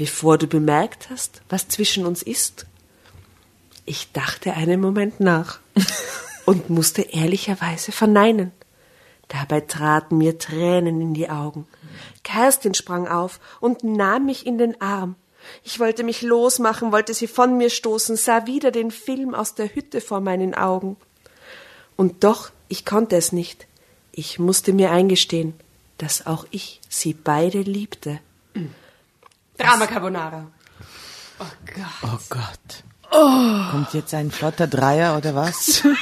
bevor 0.00 0.38
du 0.38 0.46
bemerkt 0.46 1.10
hast, 1.10 1.42
was 1.50 1.68
zwischen 1.68 2.06
uns 2.06 2.22
ist? 2.22 2.64
Ich 3.84 4.12
dachte 4.12 4.54
einen 4.54 4.80
Moment 4.80 5.20
nach 5.20 5.60
und 6.46 6.70
musste 6.70 7.02
ehrlicherweise 7.02 7.92
verneinen. 7.92 8.50
Dabei 9.28 9.60
traten 9.60 10.16
mir 10.16 10.38
Tränen 10.38 11.02
in 11.02 11.12
die 11.12 11.28
Augen. 11.28 11.66
Kerstin 12.22 12.72
sprang 12.72 13.08
auf 13.08 13.40
und 13.60 13.84
nahm 13.84 14.24
mich 14.24 14.46
in 14.46 14.56
den 14.56 14.80
Arm. 14.80 15.16
Ich 15.64 15.78
wollte 15.80 16.02
mich 16.02 16.22
losmachen, 16.22 16.92
wollte 16.92 17.12
sie 17.12 17.26
von 17.26 17.58
mir 17.58 17.68
stoßen, 17.68 18.16
sah 18.16 18.46
wieder 18.46 18.70
den 18.70 18.90
Film 18.90 19.34
aus 19.34 19.54
der 19.54 19.74
Hütte 19.74 20.00
vor 20.00 20.20
meinen 20.20 20.54
Augen. 20.54 20.96
Und 21.96 22.24
doch, 22.24 22.52
ich 22.68 22.86
konnte 22.86 23.16
es 23.16 23.32
nicht. 23.32 23.66
Ich 24.12 24.38
musste 24.38 24.72
mir 24.72 24.92
eingestehen, 24.92 25.52
dass 25.98 26.24
auch 26.24 26.46
ich 26.50 26.80
sie 26.88 27.12
beide 27.12 27.60
liebte. 27.60 28.18
Drama 29.60 29.86
Carbonara. 29.86 30.46
Oh 31.38 32.18
Gott. 32.28 32.84
Kommt 33.70 33.92
jetzt 33.92 34.14
ein 34.14 34.30
flotter 34.30 34.66
Dreier 34.66 35.16
oder 35.16 35.34
was? 35.34 35.82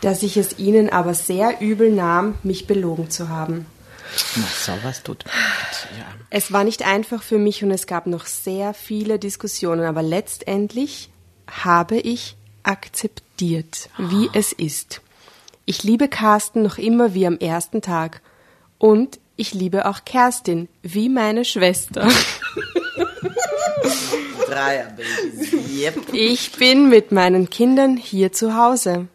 Dass 0.00 0.22
ich 0.22 0.36
es 0.36 0.58
ihnen 0.58 0.90
aber 0.90 1.14
sehr 1.14 1.60
übel 1.60 1.92
nahm, 1.92 2.34
mich 2.42 2.66
belogen 2.66 3.10
zu 3.10 3.28
haben. 3.28 3.66
Na, 4.36 4.44
sowas 4.46 5.02
tut. 5.02 5.24
Ja. 5.24 6.06
Es 6.30 6.52
war 6.52 6.64
nicht 6.64 6.86
einfach 6.86 7.22
für 7.22 7.38
mich 7.38 7.62
und 7.64 7.70
es 7.70 7.86
gab 7.86 8.06
noch 8.06 8.26
sehr 8.26 8.74
viele 8.74 9.18
Diskussionen, 9.18 9.84
aber 9.84 10.02
letztendlich 10.02 11.10
habe 11.48 11.96
ich 11.96 12.36
akzeptiert, 12.62 13.88
wie 13.98 14.28
es 14.32 14.52
ist. 14.52 15.00
Ich 15.64 15.82
liebe 15.82 16.08
Carsten 16.08 16.62
noch 16.62 16.78
immer 16.78 17.14
wie 17.14 17.26
am 17.26 17.38
ersten 17.38 17.80
Tag 17.82 18.20
und 18.78 19.18
ich 19.36 19.54
liebe 19.54 19.86
auch 19.86 20.04
Kerstin 20.04 20.68
wie 20.82 21.08
meine 21.08 21.44
Schwester. 21.44 22.08
Dreier, 24.46 24.90
Baby. 24.90 25.82
Yep. 25.82 26.12
Ich 26.12 26.52
bin 26.52 26.88
mit 26.88 27.10
meinen 27.12 27.50
Kindern 27.50 27.96
hier 27.96 28.32
zu 28.32 28.56
Hause. 28.56 29.08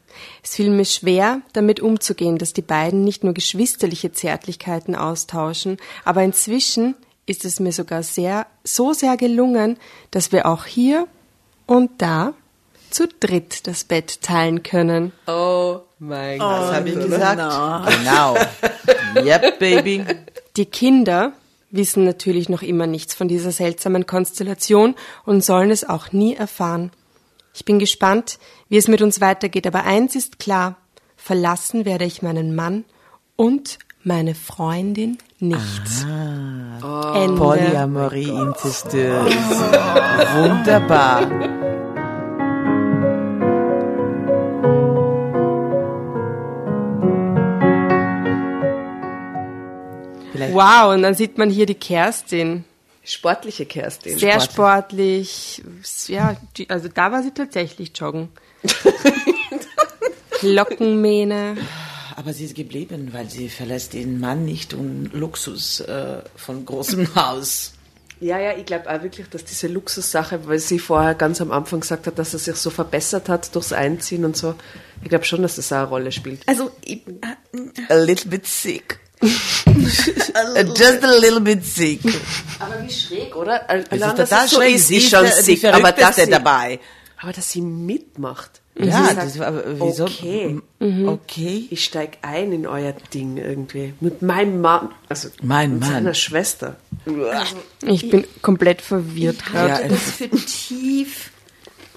Es 0.44 0.56
fiel 0.56 0.70
mir 0.70 0.86
schwer, 0.86 1.42
damit 1.54 1.80
umzugehen, 1.80 2.38
dass 2.38 2.54
die 2.54 2.62
beiden 2.62 3.04
nicht 3.04 3.24
nur 3.24 3.34
geschwisterliche 3.34 4.12
Zärtlichkeiten 4.12 4.96
austauschen, 4.96 5.78
aber 6.04 6.24
inzwischen 6.24 6.96
ist 7.26 7.46
es 7.46 7.60
mir 7.60 7.72
sogar 7.72 8.04
sehr, 8.04 8.48
so 8.64 8.92
sehr 8.92 9.16
gelungen, 9.16 9.78
dass 10.12 10.32
wir 10.32 10.46
auch 10.46 10.66
hier 10.66 11.08
und 11.68 12.02
da 12.02 12.34
zu 12.90 13.08
dritt 13.08 13.68
das 13.68 13.84
Bett 13.84 14.22
teilen 14.22 14.64
können. 14.64 15.14
Oh 15.28 15.82
mein 16.00 16.40
Was 16.40 16.74
habe 16.74 16.90
ich 16.90 16.96
gesagt? 16.96 17.38
Genau. 17.38 18.36
Yep, 19.16 19.60
Baby. 19.60 20.05
Die 20.55 20.66
Kinder 20.66 21.34
wissen 21.72 22.03
natürlich 22.03 22.49
noch 22.49 22.62
immer 22.62 22.88
nichts 22.88 23.14
von 23.14 23.28
dieser 23.28 23.51
seltsamen 23.51 24.05
Konstellation 24.05 24.95
und 25.26 25.43
sollen 25.43 25.72
es 25.72 25.88
auch 25.88 26.12
nie 26.12 26.36
erfahren. 26.36 26.91
Ich 27.53 27.66
bin 27.66 27.80
gespannt, 27.80 28.39
wie 28.70 28.78
es 28.78 28.88
mit 28.88 29.01
uns 29.01 29.22
weitergeht, 29.22 29.68
aber 29.68 29.84
eins 29.84 30.16
ist 30.16 30.39
klar, 30.39 30.78
verlassen 31.18 31.86
werde 31.86 32.05
ich 32.05 32.22
meinen 32.22 32.55
Mann 32.55 32.86
und 33.36 33.80
meine 34.03 34.36
Freundin 34.36 35.18
nicht. 35.39 36.05
Ende. 36.82 37.36
Polyamorie 37.36 38.30
incestuös. 38.30 39.36
Wunderbar. 40.36 41.68
Wow, 50.54 50.93
und 50.93 51.04
dann 51.04 51.16
sieht 51.16 51.38
man 51.38 51.50
hier 51.50 51.66
die 51.66 51.76
Kerstin. 51.76 52.64
Sportliche 53.04 53.66
Kerstin. 53.66 54.20
Sehr 54.20 54.39
sportlich. 54.39 55.64
Ja, 56.08 56.36
die, 56.58 56.70
also 56.70 56.89
da 56.89 57.12
war 57.12 57.24
sie 57.24 57.32
tatsächlich 57.32 57.91
joggen. 57.95 58.30
Glockenmähne. 60.41 61.58
Aber 62.16 62.34
sie 62.34 62.45
ist 62.45 62.56
geblieben, 62.56 63.10
weil 63.14 63.30
sie 63.30 63.50
verlässt 63.50 63.93
den 63.93 64.20
Mann 64.20 64.45
nicht 64.45 64.74
und 64.74 65.12
Luxus 65.14 65.80
äh, 65.80 66.22
von 66.36 66.66
großem 66.66 67.16
Haus. 67.16 67.74
Ja, 68.22 68.38
ja, 68.38 68.58
ich 68.58 68.66
glaube 68.66 68.89
auch 68.89 69.02
wirklich, 69.02 69.30
dass 69.30 69.45
diese 69.45 69.68
Luxussache, 69.68 70.45
weil 70.45 70.60
sie 70.60 70.78
vorher 70.78 71.16
ganz 71.16 71.39
am 71.39 71.52
Anfang 71.52 71.80
gesagt 71.80 72.06
hat, 72.06 72.20
dass 72.20 72.34
er 72.34 72.39
sich 72.39 72.56
so 72.56 72.70
verbessert 72.70 73.30
hat 73.30 73.56
durchs 73.56 73.72
Einziehen 73.72 74.26
und 74.26 74.36
so. 74.36 74.56
Ich 75.02 75.10
glaube 75.10 75.24
schon, 75.24 75.41
dass 75.41 75.56
das 75.56 75.72
auch 75.72 75.78
eine 75.78 75.88
Rolle 75.88 76.12
spielt. 76.12 76.41
Also, 76.45 76.72
ich, 76.84 77.04
A 77.88 77.95
little 77.95 78.30
bit 78.30 78.45
sick. 78.45 79.00
Just 79.22 81.04
a 81.04 81.18
little 81.20 81.40
bit 81.42 81.64
sick. 81.66 82.00
Aber 82.60 82.82
wie 82.84 82.92
schräg, 82.92 83.36
oder? 83.36 83.66
Es 83.70 83.86
ist 84.02 84.16
total 84.16 84.48
schräg. 84.50 84.76
ist, 84.76 84.88
Sie 84.88 84.98
ist 84.98 85.04
ist 85.06 85.10
schon 85.12 85.28
sick, 85.44 85.64
aber 85.66 85.92
dass 85.92 86.16
sie, 86.16 86.30
dabei. 86.30 86.80
aber 87.22 87.34
dass 87.34 87.52
sie 87.52 87.62
mitmacht. 87.62 88.62
Ja, 88.78 89.10
Sie 89.10 89.16
das 89.16 89.34
sagt, 89.34 89.40
war, 89.40 89.48
aber 89.48 89.64
wieso? 89.82 90.06
Okay, 90.06 90.60
Okay. 90.80 91.68
ich 91.70 91.84
steig 91.84 92.18
ein 92.22 92.54
in 92.54 92.66
euer 92.66 92.94
Ding 93.14 93.36
irgendwie. 93.38 93.94
Mit 94.00 94.22
meinem 94.22 94.62
Mann, 94.62 94.90
also 95.10 95.28
Mein 95.42 95.72
mit 95.74 95.80
Mann. 95.82 95.92
seiner 95.92 96.14
Schwester. 96.14 96.78
Ich 97.86 98.10
bin 98.10 98.26
komplett 98.42 98.82
verwirrt 98.82 99.38
ich 99.40 99.46
gerade. 99.52 99.74
halte 99.74 99.90
das 99.90 100.02
für 100.02 100.30
tief. 100.30 101.32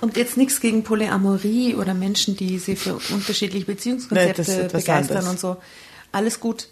Und 0.01 0.17
jetzt 0.17 0.37
nichts 0.37 0.61
gegen 0.61 0.83
Polyamorie 0.83 1.77
oder 1.77 1.95
Menschen, 1.95 2.37
die 2.37 2.59
sich 2.59 2.81
für 2.81 2.99
unterschiedliche 3.11 3.67
Beziehungskonzepte 3.67 4.43
Nee, 4.43 4.63
das 4.65 4.73
begeistern 4.73 5.19
anderes. 5.19 5.29
und 5.29 5.39
so. 5.39 5.57
Alles 6.11 6.41
gut. 6.41 6.67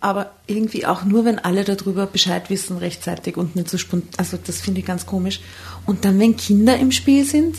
Aber 0.00 0.32
irgendwie 0.46 0.86
auch 0.86 1.04
nur, 1.04 1.26
wenn 1.26 1.38
alle 1.38 1.64
darüber 1.64 2.06
Bescheid 2.06 2.48
wissen 2.48 2.78
rechtzeitig 2.78 3.36
und 3.36 3.54
nicht 3.54 3.68
so 3.68 3.76
spontan. 3.76 4.08
Also 4.16 4.38
das 4.42 4.60
finde 4.60 4.80
ich 4.80 4.86
ganz 4.86 5.04
komisch. 5.04 5.40
Und 5.84 6.04
dann, 6.04 6.18
wenn 6.18 6.36
Kinder 6.36 6.78
im 6.78 6.90
Spiel 6.90 7.24
sind, 7.24 7.56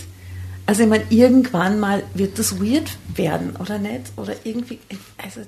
also 0.66 0.84
ich 0.84 0.90
meine, 0.90 1.04
irgendwann 1.10 1.80
mal 1.80 2.04
wird 2.14 2.40
das 2.40 2.60
weird 2.60 2.98
werden, 3.16 3.56
oder 3.58 3.78
nicht? 3.78 4.12
Oder 4.16 4.34
irgendwie, 4.44 4.80
also 5.18 5.42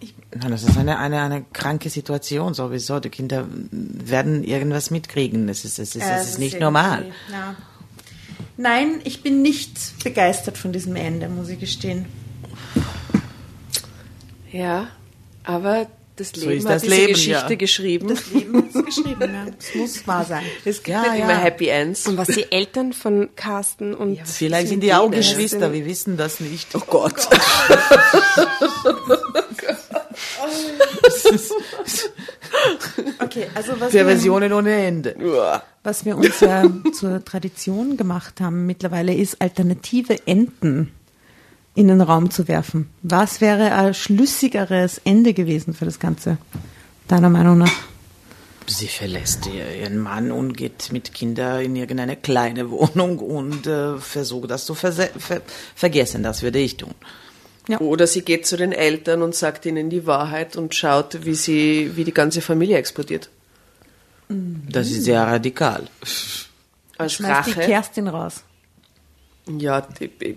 ich, 0.00 0.14
Nein, 0.34 0.50
das 0.50 0.62
ist 0.62 0.76
eine, 0.76 0.98
eine, 0.98 1.20
eine 1.20 1.44
kranke 1.52 1.90
Situation 1.90 2.54
sowieso. 2.54 2.98
Die 3.00 3.10
Kinder 3.10 3.46
werden 3.70 4.42
irgendwas 4.42 4.90
mitkriegen. 4.90 5.48
Es 5.48 5.64
ist, 5.64 5.78
es 5.78 5.94
ist, 5.94 6.04
es 6.04 6.30
ist 6.30 6.38
nicht 6.38 6.60
normal. 6.60 7.06
Ja. 7.30 7.56
Nein, 8.56 9.00
ich 9.04 9.22
bin 9.22 9.42
nicht 9.42 10.02
begeistert 10.02 10.58
von 10.58 10.72
diesem 10.72 10.96
Ende, 10.96 11.28
muss 11.28 11.48
ich 11.48 11.60
gestehen. 11.60 12.06
Ja, 14.52 14.88
aber 15.44 15.86
das 16.20 16.30
So 16.30 16.40
Leben 16.48 16.58
ist 16.60 16.66
hat 16.66 16.74
das 16.76 16.82
diese 16.82 16.94
Leben, 16.94 17.12
Geschichte 17.14 17.50
ja. 17.50 17.54
geschrieben. 17.56 18.08
Das 18.08 18.30
Leben 18.30 18.68
ist 18.68 18.84
geschrieben, 18.86 19.34
ja. 19.34 19.46
Es 19.58 19.74
muss 19.74 20.06
wahr 20.06 20.24
sein. 20.24 20.44
es 20.64 20.76
gibt 20.82 20.88
Ja, 20.88 21.02
nicht 21.02 21.18
ja. 21.20 21.24
immer 21.24 21.38
Happy 21.38 21.68
Ends. 21.68 22.06
Und 22.06 22.16
was 22.18 22.28
die 22.28 22.50
Eltern 22.52 22.92
von 22.92 23.30
Carsten 23.36 23.94
und 23.94 24.18
Vielleicht 24.24 24.68
sind 24.68 24.74
sind 24.74 24.82
die 24.84 24.94
auch? 24.94 25.10
Geschwister, 25.10 25.72
wir 25.72 25.84
wissen 25.86 26.16
das 26.16 26.40
nicht. 26.40 26.68
Oh 26.74 26.80
Gott. 26.86 27.14
Okay, 33.22 33.46
also 33.54 33.72
was 33.80 33.90
Perversionen 33.92 34.52
ohne 34.52 34.72
Ende. 34.74 35.14
was 35.82 36.04
wir 36.04 36.16
uns 36.16 36.40
ja 36.40 36.64
zur 36.92 37.24
Tradition 37.24 37.96
gemacht 37.96 38.40
haben 38.40 38.66
mittlerweile 38.66 39.14
ist, 39.14 39.40
alternative 39.40 40.26
Enden 40.26 40.92
in 41.74 41.88
den 41.88 42.00
Raum 42.00 42.30
zu 42.30 42.48
werfen. 42.48 42.88
Was 43.02 43.40
wäre 43.40 43.72
ein 43.74 43.94
schlüssigeres 43.94 45.00
Ende 45.04 45.34
gewesen 45.34 45.72
für 45.74 45.84
das 45.84 45.98
Ganze, 45.98 46.38
deiner 47.08 47.30
Meinung 47.30 47.58
nach? 47.58 47.72
Sie 48.66 48.86
verlässt 48.88 49.46
ihr- 49.46 49.76
ihren 49.80 49.98
Mann 49.98 50.30
und 50.30 50.56
geht 50.56 50.92
mit 50.92 51.12
Kindern 51.14 51.62
in 51.62 51.74
irgendeine 51.76 52.16
kleine 52.16 52.70
Wohnung 52.70 53.18
und 53.18 53.66
äh, 53.66 53.98
versucht 53.98 54.50
das 54.50 54.64
zu 54.64 54.74
ver 54.74 54.92
vergessen. 55.74 56.22
Das 56.22 56.42
würde 56.42 56.58
ich 56.60 56.76
tun. 56.76 56.94
Oder 57.78 58.06
sie 58.06 58.22
geht 58.22 58.46
zu 58.46 58.56
den 58.56 58.72
Eltern 58.72 59.22
und 59.22 59.34
sagt 59.34 59.64
ihnen 59.66 59.90
die 59.90 60.06
Wahrheit 60.06 60.56
und 60.56 60.74
schaut, 60.74 61.24
wie 61.24 61.34
sie, 61.34 61.92
wie 61.94 62.02
die 62.04 62.14
ganze 62.14 62.40
Familie 62.40 62.76
explodiert. 62.78 63.28
Das 64.28 64.88
ist 64.90 65.04
sehr 65.04 65.22
radikal. 65.22 65.86
Als 66.98 67.12
Schmeißt 67.14 67.48
die 67.48 67.50
Rache. 67.52 67.60
Kerstin 67.66 68.08
raus. 68.08 68.42
Ja, 69.46 69.80
die, 69.80 70.36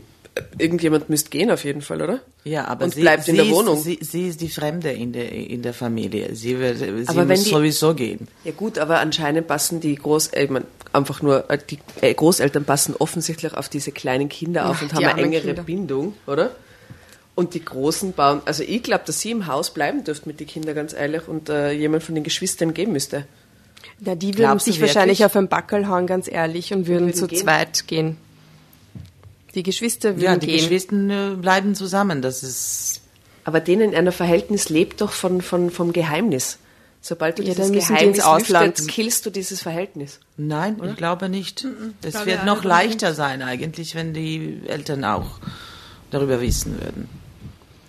irgendjemand 0.57 1.09
müsste 1.09 1.29
gehen 1.29 1.51
auf 1.51 1.63
jeden 1.63 1.81
Fall, 1.81 2.01
oder? 2.01 2.19
Ja, 2.43 2.65
aber 2.65 2.85
und 2.85 2.93
sie, 2.95 3.01
bleibt 3.01 3.23
sie 3.25 3.31
in 3.31 3.37
der 3.37 3.45
ist, 3.45 3.51
Wohnung. 3.51 3.79
Sie, 3.79 3.99
sie 4.01 4.27
ist 4.29 4.41
die 4.41 4.49
Fremde 4.49 4.91
in 4.91 5.13
der, 5.13 5.31
in 5.31 5.61
der 5.61 5.73
Familie. 5.73 6.35
Sie, 6.35 6.57
wird, 6.59 6.77
sie 6.79 7.07
Aber 7.07 7.25
muss 7.25 7.43
die- 7.43 7.49
sowieso 7.49 7.93
gehen. 7.93 8.27
Ja 8.43 8.51
gut, 8.51 8.77
aber 8.79 8.99
anscheinend 8.99 9.47
passen 9.47 9.79
die 9.79 9.95
Großeltern, 9.95 10.53
mein, 10.53 10.63
einfach 10.91 11.21
nur, 11.21 11.49
äh, 11.49 11.57
die 11.69 11.79
äh, 12.01 12.13
Großeltern 12.13 12.65
passen 12.65 12.95
offensichtlich 12.97 13.53
auf 13.53 13.69
diese 13.69 13.91
kleinen 13.91 14.29
Kinder 14.29 14.69
auf 14.69 14.81
Ja, 14.81 14.87
und 14.87 14.93
haben 14.95 15.05
eine 15.05 15.21
engere 15.21 15.41
Kinder. 15.47 15.63
Bindung, 15.63 16.13
oder? 16.27 16.55
Und 17.35 17.53
die 17.55 17.65
Großen 17.65 18.13
bauen, 18.13 18.41
also 18.45 18.63
ich 18.63 18.83
glaube, 18.83 19.03
dass 19.07 19.19
sie 19.21 19.31
im 19.31 19.47
Haus 19.47 19.71
bleiben 19.71 20.03
dürfte 20.03 20.27
mit 20.27 20.39
den 20.39 20.45
Kindern, 20.47 20.75
ganz 20.75 20.93
ehrlich, 20.93 21.27
und 21.27 21.49
äh, 21.49 21.71
jemand 21.71 22.03
von 22.03 22.13
den 22.15 22.23
Geschwistern 22.23 22.73
geben 22.75 22.91
müsste. 22.91 23.25
Na, 23.99 24.13
die 24.15 24.27
würden 24.33 24.37
Glaubst 24.37 24.65
sich 24.65 24.79
wahrscheinlich 24.81 25.19
wirklich? 25.19 25.25
auf 25.25 25.35
ein 25.35 25.47
Backel 25.47 25.87
hauen, 25.87 26.05
ganz 26.07 26.27
ehrlich, 26.31 26.73
und 26.73 26.85
würden, 26.87 27.07
Würden 27.07 27.13
zu 27.15 27.27
gehen? 27.27 27.39
zweit 27.39 27.87
gehen. 27.87 28.17
Die 29.55 29.63
Geschwister 29.63 30.15
würden 30.15 30.23
Ja, 30.23 30.37
die 30.37 30.47
gehen. 30.47 30.57
Geschwister 30.57 31.33
äh, 31.33 31.35
bleiben 31.35 31.75
zusammen. 31.75 32.21
Das 32.21 32.43
ist 32.43 33.01
Aber 33.43 33.59
denen 33.59 33.93
ein 33.93 34.11
Verhältnis 34.11 34.69
lebt 34.69 35.01
doch 35.01 35.11
von, 35.11 35.41
von, 35.41 35.69
vom 35.69 35.93
Geheimnis. 35.93 36.57
Sobald 37.01 37.37
du 37.37 37.43
Ja, 37.43 37.53
dieses 37.53 37.71
Geheimnis 37.71 38.17
ins 38.17 38.25
Ausland. 38.25 38.87
killst 38.87 39.25
du 39.25 39.29
dieses 39.29 39.61
Verhältnis. 39.61 40.19
Nein, 40.37 40.81
ich 40.83 40.95
glaube 40.95 41.27
nicht. 41.27 41.67
Es 42.01 42.25
wird 42.25 42.39
ja, 42.39 42.45
noch 42.45 42.63
leichter 42.63 43.13
sein 43.13 43.41
eigentlich, 43.41 43.93
wenn 43.93 44.13
die 44.13 44.61
Eltern 44.67 45.03
auch 45.03 45.39
darüber 46.11 46.39
wissen 46.39 46.79
würden. 46.79 47.09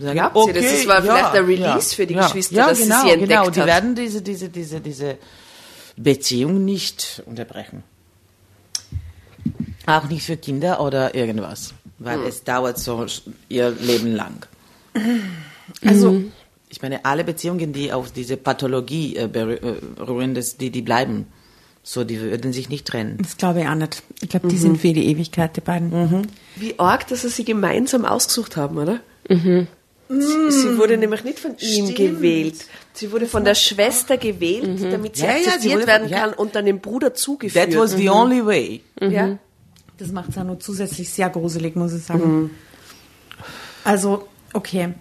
Sagen, 0.01 0.19
Glaubt 0.19 0.49
ihr, 0.49 0.55
das 0.55 0.87
war 0.89 1.03
vielleicht 1.03 1.35
der 1.35 1.47
Release 1.47 1.95
für 1.95 2.07
die 2.07 2.15
ja, 2.15 2.27
Geschwister, 2.27 2.57
ja, 2.57 2.69
dass 2.69 2.79
sie 2.79 2.85
genau, 2.85 3.03
sie 3.03 3.11
entdeckt 3.11 3.31
genau. 3.31 3.51
Die 3.51 3.61
hat? 3.61 3.67
werden 3.69 3.95
diese, 3.95 4.23
diese, 4.23 4.49
diese, 4.49 4.81
diese 4.81 5.19
Beziehung 5.97 6.65
nicht 6.65 7.23
unterbrechen. 7.27 7.85
Auch 9.87 10.09
nicht 10.09 10.25
für 10.25 10.37
Kinder 10.37 10.81
oder 10.81 11.15
irgendwas, 11.15 11.75
weil 11.99 12.19
Hm. 12.19 12.27
es 12.27 12.45
dauert 12.45 12.79
so 12.79 13.05
ihr 13.49 13.71
Leben 13.71 14.15
lang. 14.15 14.47
Also, 15.85 16.23
Ich 16.69 16.83
meine, 16.83 17.05
alle 17.05 17.25
Beziehungen, 17.25 17.73
die 17.73 17.93
auf 17.93 18.11
diese 18.13 18.37
Pathologie 18.37 19.17
äh, 19.17 19.25
berü- 19.27 20.29
äh, 20.31 20.35
das, 20.35 20.57
die, 20.57 20.71
die 20.71 20.83
bleiben. 20.83 21.27
So, 21.83 22.03
die 22.05 22.21
würden 22.21 22.53
sich 22.53 22.69
nicht 22.69 22.87
trennen. 22.87 23.19
das 23.21 23.37
glaube 23.37 23.61
ich 23.61 23.69
auch 23.69 23.75
nicht. 23.75 24.03
Ich 24.23 24.29
glaube, 24.31 24.49
die 24.49 24.57
sind 24.59 24.79
für 24.81 24.93
die 24.93 25.07
Ewigkeit, 25.07 25.57
die 25.57 25.61
beiden. 25.61 26.27
Wie 26.57 26.79
arg, 26.79 27.07
dass 27.09 27.23
sie 27.23 27.29
sie 27.29 27.45
gemeinsam 27.45 28.05
ausgesucht 28.07 28.57
haben, 28.57 28.79
oder? 28.79 29.01
Sie, 29.29 29.67
sie 30.51 30.79
wurde 30.79 30.97
nämlich 30.99 31.25
nicht 31.25 31.39
von 31.39 31.53
ihm 31.59 31.85
Stimmt. 31.87 31.97
gewählt. 31.97 32.57
Sie 32.95 33.13
wurde 33.13 33.27
von 33.27 33.45
der 33.45 33.55
Schwester 33.55 34.17
gewählt, 34.17 34.83
damit 34.91 35.17
sie 35.17 35.23
Ja, 35.25 35.33
ja, 35.33 35.39
sie 35.39 35.47
akzeptiert 35.49 35.75
wurde- 35.77 35.87
werden 35.87 36.09
ja. 36.09 36.19
kann 36.21 36.33
und 36.35 36.55
dann 36.57 36.67
dem 36.67 36.81
Bruder 36.81 37.15
zugeführt. 37.15 37.71
That 37.71 37.79
was 37.79 37.93
the 37.93 38.09
only 38.11 38.45
way. 38.45 38.81
ja. 39.01 39.39
Das 39.99 40.11
macht 40.13 40.31
es 40.31 40.39
auch 40.39 40.45
nur 40.45 40.59
zusätzlich 40.59 41.11
sehr 41.11 41.31
gruselig, 41.31 41.77
muss 41.77 41.93
ich 41.93 42.03
sagen. 42.03 42.51
Also, 43.85 44.29
okay. 44.53 44.95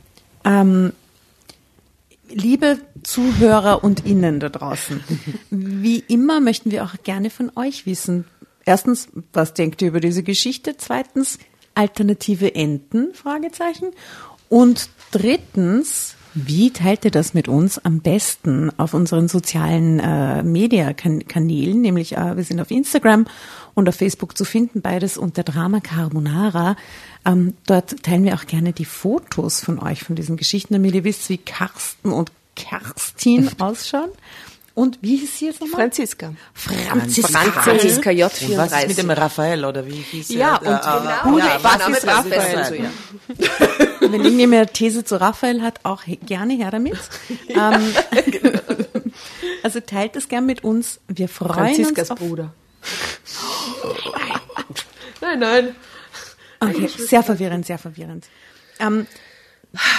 Ähm, 0.44 0.94
liebe 2.30 2.78
Zuhörer 3.04 3.84
und 3.84 4.06
Innen 4.06 4.40
da 4.40 4.50
draußen, 4.50 5.04
wie 5.50 6.00
immer 6.00 6.42
möchten 6.42 6.72
wir 6.72 6.84
auch 6.84 6.96
gerne 7.04 7.30
von 7.30 7.52
euch 7.56 7.86
wissen. 7.86 8.26
Erstens, 8.66 9.10
was 9.34 9.54
denkt 9.54 9.82
ihr 9.82 9.90
über 9.90 10.00
diese 10.00 10.24
Geschichte? 10.24 10.76
Zweitens, 10.78 11.38
alternative 11.76 12.56
Enden? 12.56 13.14
Fragezeichen. 13.14 13.88
Und 14.50 14.90
drittens, 15.12 16.16
wie 16.34 16.72
teilt 16.72 17.06
ihr 17.06 17.12
das 17.12 17.34
mit 17.34 17.48
uns 17.48 17.78
am 17.78 18.00
besten 18.00 18.72
auf 18.78 18.94
unseren 18.94 19.28
sozialen 19.28 20.00
äh, 20.00 20.44
Media-Kanälen? 20.44 21.82
Nämlich, 21.82 22.16
äh, 22.16 22.38
wir 22.38 22.44
sind 22.44 22.60
auf 22.62 22.72
Instagram 22.72 23.26
und 23.76 23.90
auf 23.90 23.96
Facebook 23.96 24.38
zu 24.38 24.46
finden, 24.46 24.82
beides 24.82 25.18
unter 25.18 25.44
Drama 25.44 25.80
Carbonara. 25.80 26.76
Ähm, 27.26 27.56
dort 27.66 28.04
teilen 28.04 28.24
wir 28.24 28.36
auch 28.36 28.46
gerne 28.46 28.74
die 28.74 28.86
Fotos 28.86 29.62
von 29.62 29.80
euch, 29.80 30.04
von 30.04 30.16
diesen 30.16 30.38
Geschichten, 30.38 30.74
damit 30.74 30.94
ihr 30.94 31.04
wisst, 31.04 31.30
wie 31.30 31.38
Carsten 31.38 32.12
und 32.12 32.32
Kerstin 32.56 33.50
ausschauen. 33.60 34.10
Und 34.76 34.98
wie 35.02 35.18
hieß 35.18 35.38
sie 35.38 35.46
jetzt 35.46 35.62
nochmal? 35.62 35.82
Franziska. 35.82 36.34
Franziska. 36.56 37.40
Franziska 37.52 38.10
J. 38.10 38.24
Und 38.26 38.58
was 38.58 38.72
ist 38.72 38.78
34. 38.80 38.88
mit 38.88 38.98
dem 38.98 39.10
Raphael 39.12 39.66
oder 39.66 39.86
wie 39.86 39.92
hieß 40.02 40.30
Ja, 40.30 40.56
er? 40.56 40.62
und 40.62 40.68
Äh, 40.68 41.24
genau, 41.24 41.38
ja, 41.38 41.46
der 41.46 41.64
was 41.64 41.88
ist 41.98 42.08
Raphael? 42.08 42.76
ihr. 42.80 42.92
Wenn 44.00 44.24
irgendjemand 44.24 44.62
eine 44.62 44.68
These 44.74 45.06
zu 45.06 45.22
Raphael 45.22 45.62
hat, 45.62 45.80
auch 45.84 46.02
gerne 46.26 46.56
her 46.56 46.72
damit. 46.72 46.98
ähm, 47.50 47.94
also 49.64 49.80
teilt 49.80 50.16
es 50.16 50.28
gern 50.28 50.48
mit 50.48 50.64
uns. 50.64 51.00
Wir 51.08 51.30
freuen 51.30 51.54
Franziskas 51.54 52.10
uns 52.10 52.12
auf, 52.12 52.28
Bruder. 52.28 52.54
Nein, 55.22 55.40
nein. 55.40 55.76
Okay, 56.60 56.88
sehr 56.88 57.24
verwirrend, 57.24 57.66
sehr 57.66 57.78
verwirrend. 57.78 58.28
Ähm, 58.80 59.08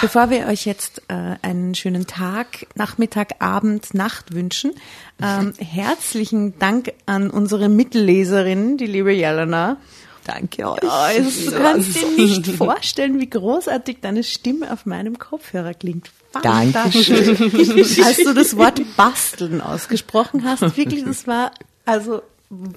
bevor 0.01 0.29
wir 0.29 0.47
euch 0.47 0.65
jetzt 0.65 1.01
äh, 1.07 1.35
einen 1.41 1.75
schönen 1.75 2.07
Tag, 2.07 2.67
Nachmittag, 2.75 3.35
Abend, 3.39 3.93
Nacht 3.93 4.33
wünschen, 4.33 4.73
ähm, 5.21 5.53
herzlichen 5.59 6.57
Dank 6.59 6.93
an 7.05 7.29
unsere 7.29 7.69
Mittelleserin, 7.69 8.77
die 8.77 8.87
liebe 8.87 9.11
Jelena. 9.11 9.77
Danke 10.23 10.67
euch. 10.67 10.81
Es, 11.17 11.45
du 11.45 11.51
kannst 11.51 11.95
dir 11.95 12.09
nicht 12.17 12.47
vorstellen, 12.47 13.19
wie 13.19 13.29
großartig 13.29 13.97
deine 14.01 14.23
Stimme 14.23 14.73
auf 14.73 14.87
meinem 14.87 15.19
Kopfhörer 15.19 15.75
klingt. 15.75 16.09
Fantastisch. 16.31 17.11
Als 17.11 18.17
du 18.17 18.33
das 18.33 18.57
Wort 18.57 18.81
basteln 18.97 19.61
ausgesprochen 19.61 20.43
hast, 20.43 20.77
wirklich, 20.77 21.05
das 21.05 21.27
war 21.27 21.51
also 21.85 22.23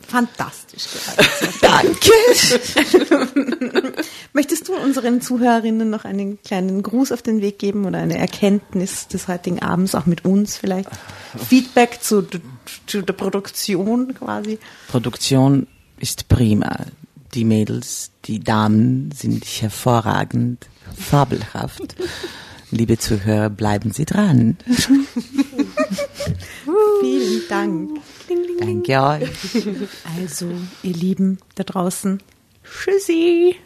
fantastisch. 0.07 0.85
Danke. 1.61 2.11
Möchtest 4.33 4.69
du 4.69 4.75
unseren 4.75 5.21
Zuhörerinnen 5.21 5.91
noch 5.91 6.05
einen 6.05 6.41
kleinen 6.43 6.83
Gruß 6.83 7.13
auf 7.13 7.23
den 7.23 7.41
Weg 7.41 7.59
geben 7.59 7.85
oder 7.85 7.99
eine 7.99 8.19
Erkenntnis 8.19 9.09
des 9.09 9.29
heutigen 9.29 9.61
Abends, 9.61 9.95
auch 9.95 10.07
mit 10.07 10.25
uns 10.25 10.57
vielleicht? 10.57 10.89
Feedback 11.37 11.99
zu, 12.01 12.27
zu 12.87 13.03
der 13.03 13.13
Produktion 13.13 14.15
quasi? 14.15 14.59
Produktion 14.89 15.67
ist 15.99 16.29
prima. 16.29 16.87
Die 17.35 17.45
Mädels, 17.45 18.11
die 18.25 18.41
Damen 18.41 19.13
sind 19.13 19.45
hervorragend, 19.45 20.67
fabelhaft. 20.97 21.97
Liebe 22.71 22.99
Zuhörer, 22.99 23.49
bleiben 23.49 23.93
Sie 23.93 24.05
dran. 24.05 24.59
Vielen 27.01 27.43
Dank. 27.49 28.01
Danke 28.59 29.03
euch. 29.03 29.31
Also, 30.19 30.51
ihr 30.83 30.93
Lieben 30.93 31.39
da 31.55 31.65
draußen, 31.65 32.21
tschüssi. 32.65 33.57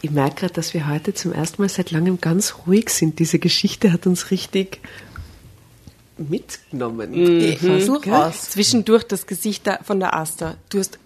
Ich 0.00 0.10
merke 0.10 0.40
gerade, 0.40 0.54
dass 0.54 0.74
wir 0.74 0.88
heute 0.88 1.14
zum 1.14 1.32
ersten 1.32 1.62
Mal 1.62 1.68
seit 1.68 1.92
langem 1.92 2.20
ganz 2.20 2.54
ruhig 2.66 2.90
sind. 2.90 3.20
Diese 3.20 3.38
Geschichte 3.38 3.92
hat 3.92 4.04
uns 4.08 4.32
richtig 4.32 4.80
mitgenommen. 6.18 7.14
Aus. 8.10 8.50
Zwischendurch 8.50 9.04
das 9.04 9.28
Gesicht 9.28 9.70
von 9.84 10.00
der 10.00 10.16
Asta. 10.16 10.56
Du 10.70 10.80
hast, 10.80 10.98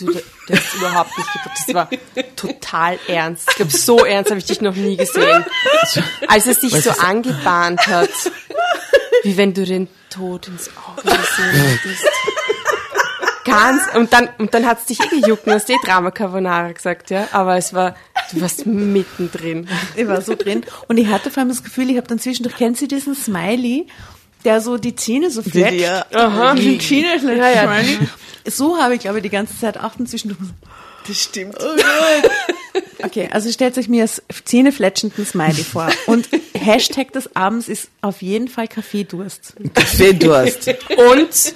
du, 0.00 0.12
du 0.12 0.54
hast 0.54 0.74
überhaupt 0.74 1.16
nicht 1.16 1.32
gedacht. 1.32 1.58
Das 1.66 1.74
war 1.74 1.88
total 2.36 2.98
ernst. 3.08 3.48
Ich 3.50 3.56
glaube, 3.56 3.72
so 3.72 4.04
ernst 4.04 4.30
habe 4.30 4.38
ich 4.38 4.46
dich 4.46 4.60
noch 4.60 4.74
nie 4.74 4.96
gesehen. 4.96 5.44
Als 6.28 6.46
es 6.46 6.60
dich 6.60 6.74
so 6.82 6.90
angebahnt 6.90 7.86
hat, 7.86 8.10
wie 9.22 9.36
wenn 9.36 9.54
du 9.54 9.64
den 9.64 9.88
Tod 10.08 10.48
ins 10.48 10.70
Auge 10.70 11.02
gesehen 11.02 11.52
hättest. 11.52 12.04
Ganz, 13.44 13.82
und 13.94 14.12
dann, 14.12 14.28
und 14.38 14.52
dann 14.54 14.66
hat's 14.66 14.86
dich 14.86 15.00
eh 15.00 15.20
gejuckt, 15.20 15.46
du 15.46 15.52
hast 15.52 15.68
eh 15.70 15.76
Drama 15.84 16.10
Carbonara 16.10 16.72
gesagt, 16.72 17.10
ja, 17.10 17.26
aber 17.32 17.56
es 17.56 17.72
war 17.72 17.94
Du 18.32 18.40
warst 18.40 18.66
mittendrin. 18.66 19.68
Ich 19.96 20.06
war 20.06 20.20
so 20.20 20.34
drin. 20.36 20.64
Und 20.88 20.98
ich 20.98 21.08
hatte 21.08 21.30
vor 21.30 21.40
allem 21.40 21.48
das 21.48 21.64
Gefühl, 21.64 21.90
ich 21.90 21.96
habe 21.96 22.06
dann 22.06 22.18
zwischendurch, 22.18 22.56
kennen 22.56 22.74
Sie 22.74 22.86
diesen 22.86 23.14
Smiley, 23.14 23.86
der 24.44 24.60
so 24.60 24.76
die 24.76 24.96
Zähne 24.96 25.30
so 25.30 25.42
fletscht? 25.42 25.80
Ja. 25.80 26.06
Aha. 26.12 26.54
Die 26.54 26.78
Zähne 26.78 27.18
fletscht. 27.18 27.38
Ja, 27.38 27.50
ja. 27.50 27.82
So 28.46 28.78
habe 28.78 28.94
ich, 28.94 29.00
glaube 29.00 29.18
ich, 29.18 29.22
die 29.22 29.30
ganze 29.30 29.58
Zeit 29.58 29.78
auch 29.78 29.94
dann 29.96 30.06
zwischendurch. 30.06 30.40
Das 31.06 31.22
stimmt. 31.22 31.56
Okay, 33.02 33.28
also 33.32 33.50
stellt 33.50 33.78
euch 33.78 33.88
mir 33.88 34.04
das 34.04 34.22
zähnefletschenden 34.44 35.24
Smiley 35.24 35.64
vor. 35.64 35.88
Und 36.06 36.28
Hashtag 36.54 37.12
des 37.12 37.34
Abends 37.34 37.68
ist 37.68 37.88
auf 38.02 38.20
jeden 38.22 38.48
Fall 38.48 38.68
Kaffeedurst. 38.68 39.54
Kaffeedurst. 39.74 40.68
Und 40.96 41.54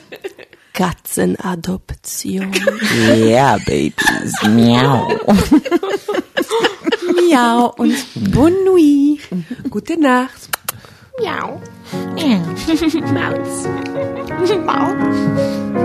Katzenadoption. 0.73 2.53
Ja, 3.17 3.59
Babys. 3.59 4.33
Miau. 4.49 5.21
Miau 7.29 7.75
und 7.77 7.95
Bonne 8.33 8.65
nuit. 8.65 9.21
Gute 9.71 10.01
Nacht. 10.01 10.49
Meow. 11.19 11.61
Meow. 12.15 12.43
Mouse. 13.13 13.67
Mouse. 14.41 15.84